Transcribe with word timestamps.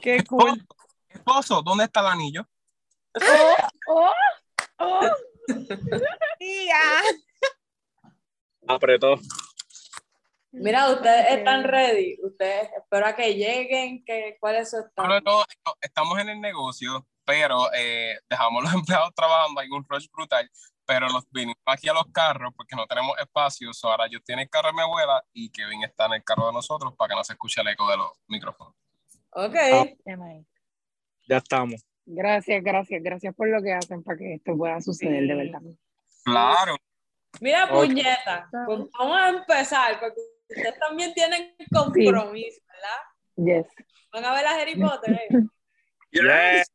Qué 0.00 0.24
cool. 0.24 0.66
Esposo, 1.08 1.62
¿dónde 1.62 1.84
está 1.84 2.00
el 2.00 2.06
anillo? 2.06 2.48
Oh, 3.14 3.56
oh, 3.88 4.12
oh. 4.78 5.00
Tía. 6.38 6.80
Apretó. 8.66 9.16
Mira, 10.50 10.90
ustedes 10.90 11.24
Ok. 11.32 11.38
están 11.38 11.64
ready. 11.64 12.18
Ustedes 12.22 12.70
espero 12.76 13.06
a 13.06 13.14
que 13.14 13.34
lleguen. 13.34 14.04
Que, 14.04 14.36
¿Cuál 14.40 14.56
es 14.56 14.70
su 14.70 14.76
no, 14.96 15.20
no, 15.20 15.44
estamos 15.80 16.18
en 16.18 16.28
el 16.30 16.40
negocio, 16.40 17.06
pero 17.24 17.72
eh, 17.74 18.18
dejamos 18.28 18.62
los 18.64 18.72
empleados 18.74 19.14
trabajando, 19.14 19.60
hay 19.60 19.68
un 19.70 19.84
rush 19.88 20.06
brutal, 20.12 20.50
pero 20.86 21.08
los 21.08 21.24
vinimos 21.30 21.56
aquí 21.66 21.88
a 21.88 21.92
los 21.92 22.06
carros 22.12 22.52
porque 22.56 22.76
no 22.76 22.86
tenemos 22.86 23.18
espacio. 23.18 23.72
so 23.72 23.90
ahora 23.90 24.06
yo 24.10 24.20
tiene 24.20 24.42
el 24.42 24.50
carro 24.50 24.68
de 24.68 24.74
mi 24.74 24.80
abuela 24.80 25.22
y 25.32 25.50
Kevin 25.50 25.82
está 25.84 26.06
en 26.06 26.14
el 26.14 26.24
carro 26.24 26.46
de 26.46 26.52
nosotros 26.54 26.94
para 26.96 27.10
que 27.10 27.14
no 27.16 27.24
se 27.24 27.34
escuche 27.34 27.60
el 27.60 27.68
eco 27.68 27.88
de 27.90 27.96
los 27.96 28.10
micrófonos. 28.26 28.74
Ok. 29.38 29.54
Nice. 30.04 30.46
Ya 31.28 31.36
estamos. 31.36 31.84
Gracias, 32.04 32.62
gracias, 32.64 33.02
gracias 33.02 33.34
por 33.34 33.48
lo 33.48 33.62
que 33.62 33.72
hacen 33.72 34.02
para 34.02 34.18
que 34.18 34.34
esto 34.34 34.56
pueda 34.56 34.80
suceder, 34.80 35.26
de 35.26 35.34
verdad. 35.34 35.60
Claro, 36.24 36.76
Mira, 37.40 37.68
puñeta. 37.68 38.48
Pues 38.50 38.80
vamos 38.98 39.20
a 39.20 39.28
empezar 39.28 40.00
porque 40.00 40.20
ustedes 40.48 40.78
también 40.80 41.14
tienen 41.14 41.54
compromiso, 41.72 42.60
¿verdad? 42.66 43.62
Yes. 43.62 43.66
Van 44.12 44.24
a 44.24 44.34
ver 44.34 44.46
a 44.46 44.54
Harry 44.54 44.76
Potter. 44.76 45.12
¿eh? 45.12 45.28
Yes. 46.10 46.66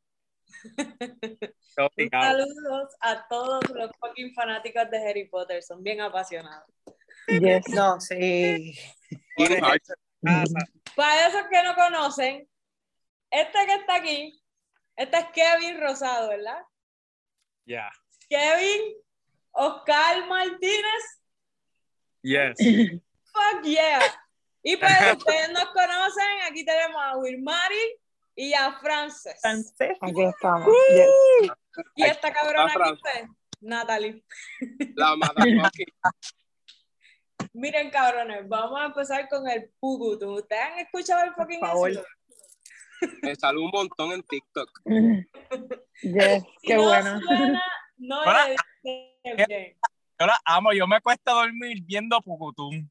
Un 1.98 2.09
Saludos 2.09 2.95
a 3.02 3.27
todos 3.27 3.63
los 3.71 3.91
fucking 3.99 4.34
fanáticos 4.34 4.90
de 4.90 5.09
Harry 5.09 5.27
Potter. 5.27 5.62
Son 5.63 5.82
bien 5.84 5.99
apasionados. 5.99 6.70
Yes. 7.27 7.66
No, 7.73 7.99
sí. 7.99 8.73
Para 10.95 11.27
esos 11.27 11.43
que 11.49 11.63
no 11.63 11.76
conocen, 11.76 12.48
este 13.34 13.66
que 13.66 13.73
está 13.73 13.96
aquí, 13.96 14.42
este 14.96 15.18
es 15.18 15.26
Kevin 15.34 15.82
Rosado, 15.82 16.30
¿verdad? 16.30 16.62
Ya. 17.66 17.90
Kevin 18.30 18.94
Oscar 19.52 20.27
Martínez, 20.27 21.04
Yes. 22.22 22.57
fuck 23.34 23.63
yeah. 23.63 23.99
Y 24.62 24.77
pues 24.77 24.91
ustedes 25.18 25.49
nos 25.52 25.66
conocen, 25.66 26.41
aquí 26.49 26.63
tenemos 26.63 27.02
a 27.04 27.18
Wilmary 27.18 27.99
y 28.35 28.54
a 28.54 28.72
Frances. 28.80 29.40
Francés. 29.41 29.98
Aquí 30.00 30.24
estamos. 30.24 30.68
Yes. 30.90 31.52
Y 31.96 32.04
esta 32.05 32.32
cabrona 32.32 32.66
aquí 32.66 32.74
Frances. 32.74 33.02
pues, 33.02 33.29
Natalie. 33.62 34.24
la 34.96 35.16
motherfucking 35.16 35.88
Miren, 37.54 37.91
cabrones, 37.91 38.48
vamos 38.48 38.79
a 38.79 38.85
empezar 38.85 39.27
con 39.29 39.48
el 39.48 39.70
Pugutum. 39.79 40.35
¿Ustedes 40.35 40.62
han 40.63 40.79
escuchado 40.79 41.24
el 41.26 41.34
fucking 41.34 41.60
Por 41.60 41.70
favor. 41.70 41.90
éxito? 41.90 42.07
me 43.21 43.35
sale 43.35 43.59
un 43.59 43.71
montón 43.71 44.12
en 44.12 44.23
TikTok. 44.23 44.70
Yes. 46.01 46.43
Qué 46.62 46.76
no 46.76 46.84
bueno. 46.84 47.21
suena, 47.21 47.63
no 47.98 48.21
Hola. 48.21 48.48
dicen 48.49 49.48
bien. 49.48 49.77
Yo 50.20 50.26
la 50.26 50.37
amo, 50.43 50.73
yo 50.73 50.85
me 50.87 50.99
cuesta 50.99 51.32
dormir 51.32 51.82
viendo 51.84 52.20
Pucutum. 52.21 52.90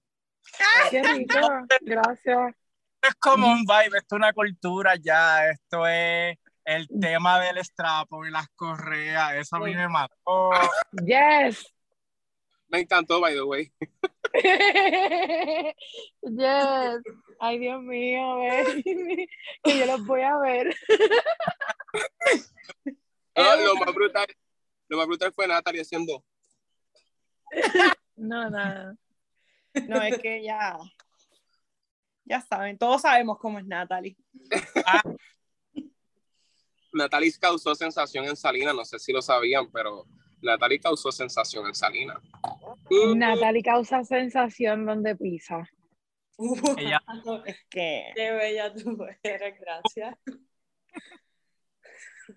Qué 0.90 1.02
rico. 1.02 1.34
Gracias. 1.82 2.54
Es 3.02 3.14
como 3.16 3.48
un 3.48 3.64
vibe, 3.64 3.98
esto 3.98 4.16
es 4.16 4.18
una 4.18 4.32
cultura 4.32 4.94
ya, 4.96 5.50
esto 5.50 5.86
es 5.86 6.38
el 6.64 6.88
tema 7.00 7.40
del 7.40 7.58
estrapo 7.58 8.24
y 8.24 8.30
las 8.30 8.48
correas, 8.54 9.34
eso 9.34 9.56
a 9.56 9.60
mí 9.60 9.74
me 9.74 9.88
mató. 9.88 10.50
Yes. 11.04 11.66
Me 12.68 12.80
encantó, 12.80 13.20
by 13.20 13.34
the 13.34 13.42
way. 13.42 13.72
yes. 16.22 17.02
Ay, 17.44 17.58
Dios 17.58 17.82
mío, 17.82 18.36
baby. 18.36 19.28
que 19.64 19.78
yo 19.80 19.86
los 19.86 20.06
voy 20.06 20.20
a 20.20 20.38
ver. 20.38 20.72
No, 23.34 23.56
lo 23.64 23.74
más 23.74 23.92
brutal, 23.92 24.26
lo 24.86 24.96
más 24.96 25.08
brutal 25.08 25.32
fue 25.32 25.48
Natalie 25.48 25.80
haciendo. 25.80 26.24
No, 28.14 28.48
nada. 28.48 28.94
No, 29.88 30.00
es 30.02 30.20
que 30.20 30.44
ya. 30.44 30.78
Ya 32.26 32.40
saben, 32.42 32.78
todos 32.78 33.02
sabemos 33.02 33.40
cómo 33.40 33.58
es 33.58 33.66
Natalie. 33.66 34.16
Natalie 36.92 37.32
causó 37.40 37.74
sensación 37.74 38.24
en 38.26 38.36
Salina, 38.36 38.72
no 38.72 38.84
sé 38.84 39.00
si 39.00 39.12
lo 39.12 39.20
sabían, 39.20 39.68
pero 39.72 40.06
Natalie 40.42 40.78
causó 40.78 41.10
sensación 41.10 41.66
en 41.66 41.74
Salina. 41.74 42.22
Natalie 43.16 43.64
causa 43.64 44.04
sensación 44.04 44.86
donde 44.86 45.16
pisa. 45.16 45.68
Ella- 46.78 47.02
que. 47.70 48.12
Qué 48.14 48.30
bella 48.32 48.72
tú 48.74 48.98
eres, 49.22 49.54
gracias. 49.60 50.14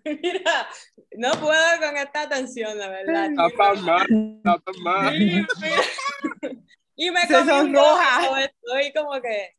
Mira, 0.03 0.67
no 1.17 1.31
puedo 1.33 1.79
con 1.79 1.97
esta 1.97 2.27
tensión, 2.27 2.77
la 2.77 2.89
verdad. 2.89 3.29
Tapa 3.35 3.73
más, 3.75 4.05
tapa 4.43 4.71
más. 4.83 5.11
Sí, 5.13 5.45
mira. 5.61 6.57
Y 6.95 7.11
me 7.11 7.21
Se 7.21 7.43
sonroja. 7.45 8.21
poco, 8.25 8.37
estoy 8.37 8.93
como 8.93 9.21
que 9.21 9.51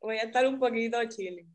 voy 0.00 0.18
a 0.18 0.22
estar 0.22 0.46
un 0.46 0.58
poquito 0.58 0.98
chilling. 1.08 1.48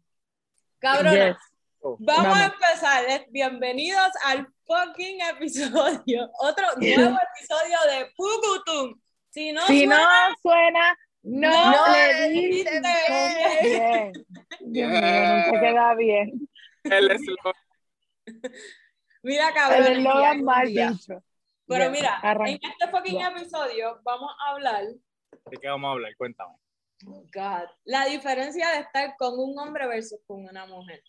Cabrona, 0.79 1.27
Yes. 1.29 1.37
vamos 1.81 1.99
Vamos. 2.01 2.37
a 2.37 2.45
empezar. 2.45 3.25
Bienvenidos 3.29 4.11
al 4.25 4.47
fucking 4.65 5.21
episodio. 5.21 6.29
Otro 6.39 6.65
nuevo 6.77 7.17
episodio 7.35 7.77
de 7.89 8.11
Pucutum. 8.15 8.99
Si 9.29 9.51
no 9.51 9.65
Si 9.67 9.85
no 9.85 9.95
suena, 9.95 10.35
suena, 10.41 10.97
no, 11.23 11.71
No 11.71 11.91
le 11.93 12.29
dices 12.29 12.81
bien. 13.63 14.11
Mío, 14.61 14.89
Yeah. 14.89 15.45
nunca 15.45 15.59
queda 15.61 15.95
bien. 15.95 16.49
El 16.83 17.11
eslogan. 17.11 17.53
mira 19.23 19.47
El 19.49 19.53
cabrón. 19.53 19.83
eslogan 19.97 20.43
mal 20.43 20.67
día. 20.67 20.91
dicho. 20.91 21.23
Pero 21.67 21.91
mira, 21.91 22.15
arranca. 22.19 22.51
en 22.51 22.59
este 22.71 22.87
fucking 22.89 23.21
episodio 23.21 23.99
vamos 24.03 24.31
a 24.43 24.51
hablar 24.51 24.85
¿De 25.51 25.57
qué 25.57 25.67
vamos 25.67 25.87
a 25.89 25.91
hablar? 25.93 26.15
Cuéntame. 26.17 26.55
God, 27.03 27.69
la 27.85 28.05
diferencia 28.05 28.69
de 28.71 28.79
estar 28.79 29.15
con 29.17 29.37
un 29.39 29.57
hombre 29.57 29.87
versus 29.87 30.19
con 30.27 30.43
una 30.45 30.65
mujer. 30.65 31.01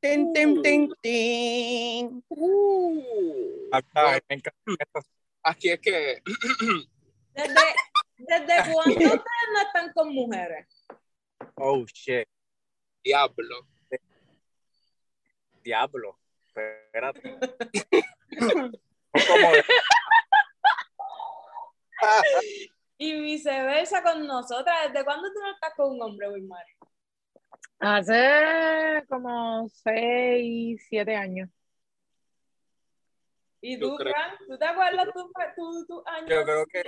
Tin, 0.00 0.32
tin, 0.32 0.62
tin, 0.62 0.94
tin. 1.02 2.24
Acá, 3.72 4.20
me 4.28 4.36
encanta 4.36 4.58
esto. 4.78 5.00
Aquí 5.42 5.68
es 5.70 5.80
que 5.80 6.22
¿Desde, 7.34 7.54
desde 8.18 8.72
cuándo 8.72 8.94
ustedes 8.94 9.48
no 9.52 9.60
están 9.60 9.92
con 9.92 10.14
mujeres? 10.14 10.86
Oh, 11.56 11.84
shit. 11.86 12.28
diablo. 13.02 13.66
Diablo. 15.62 16.18
Espérate. 16.46 17.38
Y 22.98 23.20
viceversa 23.20 24.02
con 24.02 24.26
nosotras. 24.26 24.90
¿Desde 24.92 25.04
cuándo 25.04 25.28
tú 25.32 25.40
no 25.40 25.50
estás 25.52 25.74
con 25.74 25.92
un 25.92 26.02
hombre, 26.02 26.30
Wilmar? 26.30 26.64
Hace 27.78 29.04
como 29.08 29.68
6, 29.68 30.86
7 30.88 31.14
años. 31.14 31.50
¿Y 33.60 33.78
tú, 33.78 33.96
Fran? 33.98 34.38
¿Tú 34.48 34.56
te 34.56 34.64
acuerdas 34.64 35.08
tu, 35.12 35.30
tu, 35.56 35.86
tu 35.86 36.02
año? 36.06 36.26
Yo 36.26 36.44
creo 36.44 36.66
que 36.66 36.84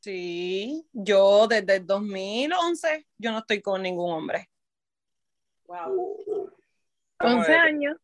Sí, 0.00 0.86
yo 0.92 1.46
desde 1.46 1.76
el 1.76 1.86
2011 1.86 3.06
yo 3.18 3.32
no 3.32 3.38
estoy 3.38 3.60
con 3.60 3.82
ningún 3.82 4.12
hombre. 4.12 4.48
Wow. 5.66 6.50
como 7.18 7.36
11 7.36 7.50
de 7.52 7.58
años. 7.58 7.96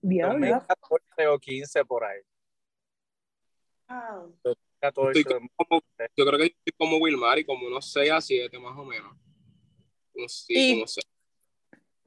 Diablo. 0.00 0.38
2014 0.38 1.26
o 1.28 1.38
15 1.38 1.84
por 1.84 2.04
ahí. 2.04 2.20
Wow. 3.88 4.38
14. 4.80 5.20
Estoy 5.20 5.38
como, 5.54 5.82
yo 6.16 6.26
creo 6.26 6.38
que 6.38 6.46
estoy 6.46 6.72
como 6.76 6.96
Wilmar 6.98 7.38
y 7.38 7.44
como 7.44 7.66
unos 7.66 7.92
6 7.92 8.10
a 8.10 8.20
7 8.20 8.58
más 8.58 8.76
o 8.76 8.84
menos. 8.84 9.14
Unos, 10.14 10.32
sí, 10.46 10.54
Y- 10.56 10.74
como 10.74 10.86
seis. 10.86 11.06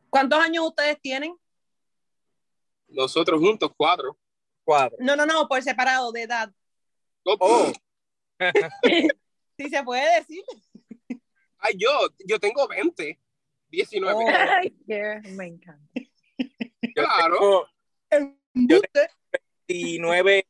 ¿Cuántos 0.09 0.40
años 0.40 0.66
ustedes 0.66 0.99
tienen? 0.99 1.37
Nosotros 2.87 3.40
juntos, 3.40 3.72
cuatro. 3.78 4.17
Cuatro. 4.64 4.97
No, 5.02 5.16
no, 5.16 5.26
no, 5.28 5.47
por 5.47 5.61
separado 5.61 6.11
de 6.11 6.23
edad. 6.23 6.52
Oh. 7.23 7.72
Si 9.58 9.70
se 9.70 9.84
puede 9.84 10.20
decir. 10.20 10.41
Ay, 11.58 11.74
yo, 11.78 11.90
yo 12.26 12.40
tengo 12.40 12.66
20, 12.68 13.20
19. 13.70 14.16
Oh. 14.16 14.26
Ay, 14.30 14.74
qué- 14.88 15.20
me 15.36 15.47
encanta. 15.47 15.84
Claro. 16.96 17.68
Embuste. 18.09 19.09
29, 19.68 20.47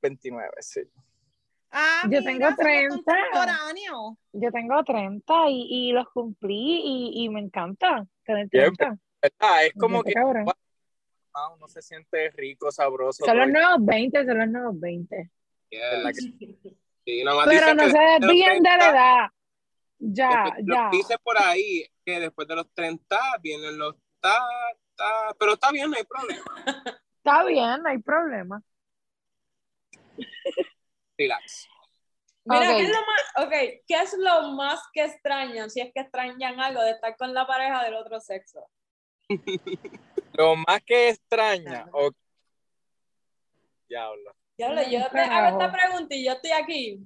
29, 0.00 0.50
sí. 0.60 0.82
Ah, 1.70 2.02
Yo 2.04 2.08
mira, 2.20 2.22
tengo 2.22 2.44
somos 2.44 2.56
30. 2.58 2.94
contemporáneos. 2.94 4.16
Yo 4.32 4.50
tengo 4.52 4.84
30 4.84 5.34
y, 5.50 5.66
y 5.88 5.92
los 5.92 6.08
cumplí 6.10 6.80
y, 6.84 7.24
y 7.24 7.28
me 7.28 7.40
encanta 7.40 8.06
tener 8.24 8.48
Bien, 8.50 8.72
30. 8.72 8.98
Ah, 9.40 9.64
es 9.64 9.72
como 9.74 10.02
que 10.02 10.14
ah, 10.16 11.48
uno 11.54 11.68
se 11.68 11.82
siente 11.82 12.30
rico, 12.30 12.70
sabroso. 12.70 13.24
Son 13.24 13.36
los 13.36 13.46
todo. 13.48 13.52
nuevos 13.52 13.84
20, 13.84 14.24
son 14.24 14.38
los 14.38 14.48
nuevos 14.48 14.80
20. 14.80 15.30
Yes. 15.70 15.80
¿Verdad 17.08 17.14
que 17.14 17.18
Sí, 17.18 17.24
nada 17.24 17.36
más 17.36 17.46
Pero 17.48 17.74
no 17.74 17.84
que 17.84 17.90
se 17.90 17.98
de 17.98 18.18
desvíen 18.20 18.62
de 18.62 18.70
la 18.70 18.78
30, 18.78 18.90
edad. 18.90 19.28
Ya, 20.00 20.28
Después- 20.44 20.64
ya. 20.66 20.88
Dice 20.92 21.18
por 21.18 21.42
ahí 21.42 21.86
que 22.04 22.20
después 22.20 22.46
de 22.48 22.56
los 22.56 22.72
30 22.74 23.18
vienen 23.40 23.78
los 23.78 23.96
ta, 24.20 24.38
ta, 24.94 25.34
pero 25.38 25.54
está 25.54 25.70
bien, 25.72 25.90
no 25.90 25.96
hay 25.96 26.04
problema. 26.04 26.44
Está 27.16 27.44
bien, 27.44 27.82
no 27.82 27.88
hay 27.88 27.98
problema. 27.98 28.62
Relax. 31.16 31.68
Mira. 32.44 32.76
¿qué 32.76 32.82
es 32.82 32.88
lo 32.88 32.94
más, 32.94 33.46
okay, 33.46 33.82
¿qué 33.86 33.94
es 34.00 34.14
lo 34.16 34.52
más 34.52 34.80
que 34.92 35.04
extrañan, 35.04 35.68
si 35.68 35.80
es 35.80 35.92
que 35.92 36.00
extrañan 36.00 36.58
algo 36.60 36.80
de 36.82 36.92
estar 36.92 37.14
con 37.16 37.34
la 37.34 37.46
pareja 37.46 37.84
del 37.84 37.94
otro 37.94 38.20
sexo? 38.20 38.66
Lo 40.34 40.54
más 40.56 40.80
que 40.86 41.08
extraña. 41.10 41.86
o- 41.92 42.12
Diablo. 43.88 44.34
Yo 44.58 44.68
Mm, 44.70 44.74
te 45.12 45.20
hago 45.20 45.62
esta 45.62 45.72
pregunta 45.72 46.14
y 46.16 46.24
yo 46.24 46.32
estoy 46.32 46.50
aquí. 46.50 47.00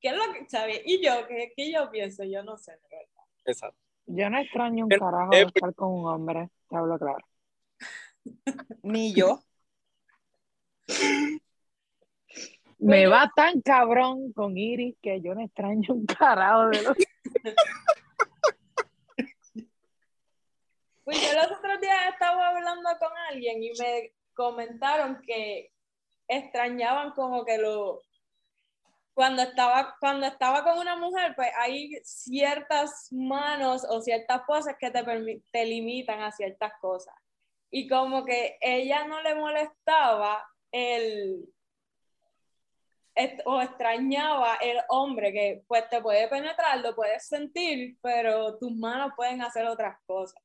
¿Qué 0.00 0.08
es 0.08 0.16
lo 0.16 0.32
que 0.32 0.48
sabes? 0.48 0.82
Y 0.84 1.04
yo, 1.04 1.26
¿qué, 1.26 1.52
qué 1.56 1.72
yo 1.72 1.90
pienso? 1.90 2.22
Yo 2.24 2.42
no 2.44 2.56
sé, 2.56 2.72
de 2.72 2.78
verdad. 2.90 3.24
Exacto. 3.44 3.78
Yo 4.06 4.30
no 4.30 4.38
extraño 4.38 4.84
un 4.84 4.88
Pero, 4.88 5.00
carajo 5.00 5.32
eh, 5.34 5.38
de 5.38 5.42
estar 5.46 5.74
con 5.74 5.92
un 5.92 6.06
hombre, 6.08 6.50
te 6.68 6.76
hablo 6.76 6.98
claro. 6.98 7.24
Ni 8.82 9.12
yo. 9.14 9.42
Me 12.78 13.02
yo- 13.04 13.10
va 13.10 13.30
tan 13.34 13.60
cabrón 13.62 14.32
con 14.32 14.56
Iris 14.56 14.96
que 15.00 15.20
yo 15.20 15.34
no 15.34 15.42
extraño 15.42 15.94
un 15.94 16.06
carajo 16.06 16.68
de 16.68 16.82
los... 16.82 16.96
Pues 21.04 21.20
yo 21.20 21.32
los 21.34 21.58
otros 21.58 21.80
días 21.80 21.96
estaba 22.12 22.48
hablando 22.50 22.88
con 23.00 23.10
alguien 23.28 23.60
y 23.60 23.72
me 23.76 24.12
comentaron 24.34 25.20
que 25.26 25.72
extrañaban 26.28 27.12
como 27.12 27.44
que 27.44 27.58
lo 27.58 28.00
cuando 29.14 29.42
estaba 29.42 29.96
cuando 30.00 30.26
estaba 30.26 30.64
con 30.64 30.78
una 30.78 30.96
mujer 30.96 31.34
pues 31.36 31.50
hay 31.58 32.00
ciertas 32.02 33.08
manos 33.10 33.84
o 33.88 34.00
ciertas 34.00 34.42
cosas 34.42 34.76
que 34.80 34.90
te, 34.90 35.04
te 35.50 35.66
limitan 35.66 36.22
a 36.22 36.32
ciertas 36.32 36.72
cosas 36.80 37.14
y 37.70 37.88
como 37.88 38.24
que 38.24 38.56
ella 38.60 39.06
no 39.06 39.22
le 39.22 39.34
molestaba 39.34 40.44
el 40.70 41.52
o 43.44 43.60
extrañaba 43.60 44.56
el 44.56 44.78
hombre 44.88 45.32
que 45.32 45.64
pues 45.66 45.88
te 45.88 46.00
puede 46.00 46.28
penetrar, 46.28 46.78
lo 46.80 46.94
puedes 46.94 47.26
sentir, 47.26 47.98
pero 48.00 48.56
tus 48.58 48.72
manos 48.74 49.12
pueden 49.16 49.42
hacer 49.42 49.66
otras 49.66 49.98
cosas. 50.06 50.42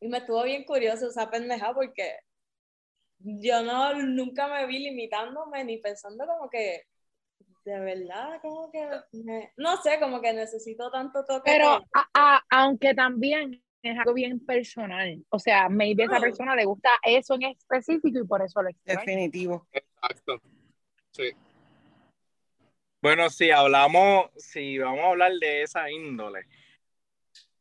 Y 0.00 0.08
me 0.08 0.18
estuvo 0.18 0.42
bien 0.44 0.64
curioso 0.64 1.08
esa 1.08 1.30
pendeja 1.30 1.74
porque 1.74 2.20
yo 3.18 3.62
no, 3.62 3.94
nunca 3.94 4.48
me 4.48 4.66
vi 4.66 4.78
limitándome 4.78 5.64
ni 5.64 5.78
pensando 5.78 6.26
como 6.26 6.48
que, 6.48 6.86
de 7.64 7.80
verdad, 7.80 8.40
como 8.40 8.70
que, 8.70 8.88
me- 9.12 9.52
no 9.56 9.76
sé, 9.82 9.98
como 10.00 10.20
que 10.20 10.32
necesito 10.32 10.90
tanto 10.90 11.24
toque. 11.24 11.50
Pero 11.50 11.68
a- 11.92 12.08
a- 12.14 12.44
aunque 12.50 12.94
también 12.94 13.62
es 13.82 13.98
algo 13.98 14.14
bien 14.14 14.44
personal, 14.44 15.24
o 15.28 15.38
sea, 15.38 15.68
maybe 15.68 16.04
a 16.04 16.06
esa 16.06 16.20
persona 16.20 16.56
le 16.56 16.64
gusta 16.64 16.90
eso 17.02 17.34
en 17.34 17.44
específico 17.44 18.18
y 18.18 18.24
por 18.26 18.42
eso 18.42 18.62
lo 18.62 18.70
extraña. 18.70 19.00
Definitivo. 19.00 19.68
Exacto. 19.72 20.40
Sí. 21.10 21.32
Bueno, 23.00 23.30
si 23.30 23.50
hablamos, 23.50 24.30
si 24.36 24.78
vamos 24.78 25.00
a 25.04 25.08
hablar 25.10 25.32
de 25.34 25.62
esa 25.62 25.88
índole, 25.90 26.46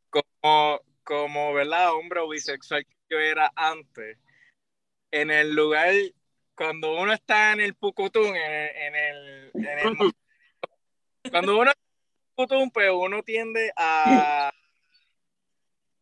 como, 0.09 0.81
como 1.03 1.53
¿verdad? 1.53 1.93
Hombre 1.93 2.21
o 2.21 2.29
bisexual 2.29 2.85
que 2.85 2.95
yo 3.09 3.19
era 3.19 3.51
antes, 3.55 4.17
en 5.11 5.31
el 5.31 5.53
lugar, 5.53 5.93
cuando 6.55 6.95
uno 6.99 7.13
está 7.13 7.53
en 7.53 7.61
el 7.61 7.75
pucutún, 7.75 8.35
en 8.35 8.35
el, 8.35 8.75
en 8.75 8.95
el, 8.95 9.51
en 9.53 9.79
el 9.79 10.13
cuando 11.31 11.57
uno 11.57 11.71
está 11.71 11.81
en 11.81 11.95
el 11.97 12.35
pucutún, 12.35 12.71
pues 12.71 12.89
uno 12.91 13.23
tiende 13.23 13.71
a, 13.75 14.51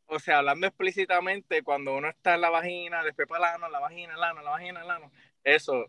o 0.08 0.20
sea, 0.20 0.40
hablando 0.40 0.68
explícitamente, 0.68 1.64
cuando 1.64 1.96
uno 1.96 2.10
está 2.10 2.36
en 2.36 2.42
la 2.42 2.50
vagina, 2.50 3.04
después 3.04 3.28
para 3.28 3.50
el 3.50 3.56
ano, 3.56 3.70
la 3.70 3.80
vagina, 3.80 4.14
el 4.14 4.24
ano, 4.24 4.42
la 4.42 4.52
vagina, 4.52 4.82
el 4.84 4.90
ano, 4.90 5.12
eso. 5.44 5.86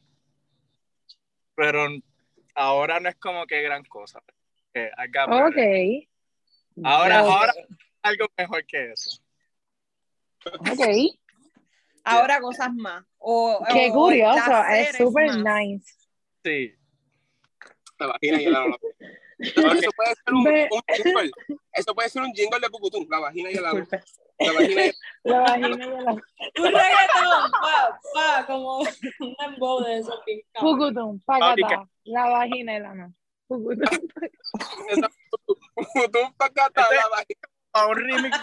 Pero 1.55 1.89
ahora 2.55 3.01
no 3.01 3.09
es 3.09 3.17
como 3.17 3.47
que 3.47 3.63
gran 3.63 3.85
cosa. 3.85 4.19
Ok. 4.19 5.57
Ahora, 6.85 7.23
Ok. 7.23 7.31
ahora 7.31 7.55
algo 8.03 8.27
mejor 8.37 8.67
que 8.67 8.93
eso. 8.93 9.23
Ok. 10.45 11.19
Ahora 12.07 12.41
cosas 12.41 12.73
más. 12.75 13.05
O, 13.19 13.59
Qué 13.73 13.91
o 13.91 13.95
curioso, 13.95 14.65
es 14.71 14.97
súper 14.97 15.37
nice. 15.39 15.93
Sí. 16.45 16.73
La 17.99 18.07
vagina 18.07 18.41
y 18.41 18.45
el 18.45 18.55
ano. 18.55 18.77
Eso, 19.39 19.91
puede 19.97 20.15
ser 20.15 20.33
un, 20.33 20.47
jingle. 20.47 21.31
Eso 21.73 21.95
puede 21.95 22.09
ser 22.09 22.23
un 22.23 22.33
jingle 22.33 22.61
de 22.61 22.71
Pucutum. 22.71 23.07
La 23.11 23.19
vagina 23.19 23.51
y 23.51 23.55
el. 23.55 23.63
La 23.63 23.73
vagina 23.73 24.85
y 24.85 24.89
el 24.89 24.95
La 25.25 25.41
vagina 25.41 25.69
y 25.69 25.73
el 25.73 25.97
ano. 25.97 26.23
Un 26.59 26.65
reggaetón, 26.65 27.51
pa, 27.51 28.01
pa, 28.15 28.47
como 28.47 28.79
un 28.79 29.37
embo 29.45 29.83
de 29.83 29.99
eso. 29.99 30.23
bien 30.25 30.41
cabrón. 30.53 30.79
Pucutum, 30.79 31.21
pacata, 31.21 31.89
la 32.05 32.29
vagina 32.29 32.73
y 32.73 32.77
el 32.77 32.85
ano. 32.87 33.15
Pucutum 33.49 33.89
pacata, 36.39 36.87
la 36.95 37.09
vagina. 37.09 37.49
A 37.73 37.87
un 37.89 37.97
remix. 37.97 38.39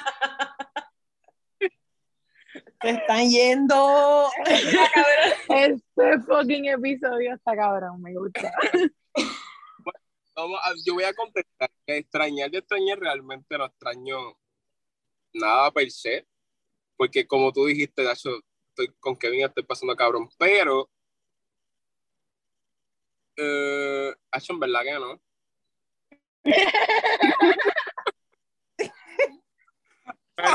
Se 2.83 2.89
están 2.89 3.29
yendo. 3.29 4.29
Este 5.49 6.19
fucking 6.27 6.65
episodio 6.65 7.33
está 7.35 7.55
cabrón, 7.55 8.01
me 8.01 8.13
gusta. 8.13 8.51
Vamos 10.35 10.59
a- 10.63 10.73
yo 10.85 10.93
voy 10.95 11.05
a 11.05 11.13
contestar. 11.13 11.71
que 11.87 11.97
Extrañar 11.97 12.51
de 12.51 12.57
extrañar 12.57 12.99
realmente 12.99 13.57
no 13.57 13.65
extraño 13.65 14.37
nada 15.33 15.71
per 15.71 15.89
se. 15.91 16.27
Porque 16.97 17.25
como 17.25 17.53
tú 17.53 17.65
dijiste, 17.67 18.03
Nacho, 18.03 18.31
estoy 18.69 18.93
con 18.99 19.15
Kevin, 19.15 19.45
estoy 19.45 19.63
pasando 19.63 19.95
cabrón. 19.95 20.27
Pero, 20.37 20.89
eh, 23.37 24.13
en 24.49 24.59
verdad 24.59 24.81
que 24.83 24.93
no. 24.93 25.21
Pero 30.35 30.49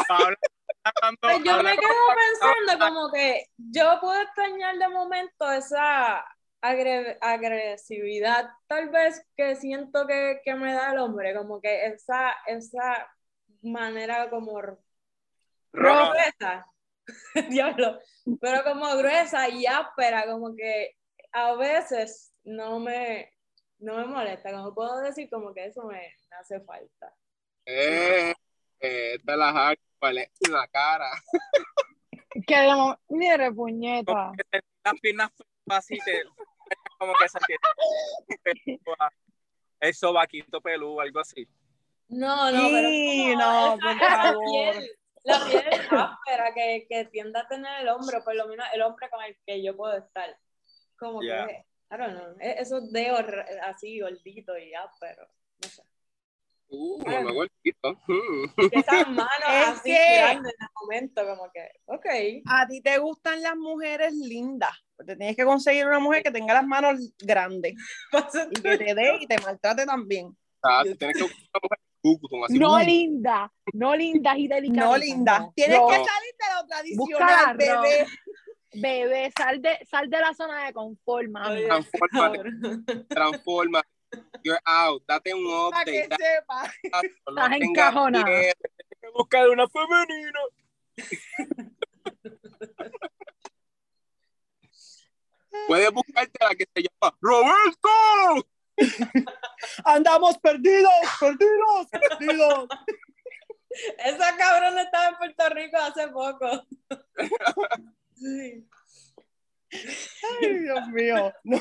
Hablando- 0.95 1.19
Pues 1.21 1.37
yo 1.45 1.63
me 1.63 1.77
quedo 1.77 1.91
pensando 2.17 2.79
como 2.87 3.13
que 3.13 3.47
yo 3.57 3.99
puedo 4.01 4.21
extrañar 4.23 4.79
de 4.79 4.89
momento 4.89 5.53
esa 5.53 6.25
agre- 6.63 7.19
agresividad, 7.21 8.51
tal 8.67 8.89
vez 8.91 9.25
que 9.37 9.57
siento 9.57 10.07
que, 10.07 10.41
que 10.45 10.55
me 10.55 10.73
da 10.73 10.93
el 10.93 10.99
hombre, 10.99 11.35
como 11.35 11.61
que 11.61 11.87
esa, 11.87 12.33
esa 12.47 13.09
manera 13.63 14.29
como 14.31 14.61
gruesa, 15.73 16.67
diablo, 17.51 17.99
pero 18.41 18.65
como 18.65 18.97
gruesa 18.97 19.49
y 19.49 19.67
áspera, 19.67 20.27
como 20.27 20.55
que 20.55 20.97
a 21.33 21.55
veces 21.55 22.33
no 22.45 22.79
me, 22.81 23.33
no 23.79 23.97
me 23.97 24.05
molesta, 24.07 24.51
como 24.53 24.75
puedo 24.75 25.01
decir 25.01 25.29
como 25.31 25.53
que 25.55 25.67
eso 25.67 25.85
me, 25.85 26.01
me 26.31 26.37
hace 26.37 26.61
falta. 26.61 27.15
Eh, 27.67 28.33
eh, 28.81 29.19
la 29.25 29.79
en 30.03 30.53
la 30.53 30.67
cara. 30.69 31.11
Que 32.47 32.57
de 32.57 32.69
momento, 32.75 33.01
mire, 33.09 33.53
puñeta. 33.53 34.33
que 34.37 34.45
te- 34.45 34.65
las 34.85 35.01
piernas 35.01 35.31
así 35.69 35.99
te 36.05 36.23
como 36.99 37.13
que 37.15 37.29
se 37.29 37.39
tiene 37.47 38.81
el 39.81 39.95
sobaquito 39.95 40.61
peludo, 40.61 41.01
algo 41.01 41.21
así. 41.21 41.47
No, 42.09 42.51
no, 42.51 42.69
pero 42.69 42.89
es 42.89 42.95
Sí, 42.95 43.33
como 43.35 43.41
no, 43.43 43.75
esa- 43.75 43.83
por 43.83 43.99
favor. 43.99 44.45
piel, 44.75 44.91
la 45.25 45.45
piel 45.47 45.65
áspera 45.91 46.55
que, 46.55 46.87
que 46.89 47.05
tiende 47.07 47.39
a 47.39 47.47
tener 47.49 47.81
el 47.83 47.89
hombre, 47.89 48.21
por 48.23 48.35
lo 48.35 48.47
menos 48.49 48.67
el 48.73 48.83
hombre 48.83 49.09
con 49.11 49.23
el 49.23 49.37
que 49.47 49.63
yo 49.63 49.77
puedo 49.77 49.97
estar. 49.97 50.37
Como 50.99 51.21
que, 51.21 51.27
I 51.91 51.97
don't 51.97 52.15
know, 52.19 52.37
e- 52.41 52.57
esos 52.61 52.91
dedos 52.93 53.25
así 53.63 54.01
gorditos 54.01 54.59
y 54.59 54.75
ásperos, 54.75 55.29
no 55.63 55.69
sé. 55.69 55.83
Uh, 56.71 57.03
me 57.07 57.33
gordito. 57.33 57.99
Mm. 58.09 58.45
Esas 58.73 59.09
manos 59.09 59.29
Es 59.49 59.69
así 59.69 59.91
que- 59.91 60.17
grandes 60.19 60.55
en 60.59 60.63
el 60.65 60.69
momento, 60.83 61.27
como 61.27 61.51
que, 61.53 61.69
ok. 61.87 62.07
A 62.47 62.67
ti 62.67 62.81
te 62.83 62.99
gustan 62.99 63.43
las 63.43 63.57
mujeres 63.57 64.13
lindas. 64.15 64.73
Te 65.07 65.17
tienes 65.17 65.37
que 65.37 65.45
conseguir 65.45 65.87
una 65.87 65.99
mujer 65.99 66.23
que 66.23 66.31
tenga 66.31 66.55
las 66.55 66.67
manos 66.67 66.99
grandes 67.19 67.75
y 68.51 68.61
que 68.63 68.79
te 68.79 68.95
dé 68.95 69.17
y 69.21 69.27
te 69.27 69.39
maltrate 69.39 69.87
también. 69.87 70.37
Ah, 70.63 70.83
tú 70.85 70.95
tienes 70.97 71.17
que 71.17 71.23
buscar 71.23 71.39
una 71.55 71.61
mujer 71.63 71.79
Pucutum, 72.01 72.45
así. 72.45 72.59
No 72.59 72.75
uh, 72.75 72.79
linda, 72.79 73.53
no 73.73 73.95
linda 73.97 74.37
y 74.39 74.47
delicada. 74.49 74.87
No, 74.91 74.97
linda. 74.97 75.51
Tienes 75.55 75.79
No. 75.79 75.89
que 75.89 75.95
salir 75.97 76.35
de 76.39 76.55
lo 76.55 76.67
tradicional, 76.67 77.57
bebé. 77.57 78.07
Bebé, 78.75 79.33
sal 79.37 79.61
de, 79.63 79.79
sal 79.91 80.09
de 80.11 80.21
la 80.21 80.33
zona 80.35 80.67
de 80.67 80.73
confort, 80.73 81.29
mami. 81.29 81.65
Transfórmate, 81.65 82.39
Cabrón. 82.39 82.85
transforma. 83.09 83.83
You're 84.43 84.61
out. 84.65 85.03
Date 85.07 85.35
un 85.35 85.71
Para 85.71 85.85
que 85.85 86.05
update. 86.05 86.23
sepa. 86.23 86.73
no 87.27 87.43
Estás 87.45 87.61
encajonada. 87.61 88.25
Tienes 88.27 88.55
que 89.01 89.09
buscar 89.15 89.49
una 89.51 89.67
femenina. 89.69 90.41
Puedes 95.67 95.91
buscarte 95.93 96.39
la 96.41 96.55
que 96.55 96.67
se 96.75 96.83
llama 96.83 97.17
Roberto. 97.21 98.49
andamos 99.85 100.39
perdidos, 100.39 100.93
perdidos, 101.21 101.89
perdidos. 101.91 102.69
Esa 103.99 104.37
cabrona 104.37 104.83
estaba 104.83 105.09
en 105.09 105.17
Puerto 105.17 105.49
Rico 105.51 105.77
hace 105.79 106.09
poco. 106.09 106.67
Sí. 108.21 108.67
Ay, 109.71 110.59
Dios 110.59 110.89
mío. 110.89 111.33
No. 111.45 111.61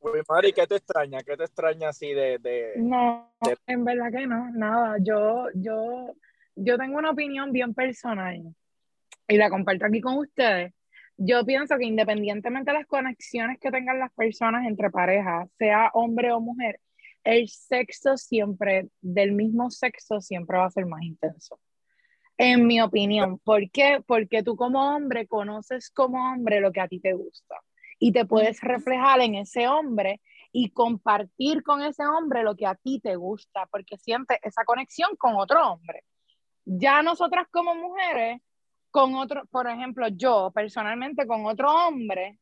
Uy, 0.00 0.20
Mari, 0.28 0.52
¿qué 0.52 0.66
te 0.66 0.76
extraña? 0.76 1.22
¿Qué 1.22 1.36
te 1.36 1.44
extraña 1.44 1.90
así 1.90 2.12
de, 2.12 2.38
de... 2.38 2.72
No, 2.76 3.32
de- 3.42 3.56
en 3.66 3.84
verdad 3.84 4.10
que 4.10 4.26
no, 4.26 4.50
nada. 4.52 4.96
Yo, 5.00 5.46
yo, 5.54 6.14
yo 6.56 6.78
tengo 6.78 6.98
una 6.98 7.10
opinión 7.10 7.52
bien 7.52 7.74
personal 7.74 8.42
y 9.28 9.36
la 9.36 9.50
comparto 9.50 9.86
aquí 9.86 10.00
con 10.00 10.18
ustedes. 10.18 10.72
Yo 11.16 11.44
pienso 11.44 11.76
que 11.76 11.84
independientemente 11.84 12.70
de 12.72 12.78
las 12.78 12.86
conexiones 12.86 13.58
que 13.60 13.70
tengan 13.70 13.98
las 13.98 14.12
personas 14.12 14.66
entre 14.66 14.90
parejas, 14.90 15.48
sea 15.58 15.90
hombre 15.92 16.32
o 16.32 16.40
mujer, 16.40 16.80
el 17.22 17.48
sexo 17.48 18.16
siempre, 18.16 18.88
del 19.02 19.32
mismo 19.32 19.70
sexo, 19.70 20.20
siempre 20.20 20.56
va 20.56 20.64
a 20.66 20.70
ser 20.70 20.86
más 20.86 21.02
intenso. 21.02 21.60
En 22.38 22.66
mi 22.66 22.80
opinión. 22.80 23.38
¿Por 23.38 23.70
qué? 23.70 24.02
Porque 24.06 24.42
tú 24.42 24.56
como 24.56 24.96
hombre 24.96 25.26
conoces 25.26 25.90
como 25.90 26.32
hombre 26.32 26.60
lo 26.60 26.72
que 26.72 26.80
a 26.80 26.88
ti 26.88 26.98
te 26.98 27.12
gusta 27.12 27.56
y 28.00 28.12
te 28.12 28.24
puedes 28.24 28.60
reflejar 28.62 29.20
en 29.20 29.36
ese 29.36 29.68
hombre 29.68 30.20
y 30.50 30.70
compartir 30.70 31.62
con 31.62 31.82
ese 31.82 32.04
hombre 32.04 32.42
lo 32.42 32.56
que 32.56 32.66
a 32.66 32.74
ti 32.74 32.98
te 32.98 33.14
gusta, 33.14 33.66
porque 33.66 33.98
sientes 33.98 34.38
esa 34.42 34.64
conexión 34.64 35.14
con 35.16 35.36
otro 35.36 35.64
hombre. 35.70 36.02
Ya 36.64 37.02
nosotras 37.02 37.46
como 37.52 37.74
mujeres, 37.74 38.40
con 38.90 39.14
otro, 39.14 39.44
por 39.50 39.68
ejemplo, 39.68 40.08
yo 40.08 40.50
personalmente 40.52 41.26
con 41.26 41.46
otro 41.46 41.70
hombre, 41.70 42.38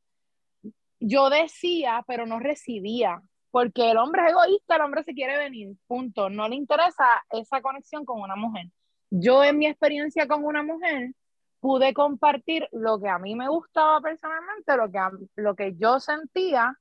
yo 1.01 1.29
decía, 1.29 2.05
pero 2.07 2.25
no 2.25 2.39
recibía, 2.39 3.21
porque 3.51 3.91
el 3.91 3.99
hombre 3.99 4.23
es 4.23 4.31
egoísta, 4.31 4.77
el 4.77 4.83
hombre 4.83 5.03
se 5.03 5.13
quiere 5.13 5.37
venir, 5.37 5.77
punto. 5.87 6.31
No 6.31 6.49
le 6.49 6.55
interesa 6.55 7.05
esa 7.31 7.61
conexión 7.61 8.05
con 8.05 8.21
una 8.21 8.37
mujer. 8.37 8.67
Yo 9.11 9.43
en 9.43 9.59
mi 9.59 9.67
experiencia 9.67 10.29
con 10.29 10.45
una 10.45 10.63
mujer 10.63 11.13
pude 11.61 11.93
compartir 11.93 12.69
lo 12.73 13.01
que 13.01 13.09
a 13.09 13.19
mí 13.19 13.35
me 13.35 13.49
gustaba 13.49 14.01
personalmente, 14.01 14.77
lo 14.77 14.91
que, 14.91 14.99
lo 15.37 15.55
que 15.55 15.75
yo 15.77 16.01
sentía 16.01 16.79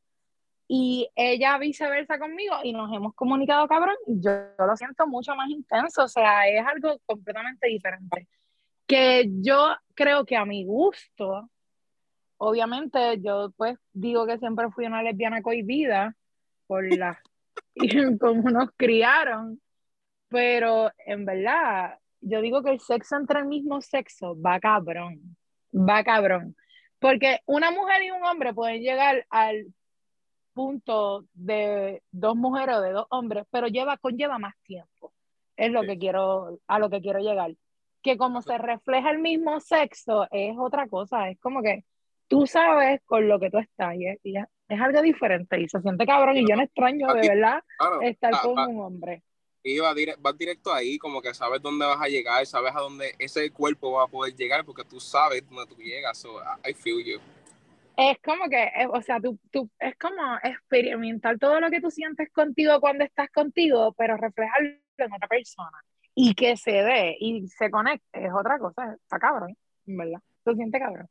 y 0.68 1.10
ella 1.16 1.58
viceversa 1.58 2.20
conmigo 2.20 2.56
y 2.64 2.74
nos 2.74 2.94
hemos 2.94 3.14
comunicado 3.16 3.68
cabrón 3.68 3.96
y 4.06 4.20
yo, 4.22 4.32
lo 4.60 4.76
siento 4.76 5.08
mucho 5.08 5.36
más 5.36 5.50
intenso, 5.50 6.04
o 6.04 6.08
sea, 6.08 6.48
es 6.50 6.66
algo 6.66 7.00
completamente 7.06 7.68
diferente. 7.68 8.28
Que 8.86 9.30
yo 9.42 9.76
creo 9.96 10.26
que 10.26 10.36
a 10.36 10.46
mi 10.46 10.66
gusto, 10.66 11.50
obviamente 12.38 13.20
yo 13.22 13.52
pues 13.56 13.78
digo 13.94 14.26
que 14.26 14.38
siempre 14.38 14.70
fui 14.72 14.86
una 14.86 15.04
lesbiana 15.04 15.42
cohibida 15.42 16.16
por 16.68 16.86
la 16.96 17.22
como 18.20 18.50
nos 18.50 18.70
criaron, 18.76 19.62
pero 20.30 20.92
en 21.06 21.26
verdad 21.26 21.98
yo 22.22 22.42
digo 22.42 22.64
que 22.64 22.72
el 22.72 22.80
sexo 22.80 23.16
entre 23.18 23.40
el 23.40 23.46
mismo 23.46 23.82
sexo 23.82 24.36
va 24.42 24.60
cabrón, 24.60 25.36
va 25.74 26.04
cabrón. 26.04 26.56
Porque 27.00 27.40
una 27.46 27.70
mujer 27.72 28.04
y 28.04 28.12
un 28.12 28.24
hombre 28.24 28.54
pueden 28.54 28.82
llegar 28.82 29.26
al 29.30 29.68
punto 30.54 31.26
de 31.34 32.02
dos 32.12 32.36
mujeres 32.36 32.76
o 32.78 32.82
de 32.82 32.92
dos 32.92 33.06
hombres, 33.12 33.46
pero 33.52 33.68
lleva, 33.68 33.98
conlleva 33.98 34.40
más 34.40 34.56
tiempo. 34.64 35.14
Es 35.56 35.72
lo 35.72 35.82
Sí. 35.82 35.88
que 35.88 35.98
quiero, 36.00 36.60
a 36.68 36.80
lo 36.80 36.90
que 36.90 37.02
quiero 37.02 37.20
llegar. 37.20 37.52
Que 38.02 38.18
como 38.18 38.42
se 38.42 38.58
refleja 38.58 39.12
el 39.12 39.20
mismo 39.20 39.60
sexo, 39.60 40.28
es 40.32 40.56
otra 40.58 40.88
cosa. 40.88 41.30
Es 41.30 41.40
como 41.40 41.62
que 41.62 41.84
tú 42.28 42.48
sabes 42.48 43.02
con 43.06 43.28
lo 43.28 43.40
que 43.40 43.50
tú 43.52 43.58
estás 43.60 43.96
y 43.96 44.08
es, 44.08 44.20
y 44.24 44.38
es- 44.38 44.46
es 44.68 44.82
algo 44.82 45.02
diferente 45.02 45.60
y 45.62 45.70
se 45.70 45.80
siente 45.82 46.06
cabrón 46.06 46.36
y 46.38 46.48
yo 46.50 46.56
no 46.56 46.64
extraño 46.64 47.14
de 47.14 47.30
verdad 47.30 47.64
Claro, 47.78 48.02
estar 48.02 48.34
ah, 48.34 48.40
con 48.44 48.60
ah, 48.60 48.68
un 48.68 48.82
hombre. 48.82 49.24
Y 49.68 49.80
va 49.80 49.94
dire- 49.94 50.16
vas 50.20 50.38
directo 50.38 50.74
ahí, 50.74 50.98
como 50.98 51.22
que 51.22 51.34
sabes 51.34 51.62
dónde 51.62 51.86
vas 51.86 52.00
a 52.00 52.08
llegar, 52.08 52.46
sabes 52.46 52.74
a 52.74 52.80
dónde 52.80 53.14
ese 53.20 53.52
cuerpo 53.52 53.92
va 53.92 54.04
a 54.04 54.08
poder 54.08 54.34
llegar, 54.34 54.64
porque 54.64 54.86
tú 54.86 55.00
sabes 55.00 55.44
dónde 55.50 55.66
tú 55.68 55.82
llegas. 55.82 56.18
So, 56.18 56.40
I 56.66 56.74
feel 56.74 57.04
you. 57.04 57.20
Es 57.98 58.18
como 58.24 58.48
que, 58.48 58.64
eh, 58.64 58.88
o 58.90 59.02
sea, 59.02 59.20
tú, 59.20 59.38
tú, 59.52 59.70
es 59.80 59.96
como 59.98 60.38
experimentar 60.42 61.38
todo 61.38 61.60
lo 61.60 61.70
que 61.70 61.82
tú 61.82 61.92
sientes 61.92 62.32
contigo 62.32 62.80
cuando 62.80 63.04
estás 63.04 63.30
contigo, 63.30 63.94
pero 63.98 64.16
reflejarlo 64.16 64.70
en 65.00 65.14
otra 65.14 65.28
persona. 65.28 65.84
Y 66.16 66.34
que 66.34 66.56
se 66.56 66.72
dé 66.72 67.18
y 67.20 67.48
se 67.48 67.70
conecte, 67.70 68.26
es 68.26 68.32
otra 68.34 68.58
cosa, 68.60 68.94
está 68.94 69.20
cabrón, 69.20 69.58
verdad. 69.86 70.22
Se 70.46 70.56
siente 70.56 70.80
cabrón. 70.80 71.08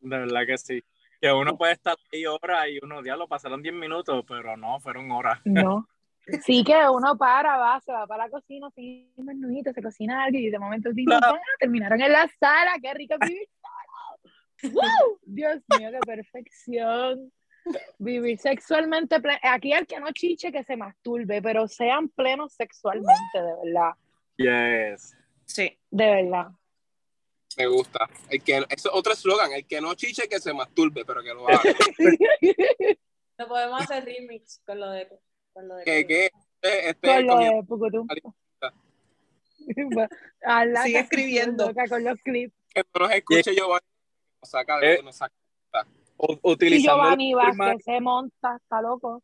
De 0.00 0.18
verdad 0.18 0.46
que 0.46 0.58
sí. 0.58 0.84
Que 1.20 1.32
uno 1.32 1.56
puede 1.56 1.72
estar 1.72 1.96
ahí 2.12 2.26
horas 2.26 2.66
y 2.68 2.78
uno, 2.82 3.00
diablo, 3.00 3.26
pasaron 3.26 3.62
10 3.62 3.74
minutos, 3.74 4.22
pero 4.28 4.56
no, 4.56 4.78
fueron 4.80 5.10
horas. 5.10 5.40
No. 5.44 5.88
Sí 6.42 6.64
que 6.64 6.88
uno 6.88 7.16
para, 7.16 7.56
va, 7.56 7.80
se 7.80 7.92
va 7.92 8.06
para 8.06 8.24
la 8.24 8.30
cocina, 8.30 8.70
sigue 8.74 9.10
un 9.16 9.26
menudito, 9.26 9.72
se 9.72 9.82
cocina 9.82 10.24
algo 10.24 10.38
y 10.38 10.50
de 10.50 10.58
momento. 10.58 10.90
"Ah, 11.12 11.34
terminaron 11.58 12.00
en 12.00 12.12
la 12.12 12.28
sala, 12.40 12.72
qué 12.80 12.94
rico 12.94 13.14
es 13.20 13.28
vivir 13.28 13.48
solo. 14.62 14.72
¡Wow! 14.74 15.18
Dios 15.22 15.60
mío, 15.78 15.90
qué 15.92 15.98
perfección. 16.06 17.32
Vivir 17.98 18.38
sexualmente 18.38 19.20
pleno. 19.20 19.38
Aquí 19.42 19.72
el 19.72 19.86
que 19.86 20.00
no 20.00 20.12
chiche 20.12 20.52
que 20.52 20.64
se 20.64 20.76
masturbe, 20.76 21.40
pero 21.42 21.66
sean 21.68 22.08
plenos 22.08 22.54
sexualmente, 22.54 23.12
de 23.34 23.54
verdad. 23.64 23.92
Yes. 24.36 25.16
Sí. 25.46 25.78
De 25.90 26.10
verdad. 26.10 26.48
Me 27.56 27.66
gusta. 27.66 28.08
El 28.30 28.42
que, 28.42 28.56
ese 28.58 28.66
es 28.70 28.86
otro 28.92 29.12
eslogan, 29.12 29.52
el 29.52 29.66
que 29.66 29.80
no 29.80 29.94
chiche, 29.94 30.28
que 30.28 30.40
se 30.40 30.52
masturbe, 30.52 31.04
pero 31.04 31.22
que 31.22 31.34
lo 31.34 31.48
haga. 31.48 31.60
No 33.36 33.48
podemos 33.48 33.82
hacer 33.82 34.04
remix 34.04 34.62
con 34.64 34.78
lo 34.78 34.90
de. 34.90 35.08
Con 35.54 35.68
lo 35.68 35.76
de 35.76 35.84
que, 35.84 36.06
que 36.06 36.24
este, 36.26 36.88
este 36.90 37.08
Con 37.08 37.26
lo 37.26 37.38
de 37.38 37.62
Pucutum. 37.66 38.06
Sigue 40.84 40.98
escribiendo. 40.98 41.72
Con 41.88 42.04
los 42.04 42.20
clips. 42.22 42.52
que 42.74 42.82
no 42.92 43.00
nos 43.06 43.12
escuche 43.12 43.54
yo, 43.56 43.68
nos 43.68 44.50
saca 44.50 44.78
de 44.80 44.94
Eh, 44.94 45.02
nos 45.02 45.16
saca. 45.16 45.34
U- 46.16 46.32
Y 46.34 46.38
utilizando, 46.42 47.02
Giovanni 47.02 47.32
lo, 47.32 47.38
que 47.38 47.44
Wilmar- 47.46 47.56
Vázquez 47.58 47.84
se 47.84 48.00
monta, 48.00 48.56
está 48.56 48.82
loco. 48.82 49.22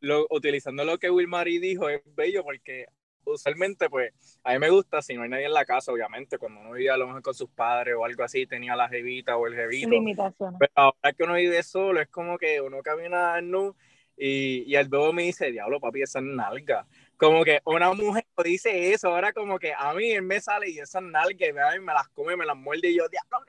lo- 0.00 0.26
utilizando 0.30 0.84
lo 0.84 0.98
que 0.98 1.10
Wilmary 1.10 1.58
dijo, 1.58 1.88
es 1.88 2.02
bello 2.14 2.44
porque 2.44 2.86
usualmente, 3.24 3.90
pues, 3.90 4.12
a 4.44 4.52
mí 4.52 4.58
me 4.60 4.70
gusta 4.70 5.02
si 5.02 5.14
no 5.14 5.22
hay 5.22 5.28
nadie 5.28 5.46
en 5.46 5.52
la 5.52 5.64
casa, 5.64 5.92
obviamente, 5.92 6.38
cuando 6.38 6.60
uno 6.60 6.72
vivía 6.72 6.94
a 6.94 6.96
lo 6.96 7.06
mejor 7.08 7.22
con 7.22 7.34
sus 7.34 7.50
padres 7.50 7.94
o 7.98 8.04
algo 8.04 8.22
así, 8.22 8.46
tenía 8.46 8.76
la 8.76 8.88
jevita 8.88 9.36
o 9.36 9.46
el 9.46 9.54
jevito. 9.54 9.88
Limitaciones. 9.90 10.56
Pero 10.60 10.72
ahora 10.76 11.12
que 11.16 11.24
uno 11.24 11.34
vive 11.34 11.62
solo, 11.62 12.00
es 12.00 12.08
como 12.08 12.38
que 12.38 12.60
uno 12.60 12.80
camina 12.82 13.40
nu 13.40 13.74
y, 14.18 14.64
y 14.66 14.74
el 14.76 14.88
bebo 14.88 15.12
me 15.12 15.22
dice, 15.22 15.50
diablo, 15.52 15.80
papi, 15.80 16.02
esa 16.02 16.18
es 16.18 16.24
nalga. 16.24 16.86
Como 17.16 17.44
que 17.44 17.60
una 17.64 17.92
mujer 17.92 18.24
dice 18.44 18.92
eso, 18.92 19.08
ahora 19.08 19.32
como 19.32 19.58
que 19.58 19.72
a 19.76 19.92
mí 19.94 20.12
él 20.12 20.22
me 20.22 20.40
sale 20.40 20.70
y 20.70 20.78
esas 20.78 21.02
nalgas 21.02 21.52
me, 21.52 21.80
me 21.80 21.92
las 21.92 22.08
come, 22.08 22.36
me 22.36 22.46
las 22.46 22.56
muerde 22.56 22.88
y 22.90 22.96
yo, 22.98 23.08
diablo, 23.08 23.30
como 23.30 23.44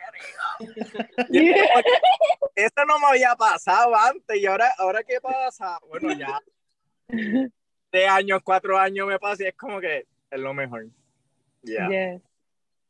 que, 1.28 1.56
Eso 2.56 2.86
no 2.88 3.00
me 3.00 3.08
había 3.08 3.36
pasado 3.36 3.96
antes 3.96 4.38
y 4.38 4.46
ahora, 4.46 4.72
ahora 4.78 5.04
qué 5.04 5.20
pasa, 5.22 5.80
bueno, 5.88 6.12
ya 6.14 6.40
de 7.92 8.08
años, 8.08 8.42
cuatro 8.44 8.78
años 8.78 9.08
me 9.08 9.20
pasa 9.20 9.44
y 9.44 9.48
es 9.48 9.56
como 9.56 9.80
que 9.80 10.06
es 10.30 10.40
lo 10.40 10.54
mejor. 10.54 10.88
Ya. 11.64 11.88
Yes. 11.88 12.22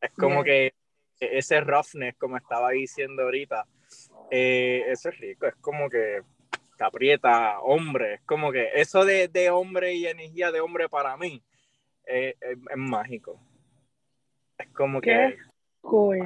Es 0.01 0.11
como 0.11 0.43
Yeah. 0.43 0.71
que 1.19 1.37
ese 1.37 1.59
roughness, 1.61 2.15
como 2.17 2.37
estaba 2.37 2.71
diciendo 2.71 3.23
ahorita, 3.23 3.65
eh, 4.31 4.85
eso 4.87 5.09
es 5.09 5.17
rico, 5.17 5.47
es 5.47 5.55
como 5.55 5.89
que 5.89 6.21
te 6.79 6.85
aprieta 6.85 7.59
hombre, 7.59 8.13
es 8.13 8.21
como 8.21 8.53
que 8.53 8.69
eso 8.73 9.03
de, 9.03 9.27
de 9.27 9.49
hombre 9.49 9.95
y 9.95 10.07
energía 10.07 10.49
de 10.49 10.61
hombre 10.61 10.87
para 10.87 11.17
mí 11.17 11.43
eh, 12.05 12.37
es, 12.39 12.57
es 12.57 12.77
mágico. 12.77 13.37
Es 14.57 14.69
como 14.69 15.01
que... 15.01 15.09
¿Qué? 15.09 15.37
Cool, 15.81 16.19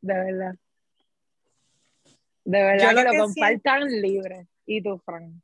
de 0.00 0.14
verdad. 0.14 0.54
De 2.42 2.62
verdad 2.62 2.84
Yo 2.84 2.88
que 2.88 2.94
lo 2.94 3.02
lo 3.02 3.10
que 3.10 3.18
compartan 3.18 3.86
libre. 4.00 4.46
¿Y 4.64 4.82
tú, 4.82 4.98
Frank? 5.04 5.34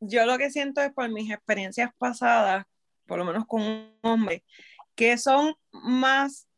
Yo 0.00 0.24
lo 0.24 0.38
que 0.38 0.50
siento 0.50 0.80
es 0.80 0.90
por 0.90 1.10
mis 1.10 1.30
experiencias 1.30 1.90
pasadas, 1.98 2.64
por 3.06 3.18
lo 3.18 3.26
menos 3.26 3.44
con 3.46 3.60
un 3.60 3.98
hombre, 4.00 4.42
que 4.94 5.18
son 5.18 5.54
más, 5.72 6.48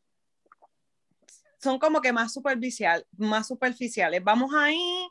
son 1.58 1.80
como 1.80 2.00
que 2.00 2.12
más 2.12 2.32
superficial, 2.32 3.04
más 3.16 3.48
superficiales. 3.48 4.22
Vamos 4.22 4.54
ahí 4.54 5.08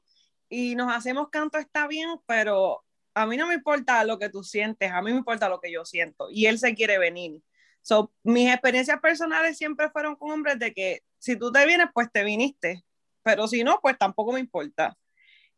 y 0.53 0.75
nos 0.75 0.93
hacemos 0.93 1.29
canto, 1.29 1.57
está 1.57 1.87
bien, 1.87 2.09
pero 2.27 2.83
a 3.15 3.25
mí 3.25 3.37
no 3.37 3.47
me 3.47 3.55
importa 3.55 4.03
lo 4.03 4.19
que 4.19 4.29
tú 4.29 4.43
sientes, 4.43 4.91
a 4.91 5.01
mí 5.01 5.11
me 5.11 5.17
importa 5.17 5.49
lo 5.49 5.59
que 5.59 5.71
yo 5.71 5.83
siento. 5.83 6.27
Y 6.29 6.45
él 6.45 6.59
se 6.59 6.75
quiere 6.75 6.99
venir. 6.99 7.41
So, 7.81 8.13
mis 8.23 8.49
experiencias 8.49 8.99
personales 9.01 9.57
siempre 9.57 9.89
fueron 9.89 10.15
con 10.15 10.31
hombres 10.31 10.59
de 10.59 10.73
que 10.73 11.01
si 11.17 11.37
tú 11.37 11.51
te 11.51 11.65
vienes, 11.65 11.87
pues 11.91 12.11
te 12.11 12.23
viniste. 12.23 12.83
Pero 13.23 13.47
si 13.47 13.63
no, 13.63 13.79
pues 13.81 13.97
tampoco 13.97 14.31
me 14.31 14.39
importa. 14.39 14.95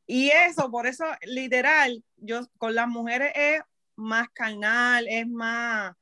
Y 0.08 0.30
eso, 0.30 0.72
por 0.72 0.88
eso, 0.88 1.06
literal, 1.24 2.04
yo 2.16 2.42
con 2.58 2.74
las 2.74 2.88
mujeres 2.88 3.34
es 3.36 3.62
más 3.98 4.30
carnal, 4.30 5.08
es 5.10 5.28
más, 5.28 5.94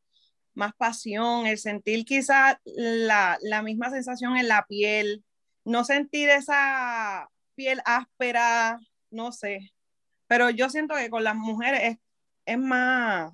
más 0.53 0.73
pasión, 0.75 1.47
el 1.47 1.57
sentir 1.57 2.05
quizás 2.05 2.57
la, 2.63 3.39
la 3.41 3.63
misma 3.63 3.89
sensación 3.89 4.37
en 4.37 4.47
la 4.47 4.65
piel, 4.67 5.23
no 5.65 5.83
sentir 5.83 6.29
esa 6.29 7.29
piel 7.55 7.81
áspera, 7.85 8.79
no 9.09 9.31
sé. 9.31 9.71
pero 10.27 10.49
yo 10.49 10.69
siento 10.69 10.95
que 10.95 11.09
con 11.09 11.23
las 11.23 11.35
mujeres 11.35 11.81
es, 11.83 11.97
es 12.45 12.57
más, 12.57 13.31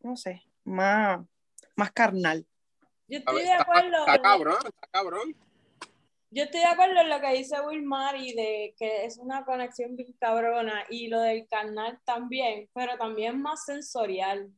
no 0.00 0.16
sé, 0.16 0.42
más, 0.64 1.20
más 1.76 1.92
carnal. 1.92 2.44
Yo 3.08 3.18
estoy 3.18 3.36
ver, 3.36 3.44
de 3.46 3.52
acuerdo. 3.52 3.98
está 3.98 4.14
en- 4.16 4.22
cabrón, 4.22 4.58
está 4.64 4.86
cabrón. 4.90 5.36
Yo 6.30 6.44
estoy 6.44 6.60
de 6.60 6.66
acuerdo 6.66 6.98
en 7.00 7.10
lo 7.10 7.20
que 7.20 7.32
dice 7.34 7.60
Wilmar 7.60 8.16
y 8.16 8.32
de 8.34 8.74
que 8.78 9.04
es 9.04 9.18
una 9.18 9.44
conexión 9.44 9.96
bien 9.96 10.14
cabrona 10.18 10.84
y 10.88 11.08
lo 11.08 11.20
del 11.20 11.46
carnal 11.46 12.00
también, 12.04 12.70
pero 12.72 12.96
también 12.96 13.40
más 13.40 13.64
sensorial. 13.66 14.50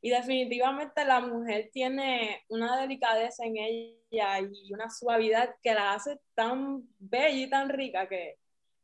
Y 0.00 0.10
definitivamente 0.10 1.04
la 1.04 1.20
mujer 1.20 1.70
tiene 1.72 2.44
una 2.48 2.80
delicadeza 2.80 3.44
en 3.44 3.56
ella 3.56 4.40
y 4.40 4.72
una 4.72 4.88
suavidad 4.90 5.54
que 5.62 5.74
la 5.74 5.94
hace 5.94 6.20
tan 6.34 6.82
bella 6.98 7.30
y 7.46 7.50
tan 7.50 7.68
rica 7.68 8.08
que, 8.08 8.36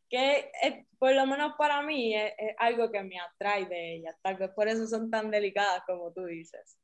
que 0.09 0.51
es- 0.63 0.87
por 0.99 1.15
lo 1.15 1.27
menos 1.27 1.53
para 1.57 1.83
mí 1.83 2.15
es, 2.17 2.33
es 2.39 2.55
algo 2.59 2.91
que 2.91 3.03
me 3.03 3.19
atrae 3.21 3.67
de 3.67 3.97
ella. 3.97 4.17
Tal 4.23 4.37
vez 4.37 4.51
por 4.51 4.69
eso 4.69 4.87
son 4.87 5.11
tan 5.11 5.31
delicadas 5.31 5.83
como 5.87 6.13
tú 6.13 6.25
dices. 6.25 6.79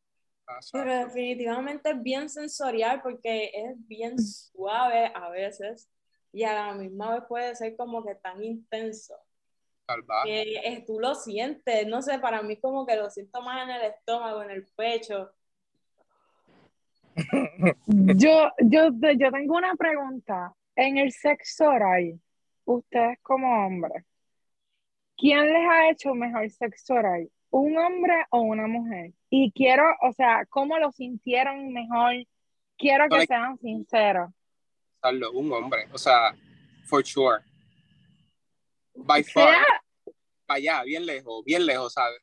Pero 0.72 1.06
definitivamente 1.06 1.90
es 1.90 2.02
bien 2.02 2.28
sensorial 2.28 3.00
porque 3.02 3.50
es 3.54 3.74
bien 3.88 4.18
suave 4.18 5.10
a 5.14 5.28
veces 5.30 5.88
y 6.32 6.44
a 6.44 6.54
la 6.54 6.74
misma 6.74 7.14
vez 7.14 7.24
puede 7.28 7.54
ser 7.56 7.76
como 7.76 8.04
que 8.04 8.14
tan 8.16 8.42
intenso 8.44 9.14
Salvaje. 9.90 10.28
que 10.28 10.56
eh, 10.64 10.84
tú 10.86 11.00
lo 11.00 11.14
sientes, 11.14 11.86
no 11.86 12.00
sé, 12.00 12.18
para 12.18 12.42
mí 12.42 12.56
como 12.56 12.86
que 12.86 12.96
lo 12.96 13.10
siento 13.10 13.42
más 13.42 13.64
en 13.64 13.70
el 13.70 13.82
estómago, 13.90 14.42
en 14.42 14.50
el 14.50 14.66
pecho. 14.76 15.30
Yo, 17.86 18.50
yo, 18.60 18.88
yo 19.18 19.30
tengo 19.32 19.56
una 19.56 19.74
pregunta. 19.74 20.54
En 20.76 20.96
el 20.96 21.12
sexo 21.12 21.68
oral, 21.68 22.20
ustedes 22.64 23.18
como 23.20 23.66
hombres, 23.66 24.04
¿quién 25.16 25.52
les 25.52 25.68
ha 25.68 25.90
hecho 25.90 26.14
mejor 26.14 26.48
sexo 26.50 26.94
oral? 26.94 27.28
¿Un 27.50 27.76
hombre 27.76 28.14
o 28.30 28.40
una 28.40 28.66
mujer? 28.68 29.12
Y 29.28 29.50
quiero, 29.52 29.82
o 30.02 30.12
sea, 30.12 30.46
¿cómo 30.48 30.78
lo 30.78 30.92
sintieron 30.92 31.72
mejor? 31.72 32.14
Quiero 32.78 33.08
que 33.08 33.26
sean 33.26 33.58
sinceros. 33.58 34.30
Un 35.02 35.52
hombre. 35.52 35.86
O 35.92 35.98
sea, 35.98 36.34
for 36.86 37.04
sure. 37.04 37.42
By 39.04 39.22
far. 39.24 39.54
Para 40.46 40.58
allá, 40.58 40.82
bien 40.84 41.06
lejos, 41.06 41.44
bien 41.44 41.64
lejos, 41.66 41.92
¿sabes? 41.92 42.20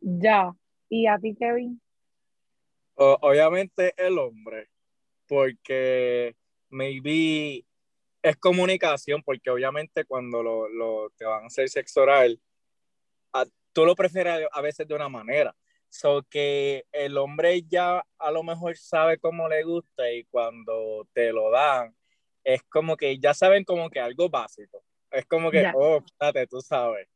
ya. 0.00 0.54
¿Y 0.90 1.06
a 1.06 1.18
ti, 1.18 1.34
Kevin? 1.34 1.80
O- 2.94 3.18
obviamente 3.22 3.94
el 3.96 4.18
hombre, 4.18 4.68
porque 5.26 6.36
maybe 6.68 7.64
es 8.22 8.36
comunicación, 8.36 9.22
porque 9.22 9.50
obviamente 9.50 10.04
cuando 10.04 10.42
lo, 10.42 10.68
lo- 10.68 11.10
te 11.16 11.24
van 11.24 11.44
a 11.44 11.46
hacer 11.46 11.68
sexo 11.68 12.02
oral, 12.02 12.40
a- 13.32 13.46
tú 13.72 13.84
lo 13.86 13.94
prefieres 13.96 14.46
a 14.52 14.60
veces 14.60 14.86
de 14.86 14.94
una 14.94 15.08
manera. 15.08 15.56
So 15.88 16.22
que 16.28 16.84
el 16.92 17.16
hombre 17.16 17.62
ya 17.62 18.04
a 18.18 18.30
lo 18.30 18.42
mejor 18.42 18.76
sabe 18.76 19.18
cómo 19.18 19.48
le 19.48 19.62
gusta 19.62 20.10
y 20.12 20.24
cuando 20.24 21.08
te 21.12 21.32
lo 21.32 21.50
dan, 21.50 21.94
es 22.44 22.62
como 22.64 22.96
que 22.96 23.18
ya 23.18 23.34
saben 23.34 23.64
como 23.64 23.90
que 23.90 24.00
algo 24.00 24.28
básico. 24.28 24.82
Es 25.10 25.24
como 25.26 25.50
que, 25.50 25.62
Ya. 25.62 25.72
oh, 25.74 26.02
espérate, 26.04 26.46
tú 26.46 26.60
sabes. 26.60 27.08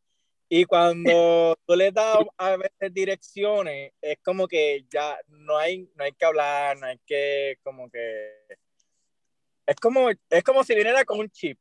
Y 0.48 0.64
cuando 0.64 1.56
tú 1.66 1.76
le 1.76 1.92
das 1.92 2.18
a 2.38 2.56
veces 2.56 2.92
direcciones, 2.94 3.92
es 4.00 4.18
como 4.24 4.48
que 4.48 4.86
ya 4.90 5.18
no 5.28 5.58
hay, 5.58 5.88
no 5.94 6.04
hay 6.04 6.12
que 6.12 6.24
hablar, 6.24 6.78
no 6.78 6.86
hay 6.86 6.98
que, 7.06 7.58
como 7.62 7.90
que. 7.90 8.32
Es 9.66 9.76
como, 9.76 10.08
es 10.10 10.42
como 10.44 10.64
si 10.64 10.74
viniera 10.74 11.04
con 11.04 11.20
un 11.20 11.28
chip 11.30 11.58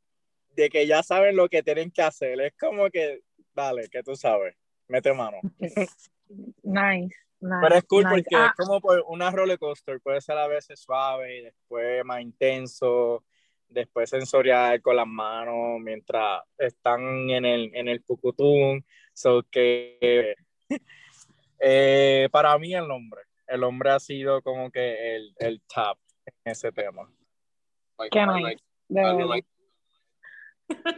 de 0.54 0.70
que 0.70 0.86
ya 0.86 1.02
saben 1.02 1.36
lo 1.36 1.48
que 1.48 1.62
tienen 1.62 1.90
que 1.90 2.00
hacer. 2.02 2.40
Es 2.40 2.54
como 2.58 2.88
que, 2.90 3.20
dale, 3.54 3.88
que 3.90 4.02
tú 4.02 4.16
sabes, 4.16 4.56
mete 4.88 5.12
mano. 5.12 5.38
Nice, 6.62 7.16
nice. 7.40 7.56
Pero 7.62 7.74
es 7.74 7.84
cool 7.84 8.04
nice. 8.04 8.14
porque 8.14 8.36
Ah, 8.36 8.52
es 8.58 8.66
como 8.66 8.82
por 8.82 9.02
una 9.08 9.30
roller 9.30 9.58
coaster, 9.58 9.98
puede 9.98 10.20
ser 10.20 10.36
a 10.36 10.46
veces 10.46 10.78
suave 10.78 11.38
y 11.38 11.42
después 11.42 12.04
más 12.04 12.20
intenso, 12.20 13.24
después 13.68 14.10
sensorial 14.10 14.80
con 14.82 14.96
las 14.96 15.06
manos 15.06 15.80
mientras 15.80 16.42
están 16.56 17.28
en 17.30 17.44
el, 17.44 17.70
en 17.74 17.88
el 17.88 18.02
pucutún. 18.02 18.84
So 19.12 19.42
que 19.50 20.34
eh, 21.60 22.28
para 22.32 22.56
mí 22.58 22.74
el 22.74 22.90
hombre, 22.90 23.22
el 23.46 23.64
hombre 23.64 23.90
ha 23.90 24.00
sido 24.00 24.42
como 24.42 24.70
que 24.70 25.16
el, 25.16 25.34
el 25.38 25.60
top 25.62 25.98
en 26.26 26.52
ese 26.52 26.70
tema. 26.72 27.10
Qué 28.10 28.18
like, 28.42 28.62
like- 29.26 29.48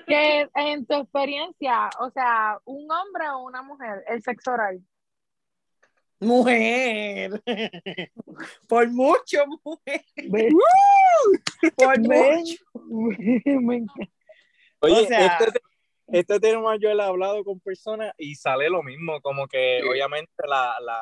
Que 0.07 0.49
en 0.55 0.85
tu 0.85 0.95
experiencia, 0.95 1.89
o 2.01 2.11
sea, 2.11 2.59
un 2.65 2.91
hombre 2.91 3.29
o 3.31 3.39
una 3.45 3.63
mujer, 3.63 4.03
el 4.09 4.21
sexo 4.23 4.53
oral. 4.53 4.81
Mujer. 6.21 7.43
Por 8.69 8.89
mucho, 8.91 9.45
mujer. 9.65 10.03
Ve- 10.17 10.49
Por 11.77 11.99
mucho. 12.01 12.57
Me 13.45 13.77
encanta. 13.77 14.13
Oye, 14.81 15.01
O 15.03 15.07
sea- 15.07 15.27
este, 15.39 15.53
te- 15.53 15.61
este 16.19 16.41
tema 16.41 16.77
yo 16.77 16.93
lo 16.95 17.03
he 17.03 17.07
hablado 17.07 17.45
con 17.45 17.61
personas 17.61 18.13
y 18.19 18.35
sale 18.35 18.69
lo 18.69 18.83
mismo, 18.83 19.21
como 19.21 19.47
que 19.47 19.81
Sí. 19.83 19.89
obviamente 19.89 20.33
la, 20.47 20.75
la 20.81 21.01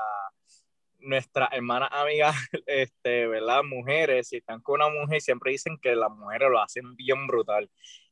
nuestras 1.00 1.48
hermanas 1.52 1.88
amigas, 1.92 2.34
este, 2.66 3.26
¿verdad? 3.28 3.62
Mujeres, 3.62 4.28
si 4.28 4.36
están 4.38 4.60
con 4.60 4.80
una 4.82 4.88
mujer, 4.90 5.20
siempre 5.20 5.52
dicen 5.52 5.78
que 5.80 5.94
las 5.94 6.10
mujeres 6.10 6.48
lo 6.50 6.60
hacen 6.60 6.94
bien 6.96 7.26
brutal. 7.26 7.70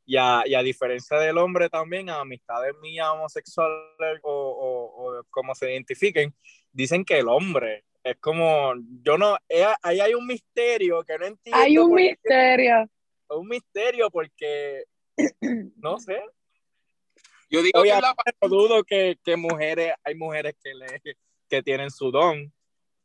Y 0.09 0.17
a, 0.17 0.43
y 0.47 0.55
a 0.55 0.63
diferencia 0.63 1.19
del 1.19 1.37
hombre 1.37 1.69
también, 1.69 2.09
a 2.09 2.21
amistades 2.21 2.73
mías 2.81 3.09
homosexuales 3.09 4.21
o, 4.23 4.31
o, 4.31 5.19
o 5.19 5.25
como 5.31 5.53
se 5.57 5.69
identifiquen, 5.73 6.33
dicen 6.77 7.05
que 7.05 7.19
el 7.19 7.29
hombre 7.29 7.85
es 8.05 8.17
como, 8.19 8.75
yo 9.03 9.17
no, 9.19 9.37
eh, 9.49 9.67
ahí 9.83 9.99
hay 9.99 10.15
un 10.15 10.27
misterio 10.27 11.03
que 11.03 11.19
no 11.19 11.27
entiendo. 11.27 11.61
Hay 11.61 11.79
un 11.79 11.93
misterio. 11.93 12.87
un 13.31 13.49
misterio 13.49 14.11
porque, 14.11 14.85
no 15.77 15.99
sé, 15.99 16.21
Yo 17.51 17.63
digo 17.63 17.83
que 17.83 17.89
la 17.89 18.15
no 18.43 18.49
dudo 18.49 18.85
que, 18.85 19.19
que 19.25 19.37
mujeres, 19.37 19.95
hay 20.05 20.15
mujeres 20.15 20.55
que, 20.63 20.75
le, 20.75 21.01
que 21.49 21.63
tienen 21.63 21.91
su 21.91 22.11
don 22.11 22.53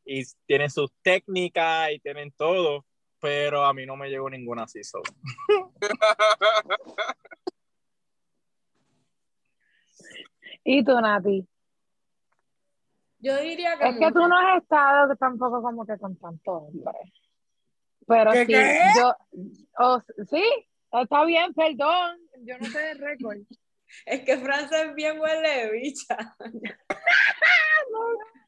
y 0.06 0.24
tienen 0.46 0.70
sus 0.70 0.92
técnicas 1.02 1.92
y 1.94 2.00
tienen 2.00 2.32
todo, 2.34 2.86
pero 3.20 3.64
a 3.64 3.74
mí 3.74 3.86
no 3.86 3.96
me 3.96 4.10
llegó 4.10 4.30
ninguna 4.30 4.64
así. 4.64 4.84
so. 4.84 5.02
¿Y 10.64 10.84
tú, 10.84 11.00
Nati? 11.00 11.48
Yo 13.22 13.38
diría 13.38 13.78
que 13.78 13.90
Es 13.90 13.98
que 13.98 14.12
tú 14.12 14.28
no 14.28 14.36
has 14.38 14.62
estado 14.62 15.16
tampoco 15.16 15.62
como 15.62 15.86
que 15.86 15.98
con 15.98 16.16
tanto 16.18 16.52
hombre. 16.54 17.14
Pero 18.08 18.32
¿Qué, 18.32 18.46
sí, 18.46 18.54
qué? 18.54 18.80
yo, 18.98 19.16
sí, 20.30 20.44
está 20.92 21.24
bien, 21.26 21.54
perdón, 21.54 22.18
yo 22.44 22.58
no 22.58 22.66
sé 22.66 22.92
el 22.92 23.00
récord. 23.00 23.38
Es 24.06 24.22
que 24.22 24.38
Francia 24.38 24.84
es 24.84 24.96
bien 24.96 25.20
huele 25.20 25.50
de 25.50 25.72
bicha. 25.72 26.36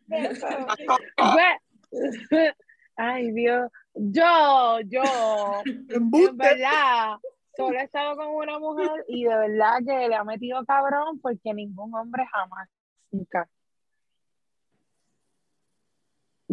Ay, 2.95 3.31
Dios. 3.31 3.69
Yo, 3.93 4.79
yo, 4.87 5.03
en 5.65 6.37
verdad, 6.37 7.17
solo 7.55 7.77
he 7.77 7.83
estado 7.83 8.15
con 8.15 8.27
una 8.29 8.57
mujer 8.57 9.05
y 9.07 9.25
de 9.25 9.35
verdad 9.35 9.77
que 9.85 10.07
le 10.07 10.15
ha 10.15 10.23
metido 10.23 10.65
cabrón 10.65 11.19
porque 11.21 11.53
ningún 11.53 11.93
hombre 11.93 12.25
jamás, 12.31 12.67
nunca. 13.11 13.47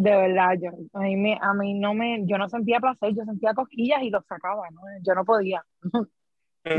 De 0.03 0.11
verdad, 0.17 0.55
yo, 0.59 0.71
a 0.95 1.01
mí, 1.01 1.17
me- 1.17 1.39
a 1.41 1.53
mí 1.53 1.75
no 1.75 1.93
me, 1.93 2.21
yo 2.27 2.39
no 2.39 2.49
sentía 2.49 2.81
placer, 2.81 3.13
yo 3.15 3.23
sentía 3.25 3.53
cosquillas 3.53 4.03
y 4.03 4.09
los 4.09 4.25
sacaba, 4.27 4.69
¿no? 4.71 4.81
Yo 5.07 5.15
no 5.15 5.25
podía. 5.25 5.63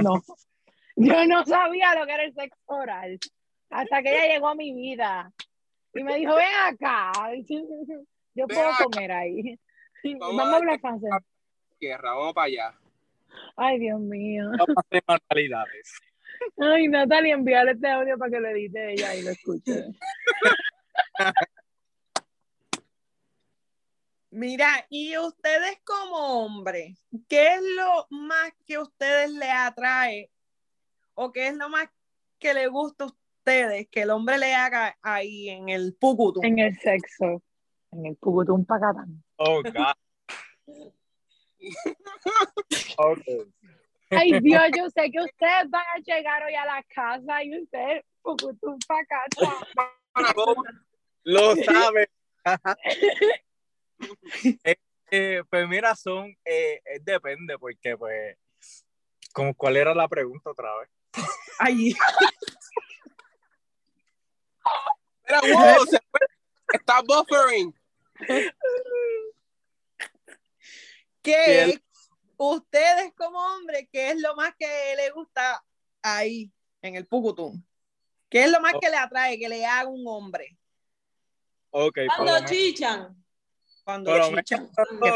No. 0.04 0.14
Yo 0.96 1.26
no 1.26 1.44
sabía 1.46 1.96
lo 1.96 2.06
que 2.06 2.14
era 2.14 2.24
el 2.26 2.34
sexo 2.36 2.60
oral. 2.68 3.18
Hasta 3.72 4.04
que 4.04 4.10
ella 4.14 4.34
llegó 4.36 4.50
a 4.50 4.56
mi 4.56 4.72
vida. 4.74 5.32
Y 5.96 6.04
me 6.04 6.18
dijo, 6.18 6.36
ven 6.36 6.46
acá. 6.68 7.12
Yo 8.36 8.48
puedo 8.48 8.70
comer 8.84 9.12
ahí. 9.12 9.60
Vamos 10.20 10.40
a 10.54 10.58
hablar 10.58 10.80
francés. 10.80 11.10
tierra, 11.80 12.14
vamos 12.14 12.34
para 12.34 12.46
allá. 12.46 12.74
Ay, 13.56 13.80
Dios 13.80 14.00
mío. 14.02 14.52
Manualidades. 15.08 15.94
Ay, 16.60 16.88
Natalia, 16.88 17.34
envíale 17.34 17.72
este 17.72 17.90
audio 17.90 18.18
para 18.20 18.32
que 18.32 18.40
lo 18.40 18.50
edite 18.50 18.94
ella 18.94 19.16
y 19.16 19.22
lo 19.24 19.30
escuche. 19.32 19.86
Mira, 24.34 24.86
y 24.90 25.18
ustedes 25.18 25.82
como 25.84 26.46
hombres, 26.46 27.06
¿qué 27.28 27.56
es 27.56 27.62
lo 27.76 28.08
más 28.12 28.54
que 28.66 28.76
a 28.76 28.82
ustedes 28.82 29.30
les 29.32 29.50
atrae 29.50 30.32
o 31.16 31.34
qué 31.34 31.50
es 31.50 31.56
lo 31.56 31.68
más 31.68 31.90
que 32.40 32.54
les 32.54 32.70
gusta 32.70 33.04
a 33.04 33.08
ustedes 33.08 33.90
que 33.90 34.04
el 34.04 34.10
hombre 34.10 34.38
le 34.38 34.56
haga 34.56 34.98
ahí 35.02 35.50
en 35.50 35.68
el 35.68 35.98
pucutum? 36.00 36.46
En 36.46 36.60
el 36.60 36.74
sexo. 36.80 37.44
En 37.92 38.06
el 38.06 38.16
pucutum 38.16 38.64
pacatán. 38.66 39.22
Oh, 39.36 39.62
God. 39.62 39.96
Okay. 42.98 43.54
Ay, 44.12 44.40
Dios, 44.40 44.64
yo 44.78 44.90
sé 44.92 45.12
que 45.12 45.20
ustedes 45.20 45.70
van 45.70 45.86
a 45.94 46.00
llegar 46.00 46.44
hoy 46.44 46.56
a 46.56 46.66
la 46.66 46.82
casa 46.84 47.44
y 47.44 47.62
ustedes, 47.62 48.06
pucutum 48.22 48.80
pa' 48.88 49.04
casa. 49.06 49.68
Lo 51.24 51.56
sabe. 51.58 52.10
Eh, 54.64 54.76
eh, 55.12 55.44
pues 55.50 55.68
mira, 55.68 55.96
son, 55.96 56.28
eh, 56.46 56.82
eh, 56.86 57.00
depende, 57.02 57.58
porque 57.60 57.98
pues, 57.98 58.38
como, 59.34 59.54
¿cuál 59.54 59.78
era 59.78 59.94
la 59.94 60.08
pregunta 60.08 60.50
otra 60.50 60.70
vez? 60.78 60.90
Ay, 61.60 61.94
Mira, 65.28 65.42
wow, 65.42 65.86
se 65.86 66.00
fue. 66.10 66.20
Está 66.74 67.02
buffering. 67.02 67.74
¿qué 71.22 71.66
Bien. 71.66 71.84
ustedes 72.38 73.14
como 73.16 73.40
hombre, 73.40 73.90
qué 73.92 74.12
es 74.12 74.22
lo 74.22 74.36
más 74.36 74.54
que 74.58 74.68
le 74.96 75.10
gusta 75.12 75.64
ahí, 76.02 76.52
en 76.82 76.96
el 76.96 77.06
Pucutum? 77.06 77.64
¿Qué 78.30 78.46
es 78.46 78.52
lo 78.52 78.62
más 78.62 78.74
que 78.80 78.90
le 78.90 78.96
atrae, 78.96 79.38
que 79.38 79.50
le 79.50 79.66
haga 79.66 79.90
un 79.90 80.08
hombre? 80.08 80.58
Ok, 81.72 81.96
por 81.96 82.20
lo 82.20 82.26
Cuando 82.26 82.46
chichan, 82.46 83.21
Cuando 83.92 84.42
chichan. 84.42 84.70
¿Qué? 85.02 85.12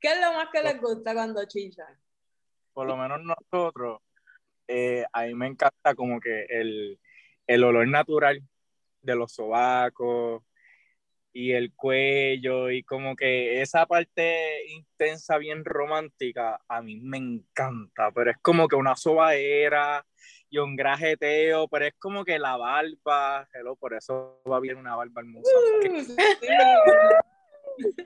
¿qué 0.00 0.12
es 0.12 0.20
lo 0.20 0.32
más 0.32 0.48
que 0.52 0.62
les 0.62 0.80
gusta 0.80 1.14
cuando 1.14 1.44
chichan? 1.46 2.02
por 2.72 2.86
lo 2.86 2.96
menos 2.96 3.20
nosotros, 3.22 4.00
eh, 4.66 5.04
a 5.12 5.22
mí 5.24 5.34
me 5.34 5.46
encanta 5.46 5.94
como 5.94 6.20
que 6.20 6.46
el, 6.48 6.98
el 7.46 7.64
olor 7.64 7.86
natural 7.88 8.42
de 9.02 9.16
los 9.16 9.32
sobacos 9.32 10.42
y 11.32 11.52
el 11.52 11.74
cuello 11.74 12.70
y 12.70 12.82
como 12.82 13.16
que 13.16 13.62
esa 13.62 13.86
parte 13.86 14.66
intensa, 14.68 15.38
bien 15.38 15.64
romántica, 15.64 16.60
a 16.68 16.82
mí 16.82 17.00
me 17.00 17.18
encanta, 17.18 18.10
pero 18.12 18.30
es 18.30 18.36
como 18.42 18.68
que 18.68 18.76
una 18.76 18.96
sobadera 18.96 20.06
y 20.50 20.58
un 20.58 20.76
grajeteo, 20.76 21.68
pero 21.68 21.86
es 21.86 21.94
como 21.98 22.24
que 22.24 22.38
la 22.38 22.56
barba, 22.56 23.48
hello, 23.54 23.76
por 23.76 23.94
eso 23.94 24.42
va 24.50 24.60
bien 24.60 24.76
una 24.76 24.94
barba 24.94 25.22
hermosa. 25.22 25.50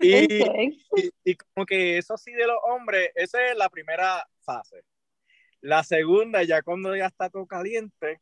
Y, 0.00 0.42
y, 0.44 1.10
y 1.24 1.34
como 1.36 1.66
que 1.66 1.98
eso 1.98 2.16
sí 2.16 2.32
de 2.32 2.46
los 2.46 2.58
hombres, 2.64 3.10
esa 3.14 3.44
es 3.50 3.56
la 3.56 3.68
primera 3.68 4.26
fase. 4.42 4.82
La 5.60 5.82
segunda, 5.82 6.42
ya 6.44 6.62
cuando 6.62 6.94
ya 6.96 7.06
está 7.06 7.28
todo 7.28 7.46
caliente, 7.46 8.20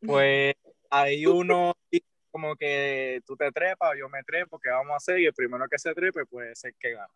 pues 0.00 0.54
ahí 0.90 1.26
uno 1.26 1.74
como 2.30 2.56
que 2.56 3.20
tú 3.26 3.36
te 3.36 3.50
trepas, 3.52 3.92
yo 3.98 4.08
me 4.08 4.22
trepo, 4.24 4.58
¿qué 4.58 4.70
vamos 4.70 4.92
a 4.92 4.96
hacer? 4.96 5.20
Y 5.20 5.26
el 5.26 5.32
primero 5.34 5.66
que 5.68 5.78
se 5.78 5.94
trepe, 5.94 6.26
pues 6.26 6.50
es 6.52 6.64
el 6.64 6.74
que 6.78 6.92
gana. 6.92 7.08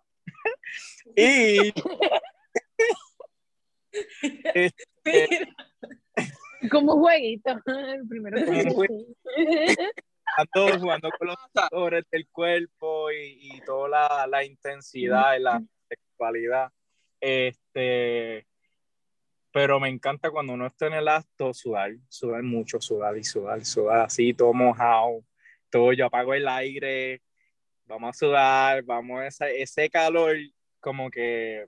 y 1.17 1.73
Como 6.71 6.95
un 6.95 7.01
jueguito. 7.01 7.51
El 7.67 8.07
primero 8.09 8.37
que 8.37 8.69
Como 8.69 8.83
se- 8.83 9.93
ando 10.37 10.79
jugando 10.79 11.11
con 11.19 11.29
los 11.29 11.37
colores 11.71 12.05
del 12.11 12.29
cuerpo 12.29 13.11
y, 13.11 13.57
y 13.57 13.61
toda 13.62 13.88
la, 13.88 14.27
la 14.27 14.45
intensidad 14.45 15.37
y 15.37 15.41
la 15.41 15.62
sexualidad. 15.88 16.71
Este, 17.21 18.47
pero 19.53 19.81
me 19.81 19.88
encanta 19.88 20.31
cuando 20.31 20.53
uno 20.53 20.67
está 20.67 20.87
en 20.87 20.95
el 20.95 21.09
acto 21.09 21.53
sudar, 21.53 21.93
sudar 22.09 22.43
mucho, 22.43 22.81
sudar 22.81 23.17
y 23.17 23.25
sudar, 23.25 23.64
sudar 23.64 24.01
así, 24.03 24.35
todo 24.35 24.53
mojado, 24.53 25.25
todo, 25.71 25.93
yo 25.93 26.07
apago 26.07 26.35
el 26.35 26.47
aire, 26.47 27.23
vamos 27.87 28.11
a 28.11 28.19
sudar, 28.19 28.83
vamos 28.85 29.21
a 29.21 29.27
ese, 29.27 29.62
ese 29.62 29.91
calor 29.91 30.37
como 30.81 31.11
que 31.11 31.67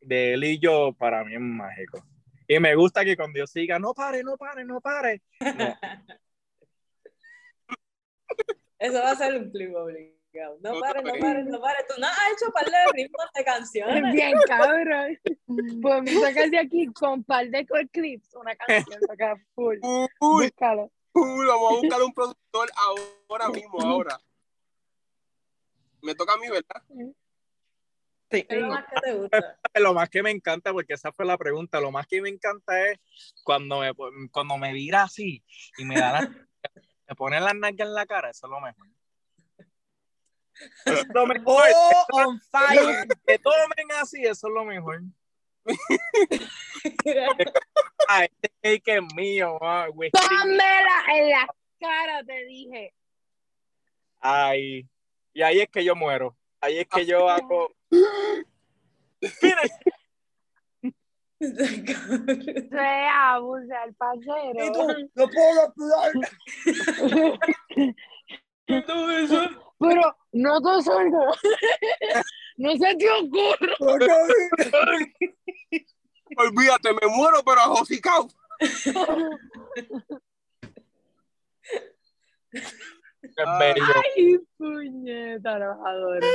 de 0.00 0.34
él 0.34 0.44
y 0.44 0.58
yo 0.58 0.92
para 0.92 1.24
mí 1.24 1.34
es 1.34 1.40
mágico. 1.40 2.04
Y 2.46 2.58
me 2.58 2.74
gusta 2.74 3.04
que 3.04 3.16
cuando 3.16 3.38
yo 3.38 3.46
siga, 3.46 3.78
no 3.78 3.94
pare, 3.94 4.22
no 4.22 4.36
pare, 4.36 4.64
no 4.64 4.80
pare. 4.80 5.22
No, 5.40 5.46
Eso 8.78 8.98
va 8.98 9.10
a 9.10 9.16
ser 9.16 9.36
un 9.36 9.50
clip 9.50 9.74
obligado. 9.74 10.58
No 10.60 10.80
pares, 10.80 11.04
no 11.04 11.12
pares, 11.20 11.46
no 11.46 11.60
pares. 11.60 11.86
Tú 11.88 11.94
no 12.00 12.06
has 12.06 12.18
hecho 12.32 12.52
par 12.52 12.64
de 12.64 12.76
ritmos 12.92 13.26
de 13.34 13.44
canciones. 13.44 14.12
Bien 14.12 14.34
cabrón. 14.46 15.18
Podemos 15.82 16.22
sacar 16.22 16.50
de 16.50 16.58
aquí 16.58 16.86
con 16.86 17.22
par 17.22 17.48
de 17.48 17.66
core 17.66 17.88
clips 17.88 18.34
una 18.34 18.54
canción 18.56 19.00
acá 19.10 19.36
full. 19.54 19.78
Uy, 19.80 20.08
Búscalo. 20.20 20.90
uy, 21.12 21.46
vamos 21.46 21.72
a 21.72 21.76
buscar 21.80 22.02
un 22.02 22.12
productor 22.12 22.68
ahora 22.76 23.48
mismo, 23.50 23.80
ahora. 23.80 24.18
Me 26.02 26.14
toca 26.14 26.34
a 26.34 26.36
mí, 26.36 26.48
¿verdad? 26.48 26.82
Sí. 28.30 28.42
¿Qué 28.42 28.56
es 28.56 28.60
lo 28.60 28.68
más 28.68 28.84
que 28.86 29.00
te 29.00 29.14
gusta? 29.14 29.58
lo 29.76 29.94
más 29.94 30.08
que 30.10 30.22
me 30.22 30.30
encanta, 30.30 30.72
porque 30.72 30.94
esa 30.94 31.12
fue 31.12 31.24
la 31.24 31.38
pregunta, 31.38 31.80
lo 31.80 31.92
más 31.92 32.06
que 32.06 32.20
me 32.20 32.28
encanta 32.28 32.90
es 32.90 32.98
cuando 33.44 33.80
me, 33.80 33.92
cuando 34.30 34.58
me 34.58 34.72
vira 34.72 35.04
así 35.04 35.44
y 35.78 35.84
me 35.84 35.94
da 35.94 36.12
la, 36.12 36.48
me 37.08 37.14
pone 37.14 37.40
las 37.40 37.54
nalgas 37.54 37.88
en 37.88 37.94
la 37.94 38.06
cara, 38.06 38.30
eso 38.30 38.46
es 38.46 38.50
lo 38.50 38.60
mejor. 38.60 38.86
Eso 40.84 41.00
es 41.00 41.08
lo 41.12 41.26
mejor. 41.26 41.64
Oh, 41.74 42.04
on 42.12 42.40
fire. 42.50 43.08
Que 43.26 43.38
tomen 43.38 43.92
así, 44.00 44.22
eso 44.22 44.48
es 44.48 44.54
lo 44.54 44.64
mejor. 44.64 45.02
Ah, 48.06 48.24
este 48.24 48.52
cake 48.62 48.98
es 48.98 49.14
mío, 49.14 49.58
ah, 49.62 49.88
güey. 49.90 50.10
Pónmela 50.10 51.04
en 51.16 51.30
la 51.30 51.46
cara, 51.80 52.22
te 52.22 52.44
dije. 52.44 52.92
Ay, 54.20 54.86
y 55.32 55.42
ahí 55.42 55.60
es 55.60 55.70
que 55.70 55.82
yo 55.82 55.96
muero. 55.96 56.36
Ahí 56.60 56.80
es 56.80 56.86
que 56.86 57.06
yo 57.06 57.30
hago. 57.30 57.72
Se 62.70 63.08
abusa 63.12 63.84
el 63.84 63.94
parcero. 63.94 64.64
Y 64.64 64.72
tú, 64.72 64.86
no 65.14 65.28
puedo 65.28 65.50
respirar. 65.66 66.12
Pero 69.78 70.16
no 70.32 70.60
te 70.60 70.82
salgo. 70.82 71.26
no 72.56 72.76
se 72.76 72.96
te 72.96 73.10
ocurra. 73.10 73.74
Olvídate, 76.36 76.92
me 76.92 77.06
muero, 77.08 77.42
pero 77.44 77.60
ajosicao. 77.60 78.28
Qué 82.50 83.44
bello. 83.58 83.84
Ay, 84.16 84.38
puñeta, 84.56 85.56
adoro. 85.56 86.26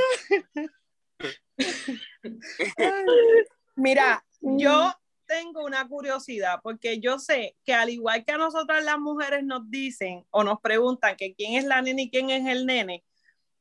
Mira, 3.76 4.24
yo 4.40 4.92
tengo 5.30 5.64
una 5.64 5.86
curiosidad 5.86 6.58
porque 6.60 6.98
yo 6.98 7.20
sé 7.20 7.56
que 7.64 7.72
al 7.72 7.88
igual 7.88 8.24
que 8.24 8.32
a 8.32 8.38
nosotras 8.38 8.82
las 8.84 8.98
mujeres 8.98 9.44
nos 9.44 9.70
dicen 9.70 10.26
o 10.30 10.42
nos 10.42 10.60
preguntan 10.60 11.16
que 11.16 11.34
quién 11.34 11.54
es 11.54 11.64
la 11.64 11.80
nena 11.80 12.02
y 12.02 12.10
quién 12.10 12.30
es 12.30 12.44
el 12.48 12.66
nene, 12.66 13.04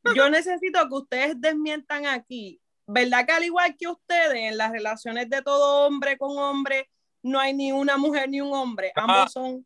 yo 0.15 0.29
necesito 0.32 0.79
que 0.89 0.95
ustedes 0.95 1.39
desmientan 1.39 2.08
aquí, 2.08 2.60
¿verdad 2.88 3.23
que 3.27 3.34
al 3.34 3.43
igual 3.43 3.77
que 3.77 3.88
ustedes 3.88 4.51
en 4.51 4.58
las 4.58 4.71
relaciones 4.71 5.29
de 5.29 5.43
todo 5.43 5.86
hombre 5.86 6.17
con 6.17 6.36
hombre 6.39 6.89
no 7.21 7.39
hay 7.39 7.53
ni 7.53 7.71
una 7.71 7.97
mujer 7.97 8.29
ni 8.29 8.41
un 8.41 8.51
hombre, 8.51 8.91
ambos 8.95 9.32
son 9.32 9.63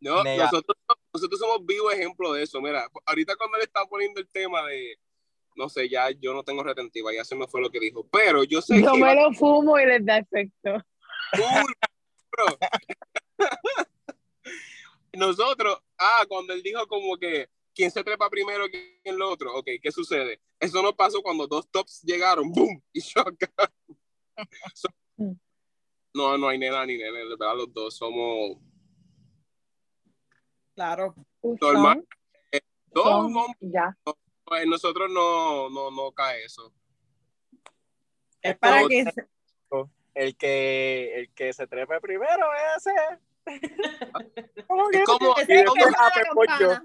No, 0.00 0.24
nosotros, 0.24 0.78
nosotros 1.12 1.38
somos 1.38 1.66
vivos 1.66 1.92
ejemplos 1.92 2.34
de 2.34 2.44
eso. 2.44 2.62
Mira, 2.62 2.88
ahorita 3.04 3.36
cuando 3.36 3.58
él 3.58 3.64
está 3.64 3.84
poniendo 3.84 4.20
el 4.20 4.28
tema 4.28 4.66
de, 4.68 4.96
no 5.54 5.68
sé, 5.68 5.86
ya 5.90 6.08
yo 6.12 6.32
no 6.32 6.44
tengo 6.44 6.62
retentiva, 6.62 7.12
ya 7.12 7.24
se 7.24 7.34
me 7.34 7.46
fue 7.46 7.60
lo 7.60 7.68
que 7.68 7.80
dijo, 7.80 8.08
pero 8.10 8.42
yo 8.42 8.62
sé 8.62 8.80
Yo 8.80 8.92
que 8.92 8.98
me 9.00 9.14
lo 9.14 9.32
fumo 9.34 9.78
y 9.78 9.84
les 9.84 10.06
da 10.06 10.16
efecto. 10.16 10.82
Nosotros, 15.14 15.78
ah, 15.98 16.24
cuando 16.28 16.52
él 16.54 16.62
dijo 16.62 16.86
como 16.86 17.16
que 17.18 17.48
quién 17.74 17.90
se 17.90 18.02
trepa 18.02 18.30
primero 18.30 18.68
que 18.70 19.00
en 19.04 19.18
lo 19.18 19.30
otro, 19.30 19.54
ok, 19.54 19.68
¿qué 19.82 19.92
sucede? 19.92 20.40
Eso 20.58 20.82
no 20.82 20.94
pasó 20.94 21.22
cuando 21.22 21.46
dos 21.46 21.68
tops 21.70 22.02
llegaron, 22.02 22.50
boom, 22.50 22.82
y 22.92 23.02
chocaron. 23.02 23.72
So- 24.74 24.88
no, 26.14 26.36
no 26.36 26.48
hay 26.48 26.58
nena 26.58 26.84
ni 26.84 26.96
nene, 26.96 27.18
de 27.20 27.28
verdad 27.28 27.56
los 27.56 27.72
dos 27.72 27.96
somos 27.96 28.58
claro. 30.74 31.14
normal. 31.42 32.06
Dos, 32.86 33.04
Son- 33.04 33.32
no, 33.32 33.46
ya. 33.60 33.96
pues 34.44 34.66
nosotros 34.66 35.10
no, 35.10 35.70
no, 35.70 35.90
no 35.90 36.12
cae 36.12 36.44
eso. 36.44 36.72
Es 38.42 38.58
para 38.58 38.86
que 38.86 39.04
El 40.14 40.36
que, 40.36 41.14
el 41.16 41.32
que 41.32 41.52
se 41.52 41.66
trepe 41.66 42.00
primero, 42.00 42.46
ese. 42.76 42.92
¿Cómo 44.66 44.88
que 44.88 44.98
Es 44.98 45.04
como, 45.04 45.36
es 45.36 45.46
que 45.46 45.64
ah, 45.98 46.12
la 46.68 46.82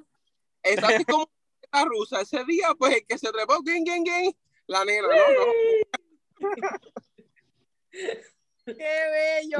es 0.63 0.83
así 0.83 1.05
como 1.05 1.29
la 1.71 1.85
rusa, 1.85 2.21
ese 2.21 2.43
día, 2.45 2.69
pues 2.77 2.95
el 2.95 3.05
que 3.05 3.17
se 3.17 3.31
trepó, 3.31 3.61
gang, 3.61 3.83
gang, 3.85 4.03
gang, 4.03 4.33
la 4.67 4.85
nena, 4.85 5.07
¿no? 5.07 5.15
no. 5.33 5.45
Qué 8.65 8.73
bello. 8.75 9.57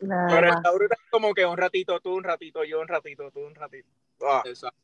La 0.00 0.26
Pero 0.30 0.54
está 0.54 0.70
brutal 0.72 0.98
como 1.10 1.34
que 1.34 1.44
un 1.44 1.56
ratito 1.56 2.00
tú, 2.00 2.14
un 2.14 2.24
ratito 2.24 2.64
yo, 2.64 2.80
un 2.80 2.88
ratito 2.88 3.30
tú, 3.30 3.40
un 3.40 3.54
ratito. 3.54 3.88
Ah, 4.22 4.42
Exacto. 4.46 4.78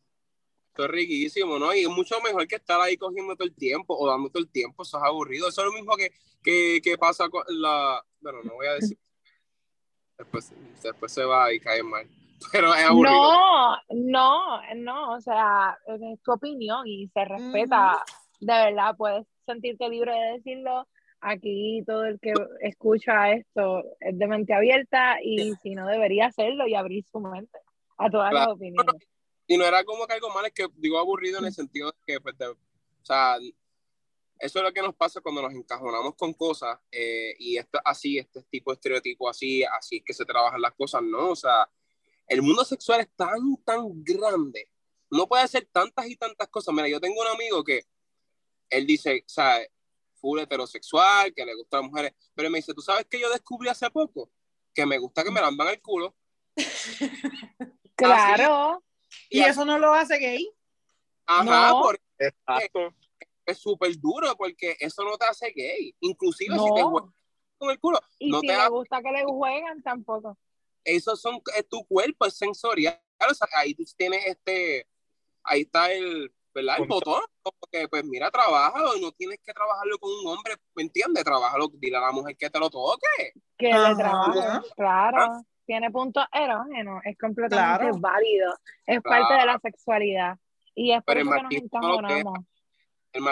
Esto 0.77 0.85
es 0.85 0.91
riquísimo, 0.91 1.59
¿no? 1.59 1.75
Y 1.75 1.81
es 1.85 1.89
mucho 1.89 2.21
mejor 2.21 2.47
que 2.47 2.57
estar 2.57 2.79
ahí 2.79 2.99
cogiendo 2.99 3.35
todo 3.35 3.49
el 3.49 3.55
tiempo 3.55 3.97
o 3.97 4.07
dando 4.07 4.29
todo 4.29 4.43
el 4.43 4.51
tiempo, 4.51 4.83
eso 4.83 4.99
es 4.99 5.05
aburrido. 5.05 5.49
Eso 5.49 5.63
es 5.63 5.67
lo 5.69 5.73
mismo 5.73 5.97
que, 5.97 6.11
que, 6.43 6.83
que 6.85 6.99
pasa 6.99 7.31
con 7.31 7.43
la, 7.49 8.05
Bueno, 8.21 8.43
no 8.43 8.53
voy 8.57 8.67
a 8.67 8.75
decir. 8.75 8.99
Después, 10.19 10.53
después 10.83 11.11
se 11.11 11.25
va 11.25 11.51
y 11.51 11.61
cae 11.61 11.83
mal. 11.83 12.07
Pero 12.53 12.75
es 12.75 12.85
aburrido. 12.85 13.17
No, 13.17 13.77
no, 13.89 14.75
no, 14.75 15.13
o 15.15 15.21
sea, 15.23 15.79
es 15.87 16.21
tu 16.23 16.33
opinión 16.33 16.87
y 16.87 17.09
se 17.09 17.25
respeta, 17.25 18.05
de 18.41 18.53
verdad, 18.53 18.95
puedes 18.99 19.27
sentirte 19.47 19.89
libre 19.89 20.13
de 20.13 20.33
decirlo. 20.33 20.87
Aquí 21.23 21.83
todo 21.87 22.05
el 22.05 22.21
que 22.21 22.35
escucha 22.61 23.33
esto 23.33 23.83
es 24.01 24.19
de 24.19 24.27
mente 24.27 24.53
abierta 24.53 25.17
y 25.23 25.55
si 25.63 25.75
no 25.75 25.87
debería 25.87 26.27
hacerlo 26.27 26.67
y 26.69 26.75
abrir 26.75 27.03
su 27.11 27.19
mente 27.21 27.59
a 27.97 28.11
todas 28.11 28.35
las 28.35 28.43
Claro. 28.43 28.53
opiniones. 28.53 29.09
Y 29.47 29.57
no 29.57 29.65
era 29.65 29.85
como 29.85 30.07
que 30.07 30.15
algo 30.15 30.31
mal, 30.31 30.47
es 30.47 30.53
que 30.53 30.67
digo 30.77 30.99
aburrido 30.99 31.39
en 31.39 31.47
el 31.47 31.53
sentido 31.55 31.93
de 31.93 31.99
que, 32.07 32.21
pues, 32.21 32.37
de- 32.39 32.49
o 32.49 32.57
sea, 33.03 33.39
eso 34.39 34.59
es 34.59 34.65
lo 34.65 34.73
que 34.73 34.83
nos 34.83 34.95
pasa 34.95 35.21
cuando 35.21 35.41
nos 35.43 35.53
encajonamos 35.55 36.15
con 36.17 36.35
cosas 36.35 36.79
eh, 36.91 37.35
y 37.39 37.57
esto 37.57 37.81
así, 37.85 38.19
este 38.19 38.43
tipo 38.51 38.71
de 38.71 38.75
estereotipo 38.75 39.29
así, 39.29 39.65
así 39.65 39.97
es 39.99 40.03
que 40.05 40.13
se 40.13 40.25
trabajan 40.25 40.61
las 40.61 40.75
cosas, 40.75 41.03
¿no? 41.03 41.31
O 41.31 41.37
sea, 41.37 41.71
el 42.27 42.43
mundo 42.43 42.65
sexual 42.65 43.01
es 43.01 43.09
tan, 43.17 43.57
tan 43.65 44.03
grande. 44.05 44.69
No 45.11 45.27
puede 45.29 45.45
hacer 45.45 45.69
tantas 45.73 46.07
y 46.09 46.17
tantas 46.17 46.49
cosas. 46.49 46.75
Mira, 46.75 46.89
yo 46.89 47.01
tengo 47.01 47.21
un 47.21 47.29
amigo 47.29 47.63
que 47.63 47.85
él 48.69 48.87
dice, 48.87 49.23
o 49.25 49.29
sea, 49.29 49.61
full 50.17 50.41
heterosexual, 50.41 51.33
que 51.33 51.47
le 51.47 51.55
gustan 51.55 51.83
las 51.83 51.91
mujeres, 51.91 52.13
pero 52.35 52.51
me 52.51 52.59
dice, 52.59 52.75
¿tú 52.75 52.83
sabes 52.83 53.07
que 53.07 53.21
yo 53.21 53.31
descubrí 53.31 53.69
hace 53.69 53.89
poco? 53.91 54.31
Que 54.75 54.85
me 54.85 54.99
gusta 54.99 55.23
que 55.23 55.31
me 55.31 55.41
lamban 55.41 55.69
el 55.69 55.81
culo. 55.81 56.15
Claro, 57.97 58.85
Y 59.31 59.41
eso 59.41 59.65
no 59.65 59.79
lo 59.79 59.93
hace 59.95 60.19
gay. 60.19 60.51
Ajá, 61.27 61.71
No. 61.71 61.83
porque 61.83 62.03
Exacto. 62.19 62.95
es 63.45 63.59
súper 63.59 63.97
duro 63.99 64.35
porque 64.37 64.77
eso 64.81 65.03
no 65.05 65.17
te 65.17 65.27
hace 65.27 65.53
gay. 65.55 65.95
Inclusive 66.01 66.55
si 66.59 66.65
te 66.75 66.81
no. 66.81 66.91
juegas 66.91 67.11
con 67.59 67.71
el 67.71 67.81
culo, 67.81 67.99
Y 68.19 68.31
no 68.31 68.41
si 68.41 68.47
te 68.49 68.57
le 68.57 68.69
gusta 68.69 69.01
que 69.03 69.11
le 69.11 69.25
juegan, 69.25 69.83
tampoco. 69.83 70.37
eso 70.85 71.17
son, 71.17 71.41
es 71.57 71.69
tu 71.69 71.85
cuerpo, 71.87 72.27
es 72.27 72.37
sensorial. 72.37 73.01
O 73.31 73.35
sea, 73.35 73.49
ahí 73.57 73.75
tú 73.75 73.83
tienes 73.97 74.25
este, 74.27 74.87
ahí 75.43 75.63
está 75.63 75.91
el, 75.93 76.31
¿verdad? 76.55 76.77
El 76.79 76.87
botón. 76.87 77.23
Porque, 77.61 77.89
pues 77.89 78.05
mira, 78.05 78.31
trabájalo 78.31 78.97
y 78.97 79.01
no 79.01 79.11
tienes 79.13 79.39
que 79.45 79.53
trabajarlo 79.55 79.99
con 79.99 80.11
un 80.13 80.27
hombre, 80.27 80.57
¿me 80.75 80.83
entiendes? 80.83 81.25
Trabájalo, 81.25 81.69
dile 81.75 81.97
a 81.97 82.01
la 82.01 82.13
mujer 82.13 82.37
que 82.37 82.51
te 82.51 82.59
lo 82.59 82.69
toque. 82.69 83.33
Que 83.57 83.73
le 83.73 83.95
trabaje, 83.97 84.69
claro. 84.77 85.43
Tiene 85.67 85.91
puntos 85.91 86.25
erógenos, 86.33 87.03
es 87.05 87.19
completamente 87.19 87.79
Claro. 87.81 87.99
válido. 87.99 88.53
Es 88.87 89.01
Claro. 89.01 89.23
parte 89.27 89.41
de 89.41 89.47
la 89.47 89.59
sexualidad. 89.59 90.39
Y 90.75 90.93
es 90.93 91.03
por 91.03 91.17
eso 91.19 91.31
que 91.31 91.43
nos 91.43 91.53
encajonamos. 91.55 92.39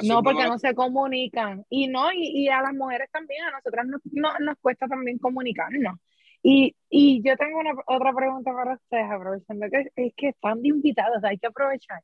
No, 0.03 0.23
porque 0.23 0.45
no 0.45 0.59
se 0.59 0.75
comunican. 0.75 1.65
Y 1.69 1.89
no, 1.89 2.11
y, 2.11 2.27
y 2.45 2.49
a 2.49 2.63
las 2.63 2.73
mujeres 2.73 3.09
también, 3.13 3.45
a 3.45 3.51
nosotras 3.51 3.87
nos, 3.87 4.01
no- 4.13 4.39
nos 4.41 4.57
cuesta 4.59 4.87
también 4.89 5.19
comunicarnos. 5.19 5.99
Y, 6.43 6.75
y 6.91 7.23
yo 7.23 7.37
tengo 7.37 7.59
una, 7.59 7.73
otra 7.87 8.13
pregunta 8.13 8.53
para 8.53 8.75
ustedes, 8.75 9.11
aprovechando 9.11 9.67
que 9.71 9.91
es 9.97 10.13
que 10.17 10.29
están 10.29 10.61
de 10.63 10.69
invitados, 10.69 11.23
hay 11.23 11.39
que 11.39 11.47
aprovechar. 11.47 12.01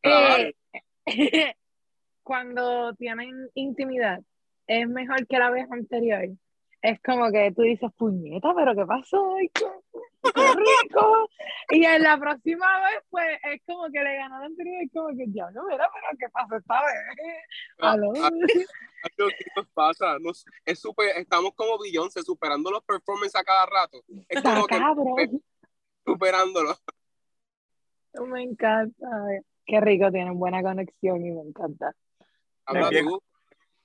Claro. 0.00 0.42
Eh, 0.42 0.54
cuando 2.22 2.94
tienen 2.94 3.48
intimidad, 3.54 4.20
es 4.66 4.88
mejor 4.88 5.26
que 5.26 5.38
la 5.38 5.50
vez 5.50 5.66
anterior. 5.70 6.28
Es 6.86 7.00
como 7.02 7.32
que 7.32 7.50
tú 7.50 7.62
dices, 7.62 7.90
puñeta, 7.96 8.54
pero 8.54 8.72
¿qué 8.76 8.86
pasó? 8.86 9.34
Ay, 9.34 9.48
qué, 9.52 9.64
qué 10.22 10.40
rico. 10.54 11.28
Y 11.70 11.84
en 11.84 12.00
la 12.04 12.16
próxima 12.16 12.66
vez, 12.78 13.00
pues, 13.10 13.26
es 13.42 13.60
como 13.66 13.86
que 13.90 14.04
le 14.04 14.16
ganó 14.16 14.38
la 14.38 14.46
anterior, 14.46 14.82
es 14.84 14.92
como 14.92 15.08
que, 15.08 15.24
diablo, 15.26 15.64
mira, 15.68 15.88
pero 15.92 16.06
¿qué 16.16 16.28
pasó 16.28 16.56
esta 16.56 16.80
vez? 16.82 17.38
Aló. 17.78 18.12
Ah, 18.22 18.28
Algo 18.28 19.30
que 19.36 19.44
nos 19.56 19.66
pasa, 19.70 20.18
nos- 20.20 20.44
es 20.64 20.78
súper, 20.78 21.16
estamos 21.16 21.54
como 21.56 21.76
Beyoncé 21.76 22.22
superando 22.22 22.70
los 22.70 22.84
performances 22.84 23.34
a 23.34 23.42
cada 23.42 23.66
rato. 23.66 23.98
Es 24.28 24.40
como 24.40 24.66
que 24.68 24.76
superándolo. 26.04 26.76
Me 28.28 28.42
encanta. 28.44 29.08
Qué 29.66 29.80
rico, 29.80 30.12
tienen 30.12 30.38
buena 30.38 30.62
conexión 30.62 31.26
y 31.26 31.32
me 31.32 31.42
encanta. 31.42 31.92
Habla 32.64 32.90
tú, 32.90 33.22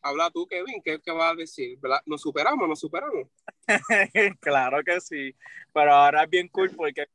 habla 0.01 0.29
tú, 0.31 0.45
Kevin, 0.47 0.81
¿qué, 0.83 0.99
qué 0.99 1.11
vas 1.11 1.33
a 1.33 1.35
decir? 1.35 1.77
¿Verdad? 1.79 2.01
¿Nos 2.05 2.21
superamos? 2.21 2.67
¿Nos 2.67 2.79
superamos? 2.79 3.27
claro 4.39 4.83
que 4.83 4.99
sí, 5.01 5.35
pero 5.73 5.93
ahora 5.93 6.23
es 6.23 6.29
bien 6.29 6.47
cool 6.49 6.71
porque 6.75 7.07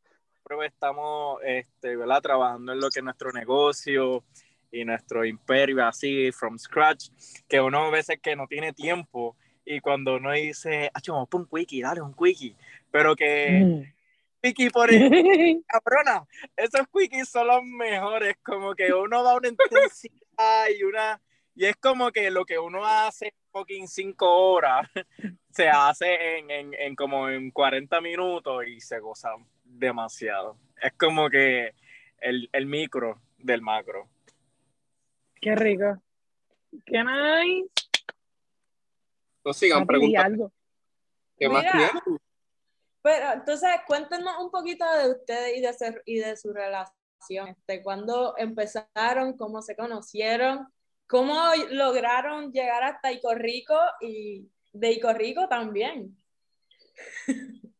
estamos 0.64 1.40
este, 1.44 1.96
¿verdad? 1.96 2.22
trabajando 2.22 2.72
en 2.72 2.80
lo 2.80 2.88
que 2.88 3.00
es 3.00 3.04
nuestro 3.04 3.32
negocio 3.32 4.24
y 4.70 4.84
nuestro 4.84 5.24
imperio 5.24 5.84
así, 5.84 6.30
from 6.32 6.58
scratch, 6.58 7.08
que 7.48 7.60
uno 7.60 7.86
a 7.86 7.90
veces 7.90 8.20
que 8.20 8.36
no 8.36 8.46
tiene 8.46 8.72
tiempo 8.72 9.36
y 9.64 9.80
cuando 9.80 10.16
uno 10.16 10.32
dice, 10.32 10.90
ah, 10.94 11.00
vamos 11.08 11.28
un 11.32 11.46
quickie, 11.46 11.82
dale 11.82 12.00
un 12.00 12.14
quickie, 12.14 12.56
pero 12.90 13.16
que 13.16 13.92
quickie 14.40 14.70
por 14.70 14.92
el, 14.92 15.64
cabrona, 15.66 16.24
esos 16.56 16.86
quickies 16.92 17.28
son 17.28 17.48
los 17.48 17.62
mejores, 17.64 18.36
como 18.44 18.74
que 18.74 18.92
uno 18.92 19.24
da 19.24 19.34
una 19.34 19.48
intensidad 19.48 20.68
y 20.78 20.84
una, 20.84 21.20
y 21.56 21.64
es 21.64 21.76
como 21.76 22.12
que 22.12 22.30
lo 22.30 22.44
que 22.44 22.58
uno 22.58 22.84
hace 22.84 23.26
en 23.26 23.32
fucking 23.50 23.88
cinco 23.88 24.26
horas, 24.52 24.88
se 25.50 25.68
hace 25.68 26.38
en, 26.38 26.50
en, 26.50 26.74
en 26.74 26.94
como 26.94 27.28
en 27.28 27.50
40 27.50 28.00
minutos 28.00 28.66
y 28.66 28.80
se 28.80 29.00
goza 29.00 29.30
demasiado. 29.64 30.58
Es 30.80 30.92
como 30.92 31.28
que 31.30 31.74
el, 32.18 32.48
el 32.52 32.66
micro 32.66 33.20
del 33.38 33.62
macro. 33.62 34.08
Qué 35.40 35.54
rico. 35.56 36.02
Qué 36.84 37.02
nice. 37.02 37.70
No 39.44 39.52
sigan 39.52 39.86
preguntando. 39.86 40.52
¿Qué 41.38 41.48
más 41.48 41.62
tienen? 41.70 41.90
Pero 43.02 43.32
entonces, 43.34 43.70
cuéntenos 43.86 44.34
un 44.42 44.50
poquito 44.50 44.84
de 44.98 45.10
ustedes 45.12 45.56
y 45.56 45.60
de, 45.60 45.72
su- 45.72 46.02
y 46.04 46.18
de 46.18 46.36
su 46.36 46.52
relación. 46.52 47.48
Este, 47.48 47.82
¿Cuándo 47.82 48.34
empezaron? 48.36 49.36
¿Cómo 49.36 49.62
se 49.62 49.76
conocieron? 49.76 50.66
¿Cómo 51.06 51.40
lograron 51.70 52.52
llegar 52.52 52.82
hasta 52.82 53.12
Ico 53.12 53.34
Rico 53.34 53.78
y 54.00 54.48
de 54.72 54.92
Ico 54.92 55.12
Rico 55.12 55.48
también? 55.48 56.16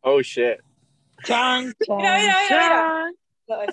Oh 0.00 0.22
shit. 0.22 0.60
Chan, 1.24 1.74
chan, 1.84 1.96
Mira, 1.98 2.18
mira, 2.48 3.12
mira. 3.48 3.66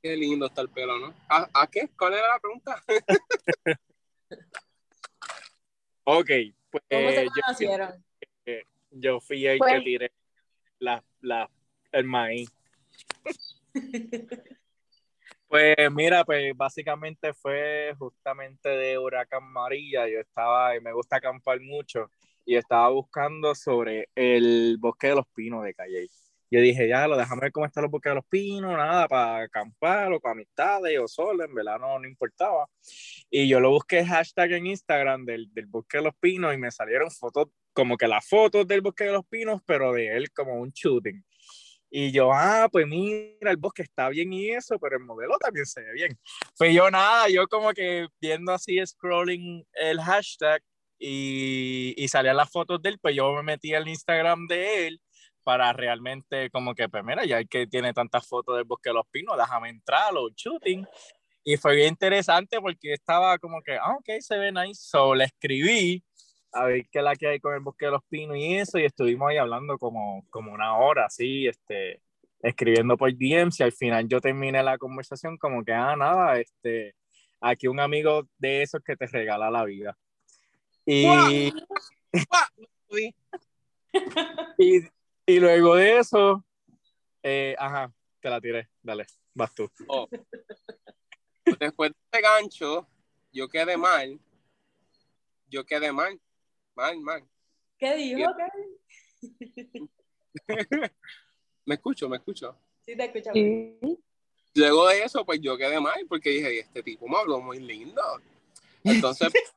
Qué 0.00 0.16
lindo 0.16 0.46
está 0.46 0.62
el 0.62 0.68
pelo, 0.68 0.98
¿no? 0.98 1.12
¿A, 1.28 1.48
a 1.52 1.66
qué? 1.66 1.90
¿Cuál 1.98 2.14
era 2.14 2.28
la 2.28 2.38
pregunta? 2.38 2.82
Ok, 6.04 6.30
pues 6.70 6.84
¿Cómo 6.90 7.10
se 7.10 7.24
yo, 7.24 7.30
conocieron? 7.44 8.04
yo 8.92 9.20
fui 9.20 9.46
el 9.46 9.58
Pues- 9.58 9.74
que 9.74 9.80
tiré 9.80 10.12
la, 10.78 11.04
la, 11.20 11.50
el 11.92 12.04
maíz. 12.04 12.48
Pues 15.58 15.74
mira, 15.90 16.24
pues 16.24 16.56
básicamente 16.56 17.34
fue 17.34 17.92
justamente 17.98 18.68
de 18.68 18.96
Huracán 18.96 19.42
María. 19.52 20.08
Yo 20.08 20.20
estaba, 20.20 20.76
y 20.76 20.80
me 20.80 20.92
gusta 20.92 21.16
acampar 21.16 21.60
mucho, 21.60 22.12
y 22.44 22.54
estaba 22.54 22.90
buscando 22.90 23.56
sobre 23.56 24.08
el 24.14 24.76
bosque 24.78 25.08
de 25.08 25.16
los 25.16 25.26
pinos 25.34 25.64
de 25.64 25.74
Calle. 25.74 26.06
Yo 26.48 26.60
dije, 26.60 26.86
ya, 26.86 27.08
lo 27.08 27.16
déjame 27.16 27.40
ver 27.40 27.50
cómo 27.52 27.66
están 27.66 27.82
los 27.82 27.90
bosques 27.90 28.10
de 28.12 28.14
los 28.14 28.24
pinos, 28.26 28.70
nada, 28.76 29.08
para 29.08 29.42
acampar 29.42 30.12
o 30.12 30.20
para 30.20 30.34
amistades 30.34 30.96
o 31.00 31.08
solo, 31.08 31.42
en 31.44 31.52
verdad 31.52 31.80
no, 31.80 31.98
no 31.98 32.06
importaba. 32.06 32.68
Y 33.28 33.48
yo 33.48 33.58
lo 33.58 33.70
busqué 33.70 34.04
hashtag 34.06 34.52
en 34.52 34.66
Instagram 34.68 35.24
del, 35.24 35.52
del 35.52 35.66
bosque 35.66 35.98
de 35.98 36.04
los 36.04 36.14
pinos 36.20 36.54
y 36.54 36.58
me 36.58 36.70
salieron 36.70 37.10
fotos, 37.10 37.48
como 37.72 37.96
que 37.96 38.06
las 38.06 38.28
fotos 38.28 38.64
del 38.68 38.80
bosque 38.80 39.06
de 39.06 39.12
los 39.12 39.26
pinos, 39.26 39.60
pero 39.66 39.92
de 39.92 40.16
él 40.16 40.30
como 40.30 40.54
un 40.54 40.70
shooting. 40.70 41.20
Y 41.90 42.12
yo, 42.12 42.32
ah, 42.32 42.68
pues 42.70 42.86
mira, 42.86 43.50
el 43.50 43.56
bosque 43.56 43.82
está 43.82 44.08
bien 44.10 44.32
y 44.32 44.50
eso, 44.50 44.78
pero 44.78 44.96
el 44.96 45.04
modelo 45.04 45.38
también 45.38 45.66
se 45.66 45.80
ve 45.82 45.92
bien. 45.92 46.18
Pues 46.56 46.74
yo 46.74 46.90
nada, 46.90 47.28
yo 47.28 47.46
como 47.48 47.72
que 47.72 48.08
viendo 48.20 48.52
así, 48.52 48.78
scrolling 48.84 49.64
el 49.72 50.00
hashtag 50.00 50.62
y, 50.98 51.94
y 51.96 52.08
salían 52.08 52.36
las 52.36 52.50
fotos 52.50 52.82
de 52.82 52.90
él, 52.90 52.98
pues 53.00 53.14
yo 53.14 53.32
me 53.34 53.42
metí 53.42 53.74
al 53.74 53.88
Instagram 53.88 54.46
de 54.46 54.86
él 54.88 55.00
para 55.48 55.72
realmente 55.72 56.50
como 56.50 56.74
que, 56.74 56.90
pues 56.90 57.02
mira, 57.02 57.24
ya 57.24 57.42
que 57.42 57.66
tiene 57.66 57.94
tantas 57.94 58.26
fotos 58.26 58.54
del 58.56 58.64
bosque 58.64 58.90
de 58.90 58.94
los 58.94 59.06
pinos, 59.10 59.34
déjame 59.38 59.70
entrar, 59.70 60.12
los 60.12 60.34
shooting. 60.34 60.86
Y 61.42 61.56
fue 61.56 61.74
bien 61.74 61.88
interesante 61.88 62.60
porque 62.60 62.92
estaba 62.92 63.38
como 63.38 63.62
que, 63.62 63.76
ah, 63.76 63.96
ok, 63.98 64.20
se 64.20 64.36
ve 64.36 64.52
nice. 64.52 64.74
So 64.74 65.14
le 65.14 65.24
escribí 65.24 66.04
a 66.52 66.64
ver 66.64 66.86
qué 66.90 66.98
es 66.98 67.04
la 67.04 67.16
que 67.16 67.28
hay 67.28 67.40
con 67.40 67.54
el 67.54 67.60
bosque 67.60 67.86
de 67.86 67.92
los 67.92 68.04
pinos 68.04 68.36
y 68.36 68.56
eso, 68.56 68.78
y 68.78 68.84
estuvimos 68.84 69.30
ahí 69.30 69.36
hablando 69.36 69.78
como, 69.78 70.24
como 70.30 70.52
una 70.52 70.76
hora, 70.76 71.06
así, 71.06 71.46
este, 71.46 72.02
escribiendo 72.40 72.96
por 72.96 73.12
DMs, 73.12 73.60
y 73.60 73.62
al 73.62 73.72
final 73.72 74.08
yo 74.08 74.20
terminé 74.20 74.62
la 74.62 74.78
conversación 74.78 75.36
como 75.36 75.64
que, 75.64 75.72
ah, 75.72 75.96
nada, 75.96 76.38
este, 76.40 76.94
aquí 77.40 77.68
un 77.68 77.80
amigo 77.80 78.28
de 78.38 78.62
esos 78.62 78.82
que 78.82 78.96
te 78.96 79.06
regala 79.06 79.50
la 79.50 79.64
vida. 79.64 79.96
Y, 80.86 81.52
y, 84.58 84.80
y 85.26 85.40
luego 85.40 85.76
de 85.76 85.98
eso, 85.98 86.44
eh, 87.22 87.54
ajá, 87.58 87.92
te 88.20 88.30
la 88.30 88.40
tiré, 88.40 88.68
dale, 88.82 89.06
vas 89.34 89.54
tú. 89.54 89.70
oh. 89.88 90.08
Después 91.58 91.92
de 91.92 91.96
este 92.04 92.20
gancho, 92.20 92.86
yo 93.32 93.48
quedé 93.48 93.76
mal. 93.76 94.20
Yo 95.48 95.64
quedé 95.64 95.92
mal. 95.92 96.20
Mal, 96.78 97.00
mal. 97.00 97.24
¿Qué 97.76 97.94
dijo? 97.96 98.18
Bien. 98.18 99.90
me 101.64 101.74
escucho, 101.74 102.08
me 102.08 102.16
escucho. 102.18 102.56
Sí, 102.86 102.96
te 102.96 103.04
escuchamos. 103.04 103.34
Sí. 103.34 103.78
Luego 104.54 104.88
de 104.88 105.02
eso, 105.02 105.24
pues 105.24 105.40
yo 105.40 105.56
quedé 105.56 105.80
mal 105.80 106.06
porque 106.08 106.30
dije, 106.30 106.60
este 106.60 106.82
tipo 106.82 107.06
me 107.08 107.16
habló 107.18 107.40
muy 107.40 107.58
lindo. 107.58 108.02
Entonces, 108.84 109.28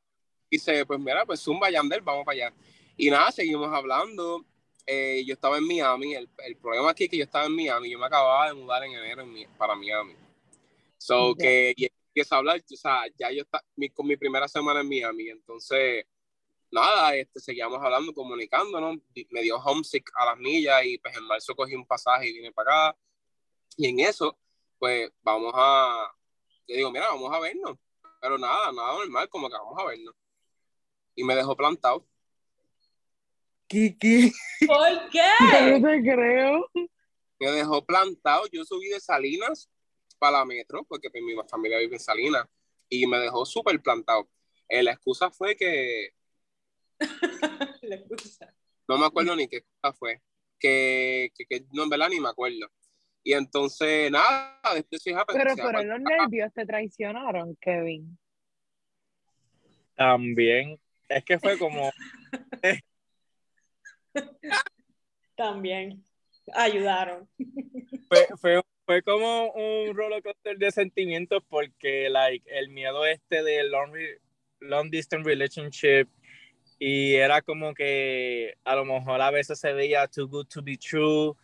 dice, 0.52 0.86
pues 0.86 1.00
mira, 1.00 1.26
pues 1.26 1.40
Zumba 1.42 1.70
Yandel, 1.70 2.02
vamos 2.02 2.26
para 2.26 2.48
allá. 2.48 2.56
Y 2.98 3.10
nada, 3.10 3.32
seguimos 3.32 3.72
hablando. 3.74 4.46
Eh, 4.86 5.24
yo 5.26 5.34
estaba 5.36 5.58
en 5.60 5.68
Miami. 5.68 6.16
El, 6.16 6.28
el 6.46 6.58
problema 6.58 6.90
aquí 6.92 7.04
es 7.06 7.10
que 7.12 7.18
yo 7.18 7.24
estaba 7.24 7.46
en 7.46 7.56
Miami. 7.56 7.92
Yo 7.92 8.00
me 8.00 8.06
acababa 8.08 8.48
de 8.48 8.54
mudar 8.56 8.84
en 8.84 8.94
enero 8.94 9.22
en 9.22 9.32
Mi- 9.32 9.48
para 9.58 9.76
Miami. 9.76 10.16
So 10.98 11.34
que 11.36 11.74
y 11.76 11.86
empieza 11.86 12.36
a 12.36 12.40
hablar, 12.40 12.62
o 12.72 12.76
sea, 12.76 13.04
ya 13.18 13.32
yo 13.32 13.42
estaba 13.44 13.64
con 13.94 14.06
mi 14.06 14.18
primera 14.18 14.48
semana 14.48 14.82
en 14.82 14.90
Miami. 14.90 15.30
Entonces, 15.30 16.06
nada, 16.72 17.16
este, 17.16 17.40
seguíamos 17.40 17.80
hablando, 17.82 18.14
comunicándonos. 18.14 18.98
Me 19.30 19.42
dio 19.42 19.58
homesick 19.58 20.10
a 20.16 20.26
las 20.26 20.38
millas 20.38 20.84
y 20.86 20.98
pues 20.98 21.16
en 21.16 21.26
marzo 21.26 21.56
cogí 21.56 21.76
un 21.76 21.86
pasaje 21.86 22.30
y 22.30 22.34
vine 22.34 22.52
para 22.52 22.90
acá. 22.90 23.00
Y 23.78 23.88
en 23.88 24.00
eso, 24.00 24.38
pues 24.80 25.12
vamos 25.22 25.52
a, 25.56 26.12
le 26.68 26.78
digo, 26.78 26.92
mira, 26.92 27.08
vamos 27.10 27.34
a 27.34 27.40
vernos. 27.40 27.78
Pero 28.22 28.38
nada, 28.38 28.72
nada 28.72 28.94
normal, 28.94 29.30
como 29.30 29.50
que 29.50 29.56
vamos 29.56 29.78
a 29.80 29.86
vernos. 29.86 30.16
Y 31.16 31.24
me 31.24 31.36
dejó 31.36 31.56
plantado. 31.56 32.08
Kiki. 33.68 34.32
¿Por 34.68 35.10
qué? 35.10 35.22
No 35.80 35.90
te 35.90 36.02
creo. 36.02 36.70
Me 37.40 37.52
dejó 37.52 37.84
plantado. 37.84 38.44
Yo 38.52 38.64
subí 38.64 38.90
de 38.90 39.00
Salinas 39.00 39.70
para 40.20 40.40
la 40.40 40.46
metro, 40.46 40.84
porque 40.84 41.10
pues, 41.10 41.24
mi 41.24 41.34
familia 41.50 41.80
vive 41.80 41.96
en 41.96 42.00
Salinas. 42.00 42.46
Y 42.90 43.08
me 43.08 43.18
dejó 43.18 43.46
súper 43.46 43.82
plantado. 43.82 44.30
Eh, 44.68 44.84
la 44.84 44.92
excusa 44.92 45.32
fue 45.32 45.56
que, 45.56 46.14
La 47.82 47.98
no 48.88 48.98
me 48.98 49.06
acuerdo 49.06 49.36
ni 49.36 49.48
qué 49.48 49.58
excusa 49.58 49.94
fue. 49.94 50.22
Que, 50.60 51.32
que, 51.36 51.46
que 51.46 51.66
no, 51.74 51.84
en 51.84 51.90
verdad 51.90 52.10
ni 52.10 52.20
me 52.20 52.30
acuerdo. 52.30 52.68
Y 53.24 53.34
entonces, 53.34 54.12
nada, 54.12 54.60
después 54.76 55.04
fija, 55.04 55.26
pues, 55.26 55.38
Pero 55.38 55.56
fueron 55.56 55.88
los 55.88 56.00
nervios, 56.00 56.52
te 56.54 56.66
traicionaron, 56.66 57.56
Kevin. 57.62 58.18
También. 59.96 60.80
Es 61.08 61.24
que 61.24 61.40
fue 61.40 61.58
como. 61.58 61.92
También 65.36 66.04
ayudaron. 66.54 67.30
Fue, 68.10 68.28
fue, 68.38 68.62
fue 68.86 69.02
como 69.04 69.52
un 69.52 69.96
roller 69.96 70.22
coaster 70.22 70.58
de 70.58 70.70
sentimientos 70.72 71.42
porque, 71.48 72.10
like, 72.10 72.46
el 72.50 72.68
miedo 72.68 73.06
este 73.06 73.42
de 73.42 73.64
long, 73.64 73.94
long 74.60 74.90
distance 74.90 75.26
relationship 75.26 76.10
y 76.84 77.14
era 77.14 77.44
como 77.44 77.76
que 77.76 78.56
a 78.64 78.76
lo 78.76 78.86
mejor 78.86 79.22
a 79.22 79.30
veces 79.30 79.60
se 79.60 79.72
veía 79.72 80.08
too 80.08 80.28
good 80.28 80.48
to 80.48 80.64
be 80.64 80.78
true 80.78 81.36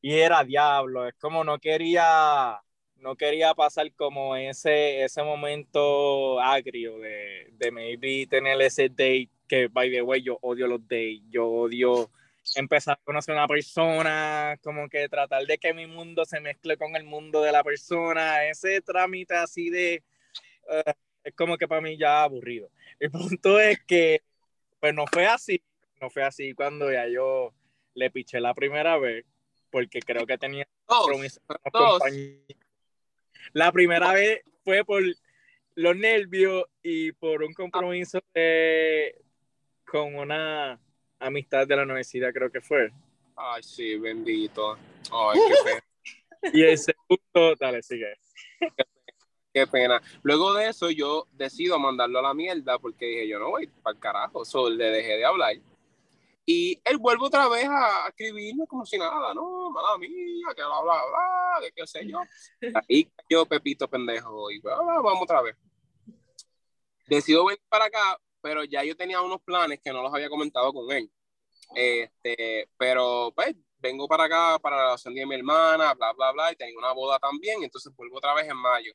y 0.00 0.14
era 0.14 0.44
diablo. 0.44 1.06
Es 1.08 1.14
como 1.14 1.44
no 1.44 1.58
quería. 1.58 2.60
No 2.96 3.16
quería 3.16 3.54
pasar 3.54 3.92
como 3.94 4.34
ese, 4.36 5.04
ese 5.04 5.22
momento 5.22 6.40
agrio 6.40 6.98
de, 6.98 7.50
de 7.52 7.70
maybe 7.70 8.26
tener 8.26 8.60
ese 8.62 8.88
date 8.88 9.30
que, 9.46 9.68
by 9.68 9.90
the 9.90 10.00
way, 10.00 10.22
yo 10.22 10.38
odio 10.40 10.66
los 10.66 10.80
dates, 10.88 11.20
yo 11.28 11.46
odio 11.46 12.10
empezar 12.56 12.94
a 12.98 13.04
conocer 13.04 13.34
a 13.34 13.40
una 13.40 13.48
persona, 13.48 14.56
como 14.62 14.88
que 14.88 15.08
tratar 15.10 15.44
de 15.46 15.58
que 15.58 15.74
mi 15.74 15.86
mundo 15.86 16.24
se 16.24 16.40
mezcle 16.40 16.78
con 16.78 16.96
el 16.96 17.04
mundo 17.04 17.42
de 17.42 17.52
la 17.52 17.62
persona, 17.62 18.46
ese 18.48 18.80
trámite 18.80 19.34
así 19.34 19.68
de, 19.68 20.02
eh, 20.70 20.94
es 21.24 21.34
como 21.34 21.56
que 21.56 21.66
para 21.66 21.80
mí 21.80 21.96
ya 21.96 22.22
aburrido. 22.22 22.70
El 23.00 23.10
punto 23.10 23.58
es 23.58 23.80
que, 23.84 24.22
pues 24.80 24.94
no 24.94 25.06
fue 25.06 25.26
así, 25.26 25.62
no 26.00 26.10
fue 26.10 26.22
así 26.22 26.52
cuando 26.54 26.92
ya 26.92 27.08
yo 27.08 27.52
le 27.94 28.10
piché 28.10 28.40
la 28.40 28.54
primera 28.54 28.98
vez, 28.98 29.24
porque 29.70 30.00
creo 30.00 30.26
que 30.26 30.38
tenía 30.38 30.68
compromiso 30.86 31.40
con. 31.72 32.10
La 33.52 33.72
primera 33.72 34.12
vez 34.12 34.42
fue 34.64 34.84
por 34.84 35.02
los 35.76 35.96
nervios 35.96 36.64
y 36.82 37.12
por 37.12 37.42
un 37.42 37.52
compromiso 37.52 38.22
de- 38.34 39.20
con 39.86 40.14
una 40.16 40.78
amistad 41.18 41.66
de 41.66 41.76
la 41.76 41.82
universidad, 41.82 42.32
creo 42.32 42.50
que 42.50 42.60
fue. 42.60 42.90
Ay, 43.36 43.62
sí, 43.62 43.96
bendito. 43.96 44.78
Ay, 45.10 45.40
qué 45.48 45.54
pena. 45.64 45.84
Y 46.52 46.62
el 46.62 46.76
segundo, 46.76 47.56
dale, 47.58 47.82
sigue. 47.82 48.14
Qué 49.54 49.68
pena. 49.68 50.02
Luego 50.24 50.52
de 50.52 50.68
eso, 50.68 50.90
yo 50.90 51.28
decido 51.30 51.78
mandarlo 51.78 52.18
a 52.18 52.22
la 52.22 52.34
mierda 52.34 52.76
porque 52.80 53.06
dije, 53.06 53.28
yo 53.28 53.38
no 53.38 53.50
voy 53.50 53.68
para 53.68 53.94
el 53.94 54.00
carajo. 54.00 54.44
So, 54.44 54.68
le 54.68 54.86
dejé 54.86 55.16
de 55.16 55.24
hablar. 55.24 55.54
Y 56.44 56.80
él 56.84 56.98
vuelve 56.98 57.24
otra 57.24 57.48
vez 57.48 57.68
a 57.68 58.08
escribirme 58.08 58.66
como 58.66 58.84
si 58.84 58.98
nada, 58.98 59.32
no, 59.32 59.70
mala 59.70 59.96
mía, 59.96 60.48
que 60.56 60.62
bla, 60.62 60.82
bla, 60.82 61.02
bla, 61.06 61.60
que 61.62 61.70
qué 61.72 61.86
sé 61.86 62.04
yo. 62.04 62.18
Ahí 62.74 63.08
yo, 63.30 63.46
Pepito 63.46 63.88
pendejo, 63.88 64.50
y 64.50 64.58
bla, 64.58 64.74
bla, 64.74 65.00
vamos 65.00 65.22
otra 65.22 65.40
vez. 65.40 65.56
Decido 67.06 67.46
venir 67.46 67.62
para 67.68 67.84
acá, 67.84 68.18
pero 68.40 68.64
ya 68.64 68.82
yo 68.82 68.96
tenía 68.96 69.22
unos 69.22 69.40
planes 69.40 69.78
que 69.82 69.92
no 69.92 70.02
los 70.02 70.12
había 70.12 70.28
comentado 70.28 70.72
con 70.72 70.90
él. 70.90 71.08
Este, 71.76 72.68
pero 72.76 73.32
pues 73.34 73.54
vengo 73.78 74.08
para 74.08 74.24
acá 74.24 74.58
para 74.58 74.76
la 74.76 74.82
graduación 74.82 75.14
de 75.14 75.24
mi 75.24 75.36
hermana, 75.36 75.94
bla, 75.94 76.12
bla, 76.12 76.32
bla, 76.32 76.52
y 76.52 76.56
tenía 76.56 76.76
una 76.76 76.92
boda 76.92 77.20
también, 77.20 77.62
entonces 77.62 77.94
vuelvo 77.94 78.18
otra 78.18 78.34
vez 78.34 78.48
en 78.48 78.56
mayo. 78.56 78.92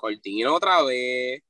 Cortino 0.00 0.54
otra 0.54 0.82
vez, 0.82 1.42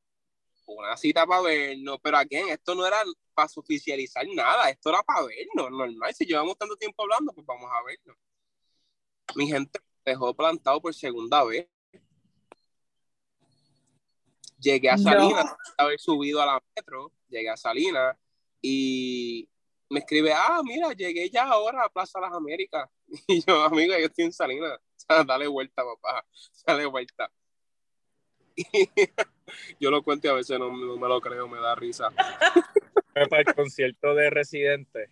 una 0.67 0.97
cita 0.97 1.25
para 1.25 1.43
vernos, 1.43 1.99
pero 2.03 2.19
aquí 2.19 2.37
esto 2.37 2.75
no 2.75 2.85
era 2.85 2.99
para 3.33 3.49
oficializar 3.55 4.27
nada, 4.35 4.69
esto 4.71 4.91
era 4.91 5.03
para 5.05 5.27
vernos, 5.27 5.71
normal. 5.71 6.13
Si 6.15 6.27
llevamos 6.27 6.59
tanto 6.59 6.77
tiempo 6.77 7.03
hablando, 7.05 7.33
pues 7.33 7.47
vamos 7.47 7.71
a 7.71 7.83
vernos. 7.85 8.17
Mi 9.37 9.47
gente 9.47 9.79
dejó 10.05 10.35
plantado 10.35 10.81
por 10.81 10.93
segunda 10.93 11.45
vez. 11.45 11.69
Llegué 14.59 14.91
a 14.91 14.97
No. 14.97 15.03
Salinas, 15.05 15.57
haber 15.79 16.01
subido 16.01 16.43
a 16.43 16.47
la 16.47 16.63
metro, 16.77 17.13
llegué 17.29 17.51
a 17.51 17.57
Salinas 17.57 18.17
y 18.61 19.49
me 19.89 20.01
escribe, 20.01 20.33
ah, 20.33 20.61
mira, 20.65 20.93
llegué 20.93 21.31
ya 21.31 21.45
ahora 21.45 21.85
a 21.85 21.89
Plaza 21.89 22.21
Las 22.21 22.33
Américas. 22.33 22.89
Y 23.29 23.45
yo, 23.45 23.63
amigo, 23.63 23.95
yo 23.97 24.07
estoy 24.07 24.25
en 24.25 24.33
Salinas. 24.33 24.79
Dale 25.27 25.47
vuelta, 25.47 25.85
papá. 25.85 26.27
Dale 26.67 26.87
vuelta. 26.87 27.31
Yo 29.81 29.91
lo 29.91 30.03
cuento 30.03 30.27
y 30.27 30.31
a 30.31 30.35
veces 30.35 30.59
no, 30.59 30.71
no 30.77 30.97
me 30.97 31.09
lo 31.09 31.21
creo, 31.21 31.49
me 31.49 31.59
da 31.59 31.75
risa. 31.75 32.11
Fue 33.13 33.27
para 33.27 33.43
el 33.43 33.55
concierto 33.55 34.15
de 34.15 34.31
Residente. 34.31 35.11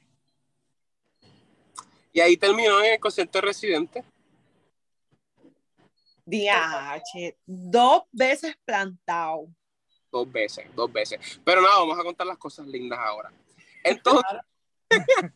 Y 2.13 2.21
ahí 2.21 2.37
terminó 2.37 2.81
en 2.83 2.95
el 2.95 3.01
concierto 3.01 3.39
de 3.39 3.43
Residente. 3.47 4.05
DH, 6.25 7.37
dos 7.47 8.03
veces 8.13 8.57
plantado. 8.65 9.49
Dos 10.11 10.31
veces, 10.31 10.67
dos 10.75 10.93
veces. 10.93 11.41
Pero 11.45 11.63
nada, 11.63 11.79
vamos 11.79 11.99
a 11.99 12.03
contar 12.03 12.27
las 12.27 12.39
cosas 12.39 12.67
lindas 12.67 12.99
ahora. 12.99 13.33
Entonces, 13.83 14.41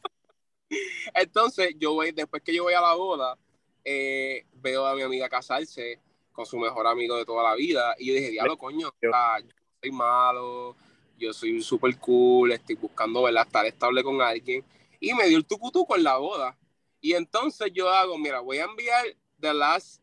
entonces 1.15 1.75
yo 1.79 1.95
voy, 1.95 2.13
después 2.13 2.43
que 2.43 2.55
yo 2.55 2.65
voy 2.65 2.75
a 2.75 2.81
la 2.81 2.95
boda, 2.95 3.39
eh, 3.85 4.47
veo 4.55 4.87
a 4.87 4.95
mi 4.95 5.03
amiga 5.03 5.29
casarse 5.29 5.99
con 6.33 6.47
su 6.47 6.59
mejor 6.59 6.87
amigo 6.87 7.17
de 7.17 7.25
toda 7.25 7.43
la 7.43 7.55
vida. 7.55 7.95
Y 7.99 8.09
yo 8.09 8.15
dije, 8.15 8.31
diablo, 8.31 8.57
coño, 8.57 8.89
o 8.89 8.95
sea, 9.01 9.41
yo 9.41 9.49
soy 9.81 9.91
malo, 9.91 10.77
yo 11.19 11.33
soy 11.33 11.63
súper 11.63 11.97
cool, 11.99 12.53
estoy 12.53 12.77
buscando, 12.77 13.23
¿verdad? 13.23 13.47
Estar 13.47 13.67
estable 13.67 14.03
con 14.03 14.21
alguien. 14.21 14.65
Y 14.99 15.15
me 15.15 15.29
dio 15.29 15.39
el 15.39 15.47
tucutú 15.47 15.87
con 15.87 16.03
la 16.03 16.17
boda. 16.17 16.59
Y 17.01 17.15
entonces 17.15 17.71
yo 17.73 17.89
hago, 17.91 18.17
mira, 18.19 18.41
voy 18.41 18.59
a 18.59 18.65
enviar 18.65 19.05
The 19.41 19.53
Last 19.53 20.03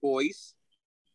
Voice. 0.00 0.54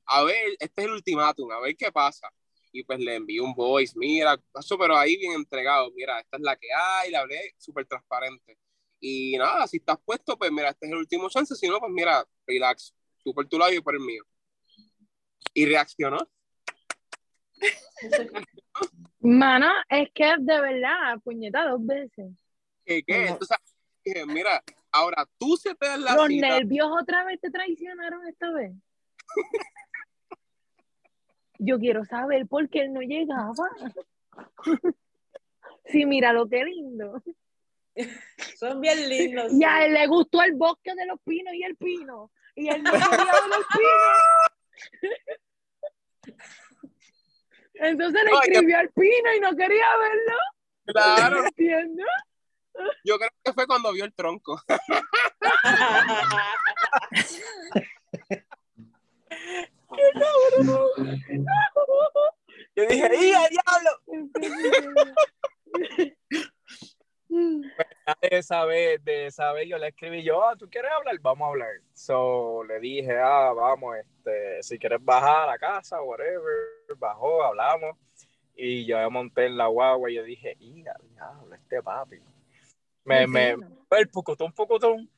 A 0.05 0.23
ver, 0.23 0.57
este 0.59 0.81
es 0.81 0.87
el 0.87 0.93
ultimátum, 0.93 1.51
a 1.51 1.59
ver 1.59 1.75
qué 1.75 1.91
pasa. 1.91 2.31
Y 2.71 2.83
pues 2.83 2.99
le 2.99 3.15
envío 3.15 3.43
un 3.43 3.53
voice, 3.53 3.93
mira, 3.95 4.39
eso, 4.59 4.77
pero 4.77 4.97
ahí 4.97 5.17
bien 5.17 5.33
entregado, 5.33 5.89
mira, 5.95 6.19
esta 6.19 6.37
es 6.37 6.43
la 6.43 6.55
que 6.55 6.67
hay, 6.73 7.11
le 7.11 7.17
hablé 7.17 7.53
súper 7.57 7.85
transparente. 7.85 8.57
Y 8.99 9.37
nada, 9.37 9.67
si 9.67 9.77
estás 9.77 9.97
puesto, 10.03 10.37
pues 10.37 10.51
mira, 10.51 10.69
este 10.69 10.87
es 10.87 10.91
el 10.91 10.97
último 10.97 11.29
chance, 11.29 11.55
si 11.55 11.67
no, 11.67 11.79
pues 11.79 11.91
mira, 11.91 12.27
relax, 12.45 12.93
tú 13.27 13.33
por 13.33 13.47
tu 13.47 13.57
lado 13.59 13.71
y 13.71 13.75
yo 13.75 13.83
por 13.83 13.93
el 13.93 13.99
mío. 13.99 14.23
Y 15.53 15.65
reaccionó. 15.65 16.17
Mano, 19.19 19.67
es 19.89 20.09
que 20.13 20.25
de 20.39 20.61
verdad, 20.61 21.19
puñeta, 21.23 21.67
dos 21.67 21.85
veces. 21.85 22.31
¿Qué, 22.85 23.03
qué? 23.03 23.25
No. 23.25 23.27
Entonces 23.33 23.57
dije, 24.05 24.25
mira, 24.25 24.63
ahora 24.91 25.27
tú 25.37 25.57
se 25.57 25.75
te 25.75 25.87
das 25.87 25.99
la 25.99 26.15
Los 26.15 26.27
cita. 26.27 26.47
nervios 26.47 26.87
otra 27.01 27.25
vez 27.25 27.41
te 27.41 27.51
traicionaron 27.51 28.25
esta 28.27 28.51
vez. 28.51 28.71
Yo 31.59 31.79
quiero 31.79 32.05
saber 32.05 32.47
por 32.47 32.69
qué 32.69 32.81
él 32.81 32.93
no 32.93 33.01
llegaba. 33.01 33.53
Sí, 35.89 36.05
mira 36.05 36.33
lo 36.33 36.49
que 36.49 36.65
lindo. 36.65 37.23
Son 38.59 38.81
bien 38.81 39.07
lindos. 39.07 39.53
Y 39.53 39.63
a 39.63 39.85
él 39.85 39.93
le 39.93 40.05
gustó 40.07 40.41
el 40.43 40.53
bosque 40.55 40.93
de 40.93 41.05
los 41.05 41.17
pinos 41.21 41.53
y 41.53 41.63
el 41.63 41.77
pino. 41.77 42.29
Y 42.57 42.69
él 42.69 42.81
no 42.81 42.91
quería 42.91 43.07
ver 43.07 43.23
el 43.57 43.65
pino. 43.77 44.07
Entonces 47.75 48.23
le 48.23 48.31
No, 48.31 48.41
escribió 48.41 48.77
al 48.79 48.89
pino 48.89 49.33
y 49.35 49.39
no 49.39 49.55
quería 49.55 49.85
verlo. 49.97 50.37
Claro, 50.87 51.45
¿Entiendes? 51.45 52.05
yo 53.03 53.17
creo 53.19 53.29
que 53.43 53.53
fue 53.53 53.67
cuando 53.67 53.93
vio 53.93 54.05
el 54.05 54.13
tronco. 54.13 54.59
Yo 62.75 62.85
dije, 62.87 63.09
¡y 63.15 63.31
diablo! 63.31 63.91
De 68.21 68.29
esa 68.31 68.65
vez, 68.65 69.03
de 69.03 69.27
esa 69.27 69.51
vez 69.51 69.67
yo 69.67 69.77
le 69.77 69.89
escribí 69.89 70.23
yo, 70.23 70.43
ah, 70.43 70.55
¿tú 70.55 70.69
quieres 70.69 70.91
hablar? 70.91 71.19
Vamos 71.21 71.45
a 71.45 71.49
hablar. 71.49 71.69
So, 71.93 72.63
le 72.63 72.79
dije, 72.79 73.17
ah, 73.19 73.51
vamos, 73.53 73.97
este, 73.97 74.63
si 74.63 74.79
quieres 74.79 75.03
bajar 75.03 75.43
a 75.43 75.51
la 75.51 75.57
casa, 75.57 76.01
whatever. 76.01 76.41
Bajó, 76.97 77.43
hablamos. 77.43 77.97
Y 78.55 78.85
yo 78.85 78.97
me 78.97 79.09
monté 79.09 79.45
en 79.45 79.57
la 79.57 79.67
guagua 79.67 80.09
y 80.09 80.15
yo 80.15 80.23
dije, 80.23 80.55
¡y 80.59 80.81
diablo, 80.81 81.53
este 81.53 81.83
papi! 81.83 82.19
Me, 83.03 83.27
me, 83.27 83.55
el 83.91 84.09
pucutón, 84.09 84.51
pucutón. 84.51 85.09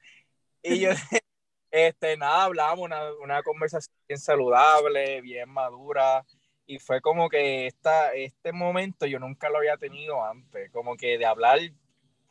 Y 0.62 0.80
yo, 0.80 0.90
este, 1.72 2.18
nada, 2.18 2.44
hablamos, 2.44 2.86
una, 2.86 3.14
una 3.14 3.42
conversación 3.44 3.96
bien 4.08 4.20
saludable, 4.20 5.22
bien 5.22 5.50
madura. 5.50 6.26
Y 6.66 6.80
fue 6.80 7.02
como 7.02 7.30
que 7.30 7.68
esta, 7.68 8.14
este 8.14 8.52
momento 8.52 9.06
yo 9.06 9.20
nunca 9.20 9.50
lo 9.50 9.58
había 9.58 9.78
tenido 9.78 10.24
antes, 10.24 10.70
como 10.72 10.96
que 10.98 11.18
de 11.18 11.26
hablar 11.26 11.60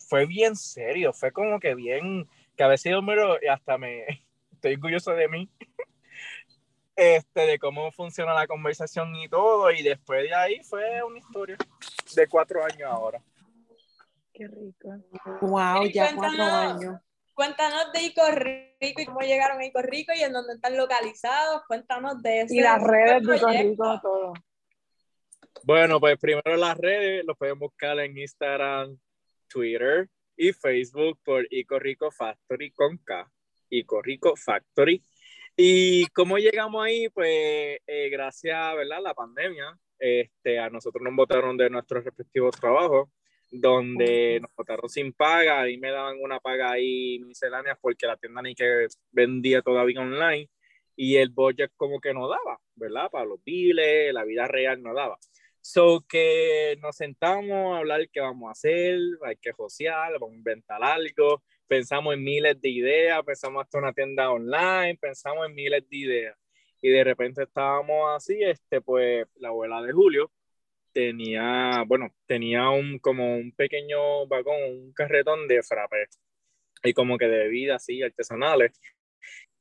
fue 0.09 0.27
bien 0.27 0.57
serio, 0.57 1.13
fue 1.13 1.33
como 1.33 1.61
que 1.61 1.75
bien, 1.75 2.29
que 2.57 2.65
a 2.65 2.69
veces 2.69 2.93
yo 2.93 3.03
me 3.03 3.15
lo- 3.15 3.41
y 3.43 3.47
hasta 3.47 3.77
me, 3.79 4.05
estoy 4.53 4.75
orgulloso 4.75 5.13
de 5.13 5.29
mí, 5.29 5.49
este, 6.97 7.41
de 7.43 7.59
cómo 7.59 7.93
funciona 7.93 8.33
la 8.35 8.47
conversación 8.47 9.15
y 9.17 9.29
todo, 9.29 9.71
y 9.71 9.83
después 9.83 10.23
de 10.23 10.35
ahí 10.35 10.61
fue 10.65 11.03
una 11.05 11.19
historia 11.19 11.57
de 12.15 12.27
cuatro 12.27 12.65
años 12.65 12.91
ahora. 12.91 13.23
Qué 14.33 14.47
rico. 14.49 14.89
Wow, 15.43 15.87
ya 15.93 16.15
cuatro 16.15 16.37
cuéntanos. 16.37 16.83
años. 16.83 17.01
Cuéntanos 17.35 17.93
de 17.93 18.03
Ico 18.03 18.23
Rico 18.33 19.01
y 19.01 19.05
cómo 19.05 19.21
llegaron 19.21 19.61
a 19.61 19.65
Ico 19.65 19.81
Rico 19.83 20.13
y 20.13 20.23
en 20.23 20.33
dónde 20.33 20.55
están 20.55 20.77
localizados. 20.77 21.63
Cuéntanos 21.69 22.21
de 22.21 22.41
ese 22.43 22.57
Y 22.57 22.61
las 22.61 22.83
redes 22.83 23.23
de 23.23 23.39
proyecto. 23.39 23.53
Rico, 23.71 24.01
todo. 24.03 24.33
Bueno, 25.65 26.01
pues 26.01 26.19
primero 26.19 26.57
las 26.57 26.77
redes, 26.79 27.25
lo 27.25 27.35
pueden 27.37 27.59
buscar 27.59 27.99
en 28.01 28.17
Instagram, 28.17 28.99
Twitter 29.49 30.09
y 30.37 30.53
Facebook 30.53 31.19
por 31.25 31.47
Ico 31.51 31.79
Rico 31.79 32.11
Factory 32.11 32.71
con 32.71 32.99
K, 32.99 33.31
Ico 33.71 34.03
Rico 34.03 34.37
Factory. 34.37 35.03
Y 35.57 36.07
cómo 36.09 36.39
llegamos 36.39 36.85
ahí, 36.85 37.09
pues 37.09 37.81
eh, 37.87 38.09
gracias 38.11 38.77
¿verdad? 38.77 38.99
a 38.99 39.01
la 39.01 39.15
pandemia, 39.15 39.77
este, 39.99 40.61
a 40.61 40.71
nosotros 40.71 41.03
nos 41.03 41.17
votaron 41.17 41.57
de 41.57 41.69
nuestros 41.69 42.05
respectivos 42.05 42.55
trabajos, 42.61 43.09
donde 43.51 44.39
nos 44.41 44.55
votaron 44.55 44.89
sin 44.89 45.13
paga 45.13 45.69
y 45.69 45.79
me 45.79 45.91
daban 45.91 46.19
una 46.21 46.39
paga 46.39 46.71
ahí 46.71 47.19
miscelánea 47.21 47.77
porque 47.81 48.07
la 48.07 48.17
tienda 48.17 48.43
ni 48.43 48.55
que 48.55 48.87
vendía 49.11 49.63
todavía 49.63 50.01
online 50.01 50.49
y 50.95 51.17
el 51.17 51.31
budget 51.31 51.73
como 51.77 52.01
que 52.01 52.13
no 52.13 52.29
daba, 52.29 52.61
¿verdad? 52.77 53.11
Para 53.11 53.25
los 53.25 53.43
biles, 53.43 54.13
la 54.13 54.25
vida 54.25 54.47
real 54.47 54.83
no 54.83 54.95
daba. 54.95 55.19
So 55.71 56.03
que 56.09 56.79
nos 56.81 56.97
sentamos 56.97 57.75
a 57.75 57.81
hablar 57.81 58.09
qué 58.11 58.21
vamos 58.21 58.49
a 58.49 58.53
hacer, 58.53 58.99
hay 59.23 59.37
que 59.37 59.53
josear, 59.53 60.15
vamos 60.15 60.33
a 60.33 60.37
inventar 60.37 60.83
algo, 60.83 61.43
pensamos 61.67 62.15
en 62.15 62.25
miles 62.25 62.59
de 62.59 62.71
ideas, 62.71 63.23
pensamos 63.23 63.65
hasta 63.65 63.77
una 63.77 63.93
tienda 63.93 64.31
online, 64.31 64.97
pensamos 64.99 65.47
en 65.47 65.55
miles 65.55 65.87
de 65.91 65.97
ideas. 65.99 66.39
Y 66.81 66.89
de 66.89 67.05
repente 67.05 67.43
estábamos 67.43 68.17
así, 68.17 68.43
este, 68.43 68.81
pues 68.81 69.27
la 69.35 69.49
abuela 69.49 69.83
de 69.83 69.93
Julio 69.93 70.33
tenía, 70.91 71.85
bueno, 71.87 72.15
tenía 72.25 72.71
un, 72.71 72.99
como 72.99 73.37
un 73.37 73.53
pequeño 73.53 74.27
vagón, 74.27 74.57
un 74.71 74.93
carretón 74.95 75.47
de 75.49 75.63
frappé 75.63 76.07
y 76.83 76.95
como 76.95 77.19
que 77.19 77.29
de 77.29 77.41
bebidas 77.41 77.83
así 77.83 78.03
artesanales. 78.03 78.73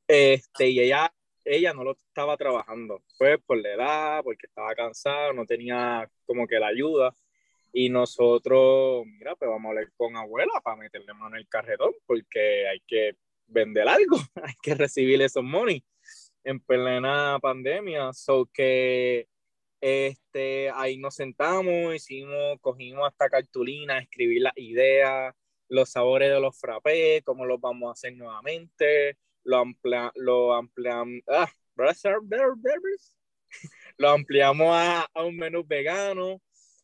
Este, 0.07 0.69
y 0.69 0.79
ella 0.79 1.13
ella 1.47 1.73
no 1.73 1.83
lo 1.83 1.91
estaba 1.93 2.37
trabajando, 2.37 3.01
pues 3.17 3.39
por 3.45 3.57
la 3.57 3.73
edad, 3.73 4.23
porque 4.23 4.47
estaba 4.47 4.75
cansada, 4.75 5.33
no 5.33 5.45
tenía 5.45 6.09
como 6.25 6.47
que 6.47 6.59
la 6.59 6.67
ayuda. 6.67 7.13
Y 7.73 7.89
nosotros, 7.89 9.05
mira, 9.05 9.35
pues 9.35 9.49
vamos 9.49 9.65
a 9.65 9.69
hablar 9.69 9.91
con 9.95 10.15
abuela 10.15 10.53
para 10.63 10.77
meterle 10.77 11.13
mano 11.13 11.35
en 11.35 11.41
el 11.41 11.47
carretón, 11.47 11.93
porque 12.05 12.67
hay 12.67 12.79
que 12.87 13.15
vender 13.47 13.87
algo, 13.87 14.17
hay 14.43 14.53
que 14.61 14.75
recibir 14.75 15.21
esos 15.21 15.43
money 15.43 15.83
en 16.43 16.59
plena 16.59 17.39
pandemia. 17.41 18.13
So 18.13 18.49
que 18.53 19.27
este, 19.81 20.69
ahí 20.71 20.97
nos 20.97 21.15
sentamos, 21.15 21.95
hicimos, 21.95 22.59
cogimos 22.61 23.07
hasta 23.07 23.29
cartulina, 23.29 23.99
escribir 23.99 24.43
las 24.43 24.57
ideas, 24.57 25.35
los 25.69 25.89
sabores 25.89 26.31
de 26.31 26.39
los 26.39 26.57
frappés, 26.59 27.23
cómo 27.23 27.45
los 27.45 27.59
vamos 27.59 27.89
a 27.89 27.91
hacer 27.93 28.15
nuevamente, 28.15 29.17
lo, 29.47 29.57
amplia, 29.57 30.11
lo 30.15 30.53
ampliamos, 30.53 31.21
ah, 31.27 31.49
lo 33.97 34.09
ampliamos 34.09 34.67
a, 34.69 35.07
a, 35.13 35.23
un 35.23 35.37
menú 35.37 35.63
vegano, 35.65 36.41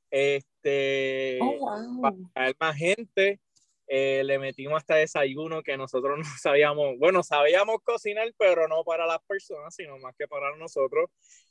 este, 0.10 1.40
Oh, 1.42 1.58
wow. 1.58 2.02
para 2.02 2.16
traer 2.34 2.56
más 2.60 2.78
gente, 2.78 3.42
eh, 3.88 4.24
le 4.24 4.40
metimos 4.40 4.78
hasta 4.78 4.96
desayuno 4.96 5.62
que 5.62 5.76
nosotros 5.76 6.18
no 6.20 6.26
sabíamos, 6.42 6.98
bueno, 7.00 7.22
sabíamos 7.22 7.78
cocinar, 7.84 8.32
pero 8.38 8.68
no 8.70 8.84
para 8.86 9.06
las 9.06 9.20
personas, 9.28 9.76
sino 9.76 9.98
más 10.00 10.16
que 10.18 10.28
para 10.28 10.56
nosotros, 10.56 11.10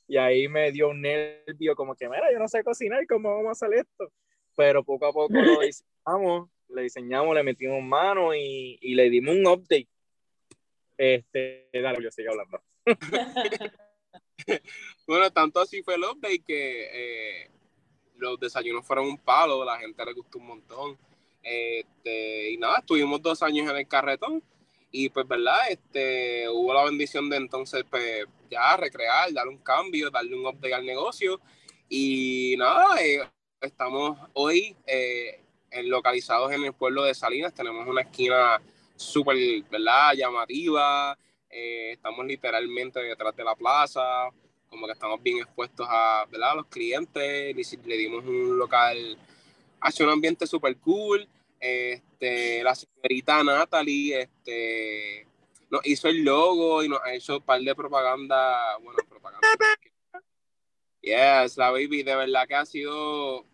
y 0.08 0.16
ahí 0.16 0.48
me 0.48 0.72
dio 0.72 0.88
un 0.88 1.02
nervio 1.02 1.76
como 1.76 1.94
que, 1.94 2.08
mira, 2.08 2.32
yo 2.32 2.38
no 2.38 2.48
sé 2.48 2.64
cocinar, 2.64 3.06
¿cómo 3.06 3.34
vamos 3.34 3.48
a 3.48 3.66
hacer 3.66 3.78
esto? 3.78 4.10
Pero 4.56 4.82
poco 4.82 5.06
a 5.06 5.12
poco 5.12 5.34
lo 5.34 5.60
diseñamos, 5.60 6.48
le 6.68 6.82
diseñamos, 6.82 7.34
le 7.34 7.42
metimos 7.42 7.82
mano 7.82 8.34
y, 8.34 8.78
y 8.80 8.94
le 8.94 9.10
dimos 9.10 9.36
un 9.36 9.46
update 9.46 9.91
este, 10.96 11.68
dale, 11.72 12.02
yo 12.02 12.10
sigo 12.10 12.30
hablando. 12.30 12.62
bueno, 15.06 15.30
tanto 15.32 15.60
así 15.60 15.82
fue 15.82 15.94
el 15.94 16.04
update 16.04 16.42
que 16.46 16.88
eh, 16.92 17.50
los 18.16 18.38
desayunos 18.38 18.86
fueron 18.86 19.06
un 19.06 19.18
palo, 19.18 19.64
la 19.64 19.78
gente 19.78 20.04
le 20.04 20.12
gustó 20.12 20.38
un 20.38 20.46
montón. 20.46 20.98
Este, 21.42 22.50
y 22.52 22.56
nada, 22.56 22.78
estuvimos 22.78 23.20
dos 23.20 23.42
años 23.42 23.68
en 23.68 23.76
el 23.76 23.88
carretón 23.88 24.42
y 24.92 25.08
pues, 25.08 25.26
¿verdad? 25.26 25.58
Este, 25.70 26.48
hubo 26.48 26.72
la 26.74 26.84
bendición 26.84 27.28
de 27.30 27.36
entonces, 27.38 27.84
pues, 27.90 28.26
ya 28.50 28.76
recrear, 28.76 29.32
darle 29.32 29.52
un 29.52 29.58
cambio, 29.58 30.10
darle 30.10 30.36
un 30.36 30.46
update 30.46 30.74
al 30.74 30.84
negocio. 30.84 31.40
Y 31.88 32.54
nada, 32.58 33.02
eh, 33.02 33.22
estamos 33.60 34.18
hoy 34.34 34.76
eh, 34.86 35.40
localizados 35.84 36.52
en 36.52 36.64
el 36.64 36.74
pueblo 36.74 37.04
de 37.04 37.14
Salinas, 37.14 37.54
tenemos 37.54 37.86
una 37.86 38.02
esquina 38.02 38.60
súper, 38.96 39.36
¿verdad? 39.70 40.14
Llamativa. 40.14 41.16
Eh, 41.50 41.92
estamos 41.92 42.24
literalmente 42.24 43.00
detrás 43.00 43.36
de 43.36 43.44
la 43.44 43.54
plaza, 43.54 44.30
como 44.70 44.86
que 44.86 44.92
estamos 44.92 45.22
bien 45.22 45.38
expuestos 45.38 45.86
a, 45.88 46.24
¿verdad? 46.30 46.56
los 46.56 46.66
clientes. 46.66 47.54
Le, 47.54 47.78
le 47.86 47.96
dimos 47.96 48.24
un 48.24 48.58
local, 48.58 49.18
hace 49.80 50.02
un 50.02 50.10
ambiente 50.10 50.46
súper 50.46 50.76
cool. 50.78 51.28
Este, 51.60 52.62
la 52.64 52.74
señorita 52.74 53.44
Natalie 53.44 54.22
este, 54.22 55.26
nos 55.70 55.86
hizo 55.86 56.08
el 56.08 56.24
logo 56.24 56.82
y 56.82 56.88
nos 56.88 57.00
ha 57.02 57.14
hecho 57.14 57.36
un 57.36 57.42
par 57.42 57.60
de 57.60 57.74
propaganda. 57.74 58.78
Bueno, 58.78 58.98
propaganda. 59.08 59.46
Yes, 61.00 61.56
la 61.56 61.70
baby, 61.70 62.02
de 62.02 62.16
verdad 62.16 62.46
que 62.48 62.54
ha 62.54 62.64
sido. 62.64 63.44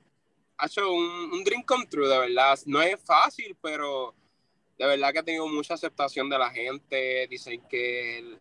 Ha 0.56 0.66
hecho 0.66 0.92
un, 0.92 1.32
un 1.32 1.44
dream 1.44 1.62
come 1.62 1.86
true, 1.86 2.08
de 2.08 2.18
verdad. 2.18 2.58
No 2.66 2.80
es 2.80 3.00
fácil, 3.04 3.56
pero 3.60 4.14
de 4.78 4.86
verdad 4.86 5.12
que 5.12 5.18
ha 5.18 5.24
tenido 5.24 5.48
mucha 5.48 5.74
aceptación 5.74 6.30
de 6.30 6.38
la 6.38 6.50
gente. 6.50 7.26
Dicen 7.28 7.60
que 7.68 8.18
el, 8.18 8.38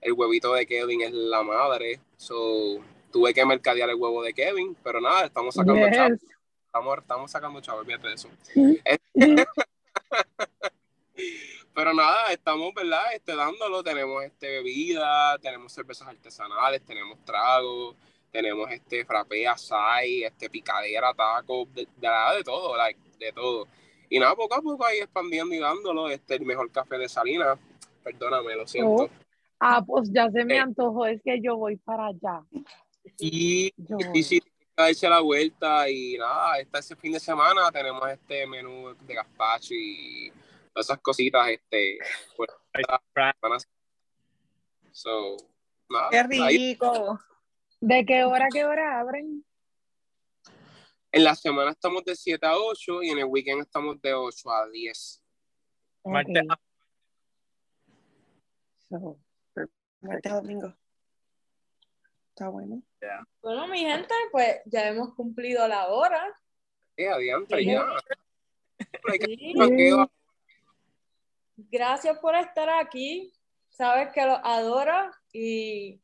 el, 0.00 0.12
huevito 0.12 0.52
de 0.52 0.66
Kevin 0.66 1.02
es 1.02 1.12
la 1.12 1.42
madre. 1.44 2.00
So, 2.16 2.80
tuve 3.12 3.32
que 3.32 3.46
mercadear 3.46 3.88
el 3.88 3.94
huevo 3.96 4.22
de 4.22 4.34
Kevin, 4.34 4.76
pero 4.82 5.00
nada, 5.00 5.26
estamos 5.26 5.54
sacando 5.54 5.86
yes. 5.86 5.96
chavos. 5.96 6.18
Estamos, 6.66 6.98
estamos 6.98 7.30
sacando 7.30 7.60
chavos, 7.60 7.80
olvídate 7.82 8.08
de 8.08 8.14
eso. 8.14 8.28
pero 11.74 11.94
nada, 11.94 12.32
estamos, 12.32 12.74
¿verdad? 12.74 13.14
Este, 13.14 13.36
dándolo. 13.36 13.84
Tenemos 13.84 14.24
este, 14.24 14.48
bebida, 14.48 15.38
tenemos 15.38 15.72
cervezas 15.72 16.08
artesanales, 16.08 16.82
tenemos 16.84 17.24
tragos, 17.24 17.94
tenemos 18.32 18.68
este 18.72 19.04
frappé, 19.04 19.46
açaí, 19.46 20.24
este, 20.24 20.50
picadera, 20.50 21.14
taco, 21.14 21.66
de, 21.72 21.86
de, 21.96 22.08
de, 22.08 22.36
de 22.36 22.44
todo, 22.44 22.76
like, 22.76 23.00
de 23.20 23.32
todo. 23.32 23.68
Y 24.10 24.18
nada, 24.18 24.34
poco 24.34 24.54
a 24.56 24.60
poco 24.60 24.84
ahí 24.84 24.98
expandiendo 24.98 25.54
y 25.54 25.58
dándolo, 25.58 26.10
este, 26.10 26.34
el 26.34 26.44
mejor 26.44 26.70
café 26.70 26.98
de 26.98 27.08
Salinas. 27.08 27.58
Perdóname, 28.02 28.56
lo 28.56 28.66
siento. 28.66 29.04
Oh. 29.04 29.10
Ah, 29.60 29.82
pues 29.86 30.10
ya 30.12 30.28
se 30.30 30.44
me 30.44 30.58
antojó, 30.58 31.06
es 31.06 31.22
que 31.22 31.40
yo 31.40 31.56
voy 31.56 31.76
para 31.76 32.06
allá. 32.06 32.42
Y, 33.18 33.72
y 34.14 34.22
sí, 34.22 34.40
darse 34.76 35.08
la 35.08 35.20
vuelta 35.20 35.88
y 35.88 36.16
nada, 36.18 36.58
este, 36.58 36.78
ese 36.78 36.96
fin 36.96 37.12
de 37.12 37.20
semana 37.20 37.70
tenemos 37.70 38.08
este 38.10 38.46
menú 38.46 38.94
de 39.06 39.14
gazpacho 39.14 39.74
y 39.74 40.32
todas 40.72 40.86
esas 40.86 40.98
cositas, 41.00 41.48
este, 41.48 41.98
pues, 42.36 42.50
so, 44.92 45.36
nada, 45.88 46.08
¡Qué 46.10 46.22
rico! 46.24 46.92
Ahí. 46.92 47.18
¿De 47.80 48.04
qué 48.04 48.24
hora 48.24 48.46
a 48.46 48.48
qué 48.52 48.64
hora 48.64 49.00
abren? 49.00 49.44
En 51.12 51.24
la 51.24 51.34
semana 51.34 51.72
estamos 51.72 52.04
de 52.04 52.14
7 52.14 52.46
a 52.46 52.56
8 52.56 53.02
y 53.02 53.10
en 53.10 53.18
el 53.18 53.24
weekend 53.24 53.62
estamos 53.62 54.00
de 54.00 54.14
8 54.14 54.50
a 54.50 54.68
10. 54.68 55.22
Martes. 56.04 56.44
So, 58.88 59.18
Martes 60.00 60.32
a 60.32 60.36
domingo. 60.36 60.74
Está 62.28 62.48
bueno. 62.48 62.82
Bueno, 63.42 63.66
mi 63.66 63.80
gente, 63.80 64.14
pues 64.30 64.60
ya 64.66 64.88
hemos 64.88 65.14
cumplido 65.14 65.66
la 65.66 65.88
hora. 65.88 66.32
Eh, 66.96 67.08
adiante, 67.08 67.64
ya. 67.64 67.84
Sí. 69.18 69.54
Gracias 71.56 72.18
por 72.18 72.34
estar 72.36 72.68
aquí. 72.70 73.32
Sabes 73.68 74.12
que 74.12 74.24
los 74.24 74.38
adoro 74.44 75.10
y 75.32 76.00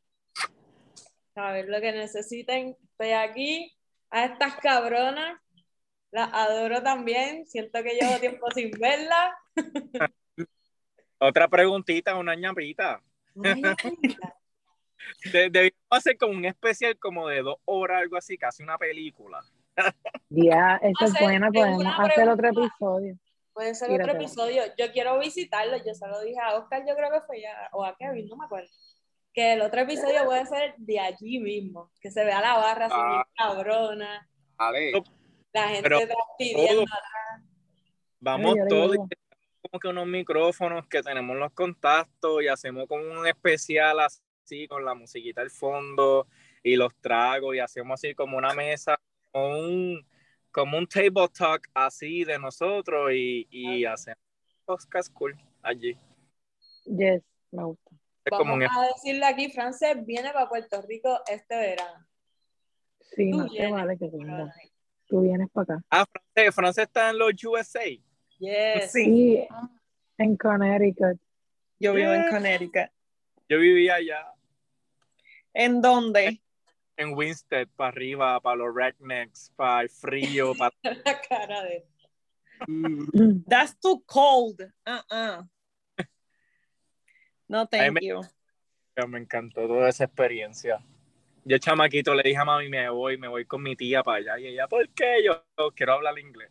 sabes 1.34 1.66
lo 1.68 1.80
que 1.80 1.92
necesiten. 1.92 2.76
Estoy 2.90 3.12
aquí. 3.12 3.75
A 4.10 4.24
estas 4.24 4.56
cabronas 4.56 5.40
las 6.10 6.32
adoro 6.32 6.82
también. 6.82 7.46
Siento 7.46 7.82
que 7.82 7.94
llevo 7.94 8.18
tiempo 8.18 8.50
sin 8.50 8.70
verlas. 8.70 9.32
Otra 11.18 11.48
preguntita, 11.48 12.16
una 12.16 12.34
De- 15.32 15.50
Debimos 15.50 15.72
hacer 15.90 16.16
como 16.16 16.32
un 16.32 16.44
especial 16.44 16.98
como 16.98 17.28
de 17.28 17.42
dos 17.42 17.56
horas, 17.64 18.02
algo 18.02 18.16
así, 18.16 18.36
casi 18.36 18.62
una 18.62 18.76
película. 18.78 19.42
ya, 20.28 20.76
esa 20.82 21.04
es 21.04 21.20
buena, 21.20 21.50
podemos 21.50 21.84
hacer 21.98 22.28
otro 22.28 22.48
episodio. 22.48 23.18
Puede 23.52 23.74
ser 23.74 23.90
otro 23.90 24.12
episodio. 24.12 24.62
Yo 24.76 24.92
quiero 24.92 25.18
visitarlo. 25.18 25.78
Yo 25.78 25.94
se 25.94 26.06
lo 26.06 26.20
dije 26.20 26.38
a 26.38 26.56
Oscar, 26.56 26.84
yo 26.86 26.94
creo 26.94 27.10
que 27.10 27.20
fue 27.22 27.40
ya, 27.40 27.70
o 27.72 27.84
a 27.84 27.96
Kevin, 27.96 28.28
no 28.28 28.36
me 28.36 28.44
acuerdo. 28.44 28.68
Que 29.36 29.52
el 29.52 29.60
otro 29.60 29.82
episodio 29.82 30.24
puede 30.24 30.46
ser 30.46 30.74
de 30.78 30.98
allí 30.98 31.38
mismo. 31.38 31.92
Que 32.00 32.10
se 32.10 32.24
vea 32.24 32.40
la 32.40 32.56
barra 32.56 32.86
así 32.86 32.94
Ah. 32.98 33.08
bien 33.10 33.22
cabrona. 33.36 34.28
La 35.52 35.68
gente 35.68 35.82
Pero 35.82 35.98
detrás 36.00 36.18
pidiendo. 36.38 36.84
Vamos 38.18 38.56
Ay, 38.56 38.68
todos 38.68 38.96
como 38.96 39.78
que 39.78 39.88
unos 39.88 40.06
micrófonos 40.06 40.86
que 40.88 41.02
tenemos 41.02 41.36
los 41.36 41.52
contactos 41.52 42.42
y 42.42 42.48
hacemos 42.48 42.86
como 42.86 43.02
un 43.04 43.26
especial 43.26 44.00
así 44.00 44.66
con 44.68 44.82
la 44.86 44.94
musiquita 44.94 45.42
al 45.42 45.50
fondo 45.50 46.26
y 46.62 46.76
los 46.76 46.94
tragos 47.02 47.54
y 47.56 47.58
hacemos 47.58 48.00
así 48.00 48.14
como 48.14 48.38
una 48.38 48.54
mesa, 48.54 48.98
como 49.32 49.58
un, 49.58 50.06
como 50.50 50.78
un 50.78 50.86
table 50.86 51.28
talk 51.28 51.68
así 51.74 52.24
de 52.24 52.38
nosotros 52.38 53.10
y, 53.12 53.46
y 53.50 53.84
hacemos 53.84 54.18
podcast 54.64 55.12
cool 55.12 55.36
allí. 55.62 55.98
Yes, 56.86 57.22
me 57.50 57.64
gusta. 57.64 57.90
Como 58.30 58.52
Vamos 58.52 58.56
un 58.56 58.62
a 58.84 58.86
decirle 58.88 59.24
aquí, 59.26 59.50
Frances 59.50 60.04
viene 60.04 60.32
para 60.32 60.48
Puerto 60.48 60.82
Rico 60.82 61.20
este 61.28 61.56
verano. 61.56 62.06
Sí, 63.00 63.30
Tú 63.30 63.38
no 63.38 63.44
te 63.46 63.52
vienes, 63.52 63.72
vale 63.72 63.98
que 63.98 64.08
venga. 64.08 64.54
Tú 65.06 65.20
vienes 65.22 65.48
para 65.52 65.74
acá. 65.76 65.84
Ah, 65.90 66.06
Francia 66.52 66.82
está 66.82 67.10
en 67.10 67.18
los 67.18 67.32
USA. 67.44 67.84
Yes. 68.38 68.92
Sí. 68.92 69.04
Sí, 69.04 69.48
en 70.18 70.36
Connecticut. 70.36 71.20
Yo 71.78 71.92
vivo 71.94 72.12
en 72.12 72.22
Yeah. 72.22 72.30
Connecticut. 72.30 72.90
Yo 73.48 73.58
vivía 73.60 73.94
allá 73.94 74.26
¿En 75.54 75.80
dónde? 75.80 76.42
en 76.98 77.14
Winstead, 77.14 77.68
para 77.76 77.88
arriba, 77.90 78.40
para 78.40 78.56
los 78.56 78.74
rednecks, 78.74 79.52
para 79.54 79.82
el 79.82 79.90
frío, 79.90 80.54
para 80.54 80.74
La 81.04 81.20
cara 81.20 81.62
de. 81.62 81.86
That's 83.46 83.78
too 83.78 84.02
cold. 84.06 84.60
Uh-uh. 84.86 85.46
No, 87.48 87.66
thank 87.66 87.92
me- 87.94 88.00
you. 88.02 88.22
Me 89.08 89.18
encantó 89.18 89.66
toda 89.66 89.88
esa 89.88 90.04
experiencia. 90.04 90.80
Yo, 91.44 91.58
chamaquito, 91.58 92.14
le 92.14 92.22
dije 92.22 92.38
a 92.38 92.44
mami, 92.44 92.68
me 92.68 92.88
voy, 92.88 93.18
me 93.18 93.28
voy 93.28 93.44
con 93.44 93.62
mi 93.62 93.76
tía 93.76 94.02
para 94.02 94.18
allá. 94.18 94.38
Y 94.38 94.48
ella, 94.48 94.66
¿por 94.66 94.88
qué? 94.90 95.22
Yo 95.24 95.44
quiero 95.74 95.92
hablar 95.94 96.18
inglés. 96.18 96.50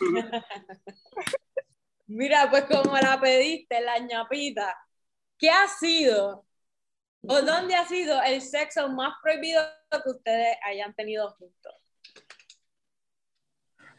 Mira, 2.06 2.48
pues 2.50 2.64
como 2.64 2.96
la 2.98 3.18
pediste, 3.20 3.80
la 3.80 3.98
ñapita, 3.98 4.76
¿qué 5.38 5.50
ha 5.50 5.66
sido 5.66 6.44
o 7.22 7.42
dónde 7.42 7.74
ha 7.74 7.86
sido 7.86 8.22
el 8.22 8.42
sexo 8.42 8.88
más 8.90 9.14
prohibido 9.22 9.62
que 9.90 10.10
ustedes 10.10 10.56
hayan 10.64 10.94
tenido 10.94 11.30
juntos? 11.30 11.74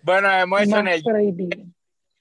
Bueno, 0.03 0.29
hemos 0.31 0.61
hecho 0.61 0.77
en 0.77 0.87
el 0.87 1.03
prohibido. 1.03 1.65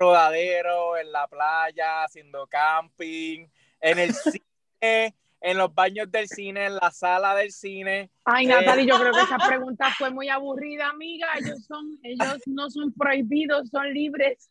Rodadero, 0.03 0.97
en 0.97 1.13
la 1.13 1.27
playa, 1.29 2.05
haciendo 2.05 2.47
camping, 2.49 3.47
en 3.81 3.99
el 3.99 4.13
cine, 4.83 5.15
en 5.41 5.59
los 5.59 5.75
baños 5.75 6.11
del 6.11 6.29
cine, 6.29 6.67
en 6.67 6.77
la 6.77 6.91
sala 6.91 7.35
del 7.35 7.51
cine. 7.53 8.11
Ay, 8.25 8.47
Eh. 8.47 8.49
Natalie, 8.49 8.87
yo 8.87 8.99
creo 8.99 9.13
que 9.13 9.21
esa 9.21 9.39
pregunta 9.49 9.87
fue 9.99 10.11
muy 10.11 10.29
aburrida, 10.29 10.89
amiga. 10.89 11.29
Ellos 11.39 11.65
son, 11.67 11.99
ellos 12.03 12.39
no 12.47 12.69
son 12.71 12.93
prohibidos, 12.93 13.69
son 13.71 13.93
libres. 13.93 14.49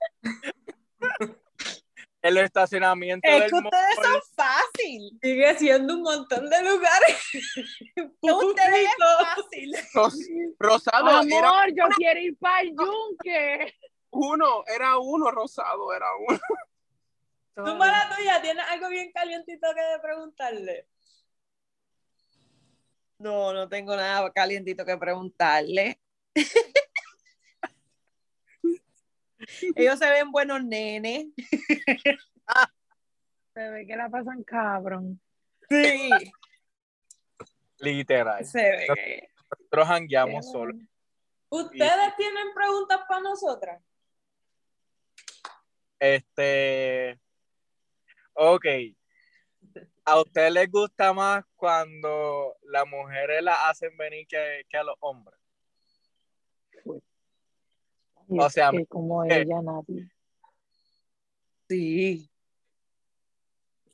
En 2.24 2.36
los 2.36 2.44
estacionamientos 2.44 3.28
Es 3.32 3.40
del 3.42 3.50
que 3.50 3.56
ustedes 3.56 3.96
mall. 3.98 4.06
son 4.06 4.22
fácil. 4.36 5.20
Sigue 5.24 5.56
siendo 5.58 5.94
un 5.96 6.02
montón 6.04 6.50
de 6.52 6.62
lugares. 6.62 7.18
Ustedes 8.22 8.86
es 8.86 8.96
fácil. 9.26 9.76
Ros- 9.96 10.30
Rosado, 10.60 11.10
era 11.10 11.20
Amor, 11.50 11.70
yo 11.76 11.86
quiero 11.98 12.20
ir 12.20 12.38
para 12.38 12.62
el 12.62 12.76
yunque. 12.78 13.74
Uno, 14.12 14.64
era 14.68 14.98
uno, 14.98 15.32
Rosado, 15.32 15.94
era 15.94 16.08
uno. 16.28 16.40
Tú 17.56 17.78
para 17.78 18.10
la 18.10 18.16
tuya, 18.16 18.42
¿tienes 18.42 18.66
algo 18.70 18.90
bien 18.90 19.12
calientito 19.12 19.68
que 19.74 19.82
preguntarle? 20.02 20.88
No, 23.18 23.54
no 23.54 23.70
tengo 23.70 23.96
nada 23.96 24.32
calientito 24.32 24.86
que 24.86 24.98
preguntarle. 24.98 26.00
Ellos 29.76 30.00
se 30.00 30.10
ven 30.10 30.32
buenos 30.32 30.64
nenes. 30.64 31.28
Se 33.54 33.70
ve 33.70 33.86
que 33.86 33.98
la 33.98 34.10
pasan 34.10 34.44
cabrón. 34.44 35.20
Sí. 35.70 36.10
Literal. 37.80 38.46
Se 38.46 38.62
ve 38.62 38.88
que. 38.96 39.28
Nosotros 39.70 40.46
solos. 40.52 40.76
bueno. 40.76 40.88
¿Ustedes 41.50 42.16
tienen 42.16 42.54
preguntas 42.54 43.02
para 43.10 43.20
nosotras? 43.22 43.82
Este. 46.02 47.20
Ok. 48.34 48.66
¿A 50.04 50.20
ustedes 50.20 50.52
les 50.52 50.70
gusta 50.72 51.14
más 51.14 51.46
cuando 51.56 52.58
las 52.64 52.88
mujeres 52.88 53.44
las 53.44 53.58
hacen 53.70 53.96
venir 53.98 54.26
que, 54.28 54.66
que 54.68 54.78
a 54.78 54.84
los 54.84 54.96
hombres? 55.00 55.40
Y 58.28 58.40
O 58.40 58.48
es 58.48 58.54
sea, 58.54 58.72
que 58.72 58.84
como 58.88 59.24
eh. 59.26 59.42
ella, 59.42 59.62
nadie. 59.62 60.10
Sí. 61.70 62.28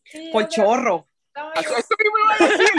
Sí, 0.06 0.30
Por 0.32 0.48
chorro. 0.48 1.10
Eso 1.56 1.96
mismo 2.00 2.18
a 2.30 2.38
decir. 2.38 2.70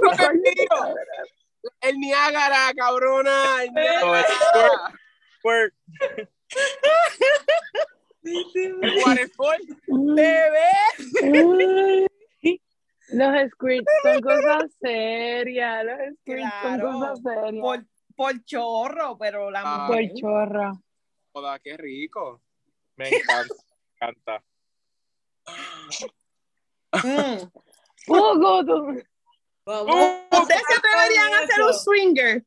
El 1.80 2.00
Niágara, 2.00 2.72
cabrona. 2.76 3.62
El 3.62 3.72
Niágara. 3.72 4.26
El 8.24 9.02
waterfall. 9.04 9.58
Bebé. 9.88 12.08
Los 13.12 13.50
squirts 13.52 13.92
son 14.02 14.20
cosas 14.20 14.64
serias. 14.80 15.84
Los 15.84 15.98
squirts 16.20 16.52
Claro. 16.62 16.92
son 16.92 17.00
cosas 17.00 17.20
serias. 17.22 17.60
Por, 17.62 17.84
por 18.16 18.44
chorro, 18.44 19.18
pero 19.18 19.50
la 19.50 19.62
Ah. 19.64 19.86
Por 19.86 19.96
mujer. 19.96 20.12
chorra. 20.16 20.72
Joda, 21.32 21.58
qué 21.58 21.76
rico. 21.76 22.42
me 22.96 23.08
encanta. 23.08 23.54
me 24.00 24.06
encanta. 24.06 24.44
Mm. 27.04 27.50
Poco, 28.06 28.64
tú. 28.64 29.02
Vamos. 29.64 29.94
Ustedes 30.30 30.62
se 30.68 30.80
deberían 30.82 31.34
hacer 31.44 31.62
un 31.62 31.74
swinger. 31.74 32.44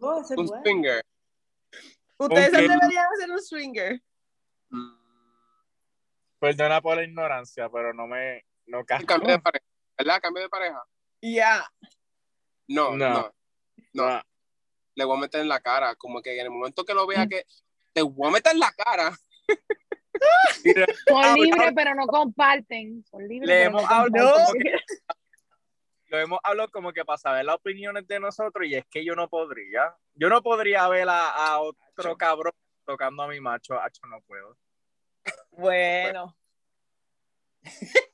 Oh, 0.00 0.22
Un 0.36 0.62
finger. 0.64 1.04
Ustedes 2.18 2.48
Ok. 2.48 2.54
se 2.54 2.60
deberían 2.62 3.06
hacer 3.14 3.30
un 3.30 3.42
swinger. 3.42 4.02
Mm. 4.70 4.96
Perdona 6.38 6.80
por 6.80 6.96
la 6.96 7.04
ignorancia, 7.04 7.68
pero 7.68 7.92
no 7.92 8.06
me. 8.06 8.44
No 8.66 8.84
casco. 8.84 9.06
Cambio 9.06 9.30
de 9.32 9.38
pareja. 9.40 9.64
¿Verdad? 9.98 10.20
Cambio 10.22 10.42
de 10.44 10.48
pareja. 10.48 10.82
Ya. 11.20 11.70
No, 12.68 12.96
No. 12.96 13.08
no. 13.08 13.34
No. 13.92 14.22
Le 14.94 15.04
voy 15.04 15.16
a 15.16 15.20
meter 15.20 15.40
en 15.40 15.48
la 15.48 15.60
cara. 15.60 15.94
Como 15.96 16.22
que 16.22 16.34
en 16.38 16.46
el 16.46 16.50
momento 16.50 16.84
que 16.84 16.94
lo 16.94 17.06
vea 17.06 17.26
que 17.26 17.44
te 17.92 18.02
voy 18.02 18.28
a 18.28 18.32
meter 18.32 18.52
en 18.52 18.60
la 18.60 18.72
cara. 18.72 19.12
Son 21.08 21.24
Ah, 21.24 21.34
libres, 21.36 21.72
pero 21.74 21.94
no 21.94 22.06
comparten. 22.06 23.04
Son 23.10 23.26
libres, 23.26 23.48
Le 23.48 23.64
no 23.64 23.78
hemos 23.78 23.90
hablado 23.90 24.34
que- 24.52 24.72
lo 26.08 26.18
hemos 26.18 26.40
hablado 26.42 26.68
como 26.70 26.92
que 26.92 27.04
para 27.04 27.18
saber 27.18 27.44
las 27.44 27.54
opiniones 27.56 28.06
de 28.08 28.18
nosotros 28.18 28.66
y 28.66 28.74
es 28.74 28.84
que 28.86 29.04
yo 29.04 29.14
no 29.14 29.28
podría. 29.28 29.94
Yo 30.14 30.28
no 30.28 30.42
podría 30.42 30.88
ver 30.88 31.08
a, 31.08 31.28
a 31.30 31.60
otro 31.60 32.16
cabrón 32.16 32.52
tocando 32.90 33.22
a 33.22 33.28
mi 33.28 33.40
macho. 33.40 33.80
Hacho, 33.80 34.02
no 34.06 34.20
puedo. 34.22 34.56
Bueno. 35.52 36.36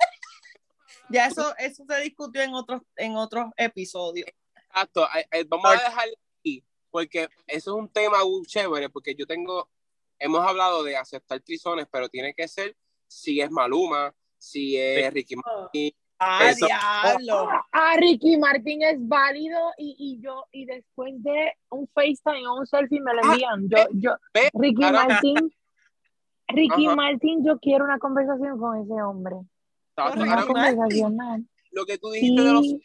ya 1.11 1.27
eso, 1.27 1.55
eso 1.59 1.85
se 1.89 2.01
discutió 2.01 2.43
en 2.43 2.55
otros, 2.55 2.83
en 2.97 3.17
otros 3.17 3.47
episodios. 3.57 4.29
Exacto. 4.55 5.09
eh, 5.17 5.27
eh, 5.31 5.45
Vamos 5.49 5.71
a 5.71 5.73
dejar 5.73 6.09
aquí. 6.41 6.65
porque 6.91 7.29
eso 7.47 7.71
es 7.71 7.77
un 7.77 7.89
tema 7.89 8.25
muy 8.25 8.45
chévere, 8.47 8.89
porque 8.89 9.15
yo 9.15 9.27
tengo, 9.27 9.71
hemos 10.19 10.47
hablado 10.47 10.83
de 10.83 10.97
aceptar 10.97 11.41
trizones, 11.41 11.87
pero 11.91 12.09
tiene 12.09 12.35
que 12.35 12.49
ser 12.49 12.77
si 13.07 13.41
es 13.41 13.51
Maluma, 13.51 14.15
si 14.39 14.77
es 14.77 15.13
Ricky 15.13 15.37
Martin. 15.37 15.95
¡Ah, 16.19 16.49
Eso- 16.51 16.67
diablo! 16.67 17.49
Ah, 17.73 17.95
Ricky 17.99 18.39
Martin 18.39 18.83
es 18.83 18.97
válido 19.07 19.59
y, 19.77 19.95
y 19.99 20.21
yo, 20.23 20.47
y 20.51 20.65
después 20.65 21.13
de 21.23 21.53
un 21.71 21.87
FaceTime 21.89 22.47
o 22.49 22.55
un 22.61 22.67
selfie 22.67 23.01
me 23.01 23.13
lo 23.15 23.21
Ah, 23.25 23.33
envían. 23.33 23.69
Yo, 23.69 23.87
yo, 23.93 24.17
Ricky 24.55 24.81
Martin, 24.93 25.53
Ricky 26.49 26.87
Ajá. 26.87 26.97
Martin, 26.97 27.45
yo 27.45 27.59
quiero 27.59 27.85
una 27.85 27.99
conversación 27.99 28.59
con 28.59 28.81
ese 28.81 28.95
hombre. 29.03 29.37
Una 29.97 30.47
conversación, 30.47 31.17
man. 31.17 31.49
lo 31.73 31.85
que 31.85 31.99
tú 31.99 32.11
dijiste 32.11 32.43
de 32.43 32.53
los 32.53 32.63
Sí, 32.65 32.83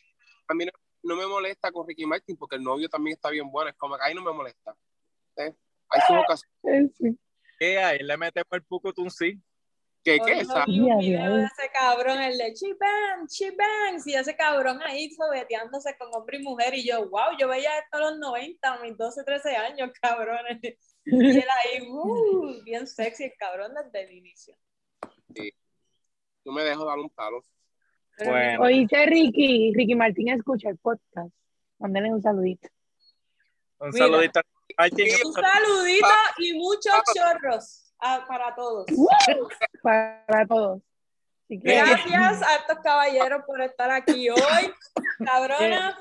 a 0.48 0.54
mí 0.54 0.66
no, 0.66 0.72
no 1.04 1.16
me 1.16 1.26
molesta 1.28 1.72
con 1.72 1.88
Ricky 1.88 2.06
Martin 2.06 2.36
porque 2.38 2.56
el 2.58 2.64
novio 2.64 2.90
también 2.90 3.16
está 3.16 3.30
bien 3.30 3.50
bueno. 3.52 3.70
Es 3.70 3.76
como 3.78 3.96
que 3.96 4.02
ahí 4.04 4.14
no 4.14 4.22
me 4.24 4.34
molesta. 4.34 4.76
¿eh? 5.38 5.54
Hay 5.90 6.02
sus 6.08 6.18
ocasiones 6.18 6.92
sí. 6.98 7.18
¿Qué? 7.60 7.80
Ahí 7.80 8.00
le 8.00 8.18
metemos 8.18 8.48
el 8.52 8.64
pucutun 8.64 9.10
sí. 9.12 9.40
Esa- 10.04 10.66
un 10.66 10.72
video 10.74 11.02
ya. 11.02 11.30
de 11.30 11.44
ese 11.44 11.70
cabrón, 11.74 12.22
el 12.22 12.38
de 12.38 12.54
Chiban, 12.54 13.28
Chiban, 13.28 13.98
y 14.06 14.14
ese 14.16 14.36
cabrón 14.36 14.82
ahí 14.84 15.12
sobeteándose 15.12 15.96
con 15.98 16.10
hombre 16.14 16.38
y 16.40 16.44
mujer, 16.44 16.74
y 16.74 16.88
yo, 16.88 17.08
wow, 17.10 17.38
yo 17.40 17.48
veía 17.48 17.78
esto 17.80 17.98
a 17.98 18.12
los 18.12 18.20
90, 18.20 18.74
a 18.74 18.80
mis 18.80 18.98
12, 18.98 19.24
13 19.24 19.56
años, 19.56 19.92
cabrones. 20.02 20.60
Y 21.06 21.38
él 21.40 21.44
ahí, 21.64 21.88
uh, 21.90 22.64
bien 22.64 22.88
sexy, 22.88 23.26
el 23.26 23.34
cabrón 23.38 23.74
desde 23.74 24.04
el 24.08 24.12
inicio. 24.18 24.56
yo 25.36 26.52
me 26.52 26.64
dejo 26.64 26.86
dar 26.86 26.98
un 26.98 27.10
palo. 27.10 27.44
Bueno. 28.24 28.62
Oíste, 28.64 29.06
Ricky, 29.06 29.74
Ricky 29.76 29.96
Martin 29.96 30.30
escucha 30.30 30.70
el 30.70 30.78
podcast. 30.78 31.34
Mándale 31.80 32.12
un 32.14 32.22
saludito. 32.22 32.68
Un 33.80 33.90
Mira. 33.90 34.06
saludito 34.06 34.40
a 34.40 34.44
Martin. 34.78 35.08
Un 35.26 35.34
saludito 35.34 36.08
y 36.38 36.54
muchos 36.54 36.94
chorros 37.16 37.91
ah, 38.02 38.26
para 38.28 38.56
todos. 38.56 38.86
Para 39.82 40.46
todos. 40.48 40.82
Gracias 41.50 42.42
a 42.42 42.56
estos 42.56 42.80
caballeros 42.80 43.44
por 43.46 43.62
estar 43.62 43.92
aquí 43.92 44.30
hoy. 44.30 44.74
Cabronas, 45.26 45.96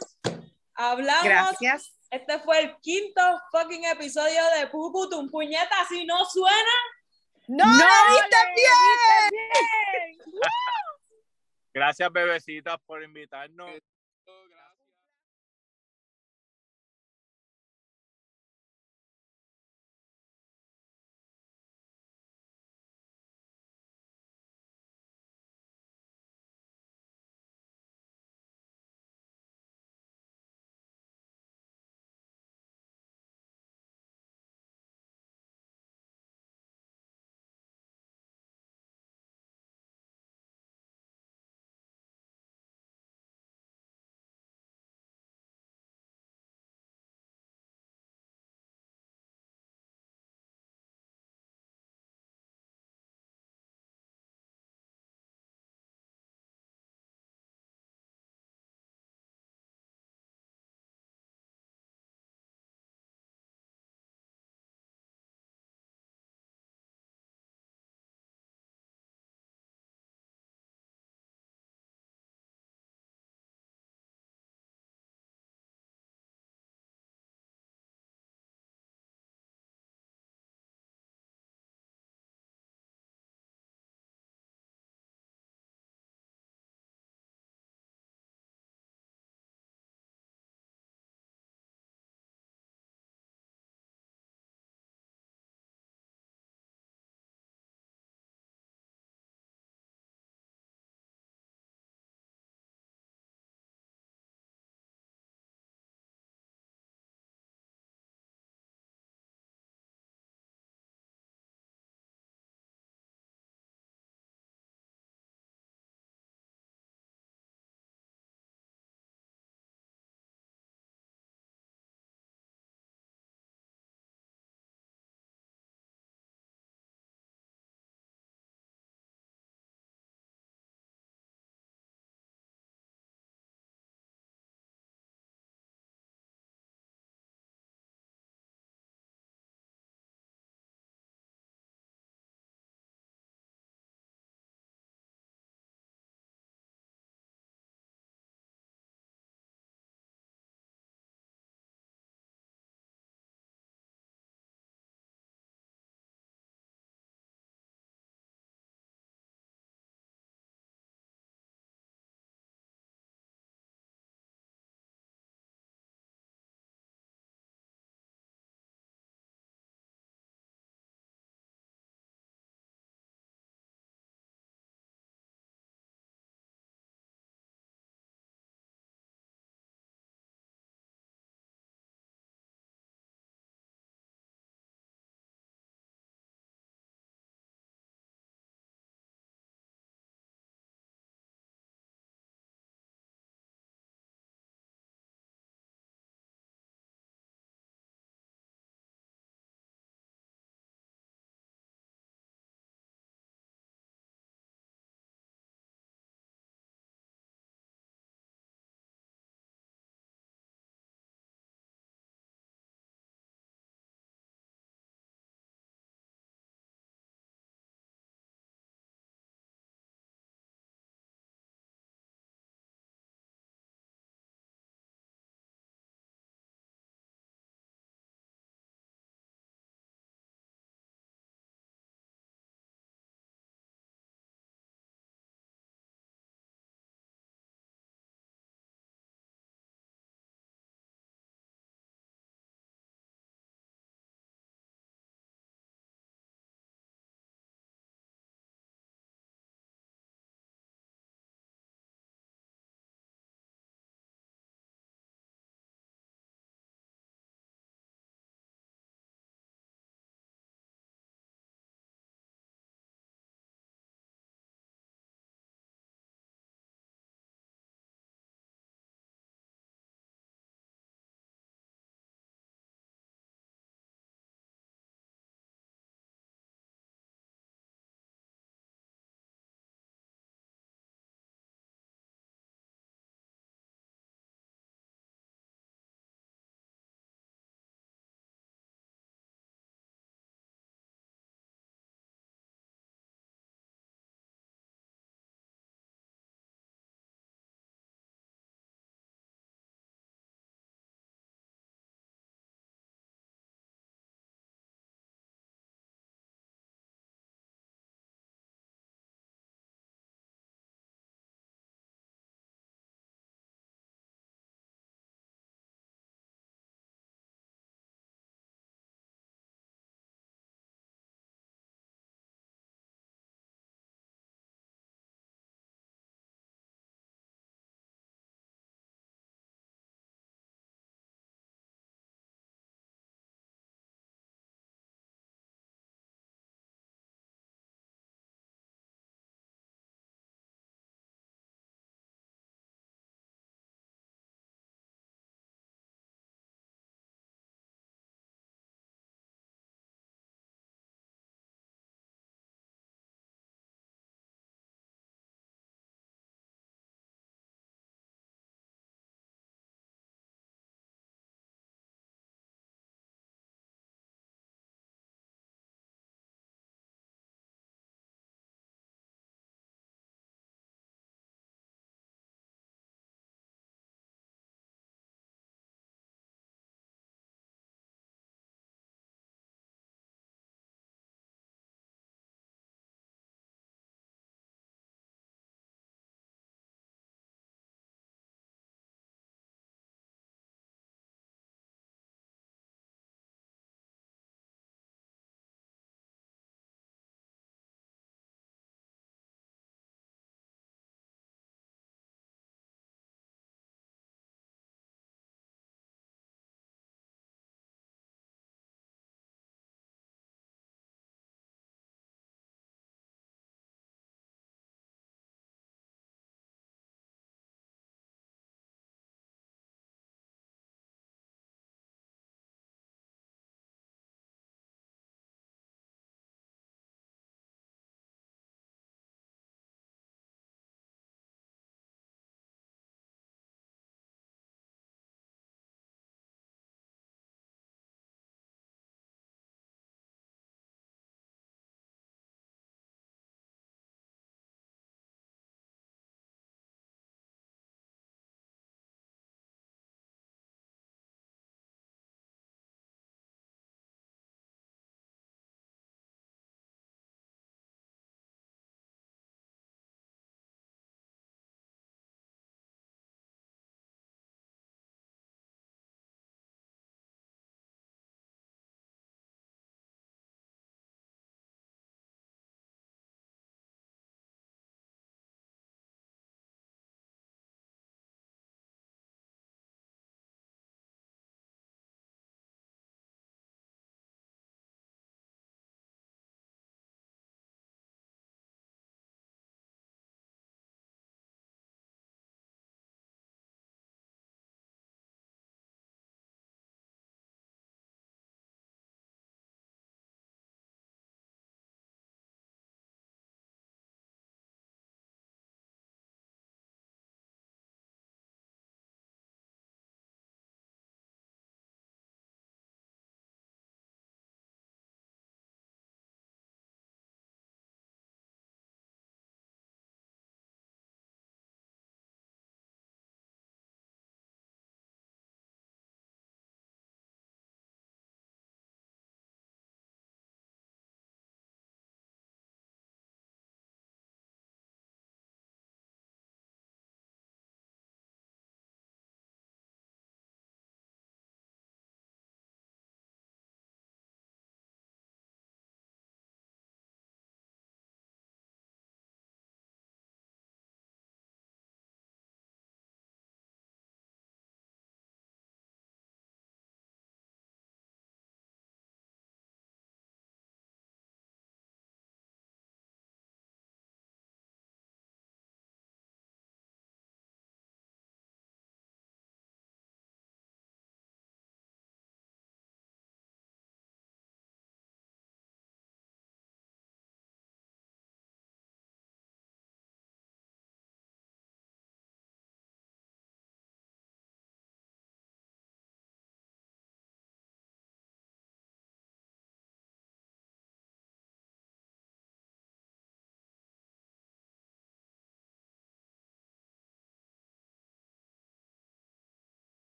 hablamos. 0.75 1.25
Gracias. 1.25 1.97
Este 2.11 2.39
fue 2.41 2.61
el 2.61 2.77
quinto 2.79 3.21
fucking 3.53 3.85
episodio 3.85 4.43
de 4.59 4.67
Puputum. 4.69 5.29
Puñeta, 5.31 5.77
si 5.89 6.05
no 6.07 6.25
suena, 6.25 6.73
¡No, 7.51 7.65
lo 7.65 7.73
viste 7.73 8.37
bien! 8.55 10.41
Gracias, 11.75 12.13
bebecitas, 12.13 12.77
por 12.87 13.03
invitarnos. 13.03 13.73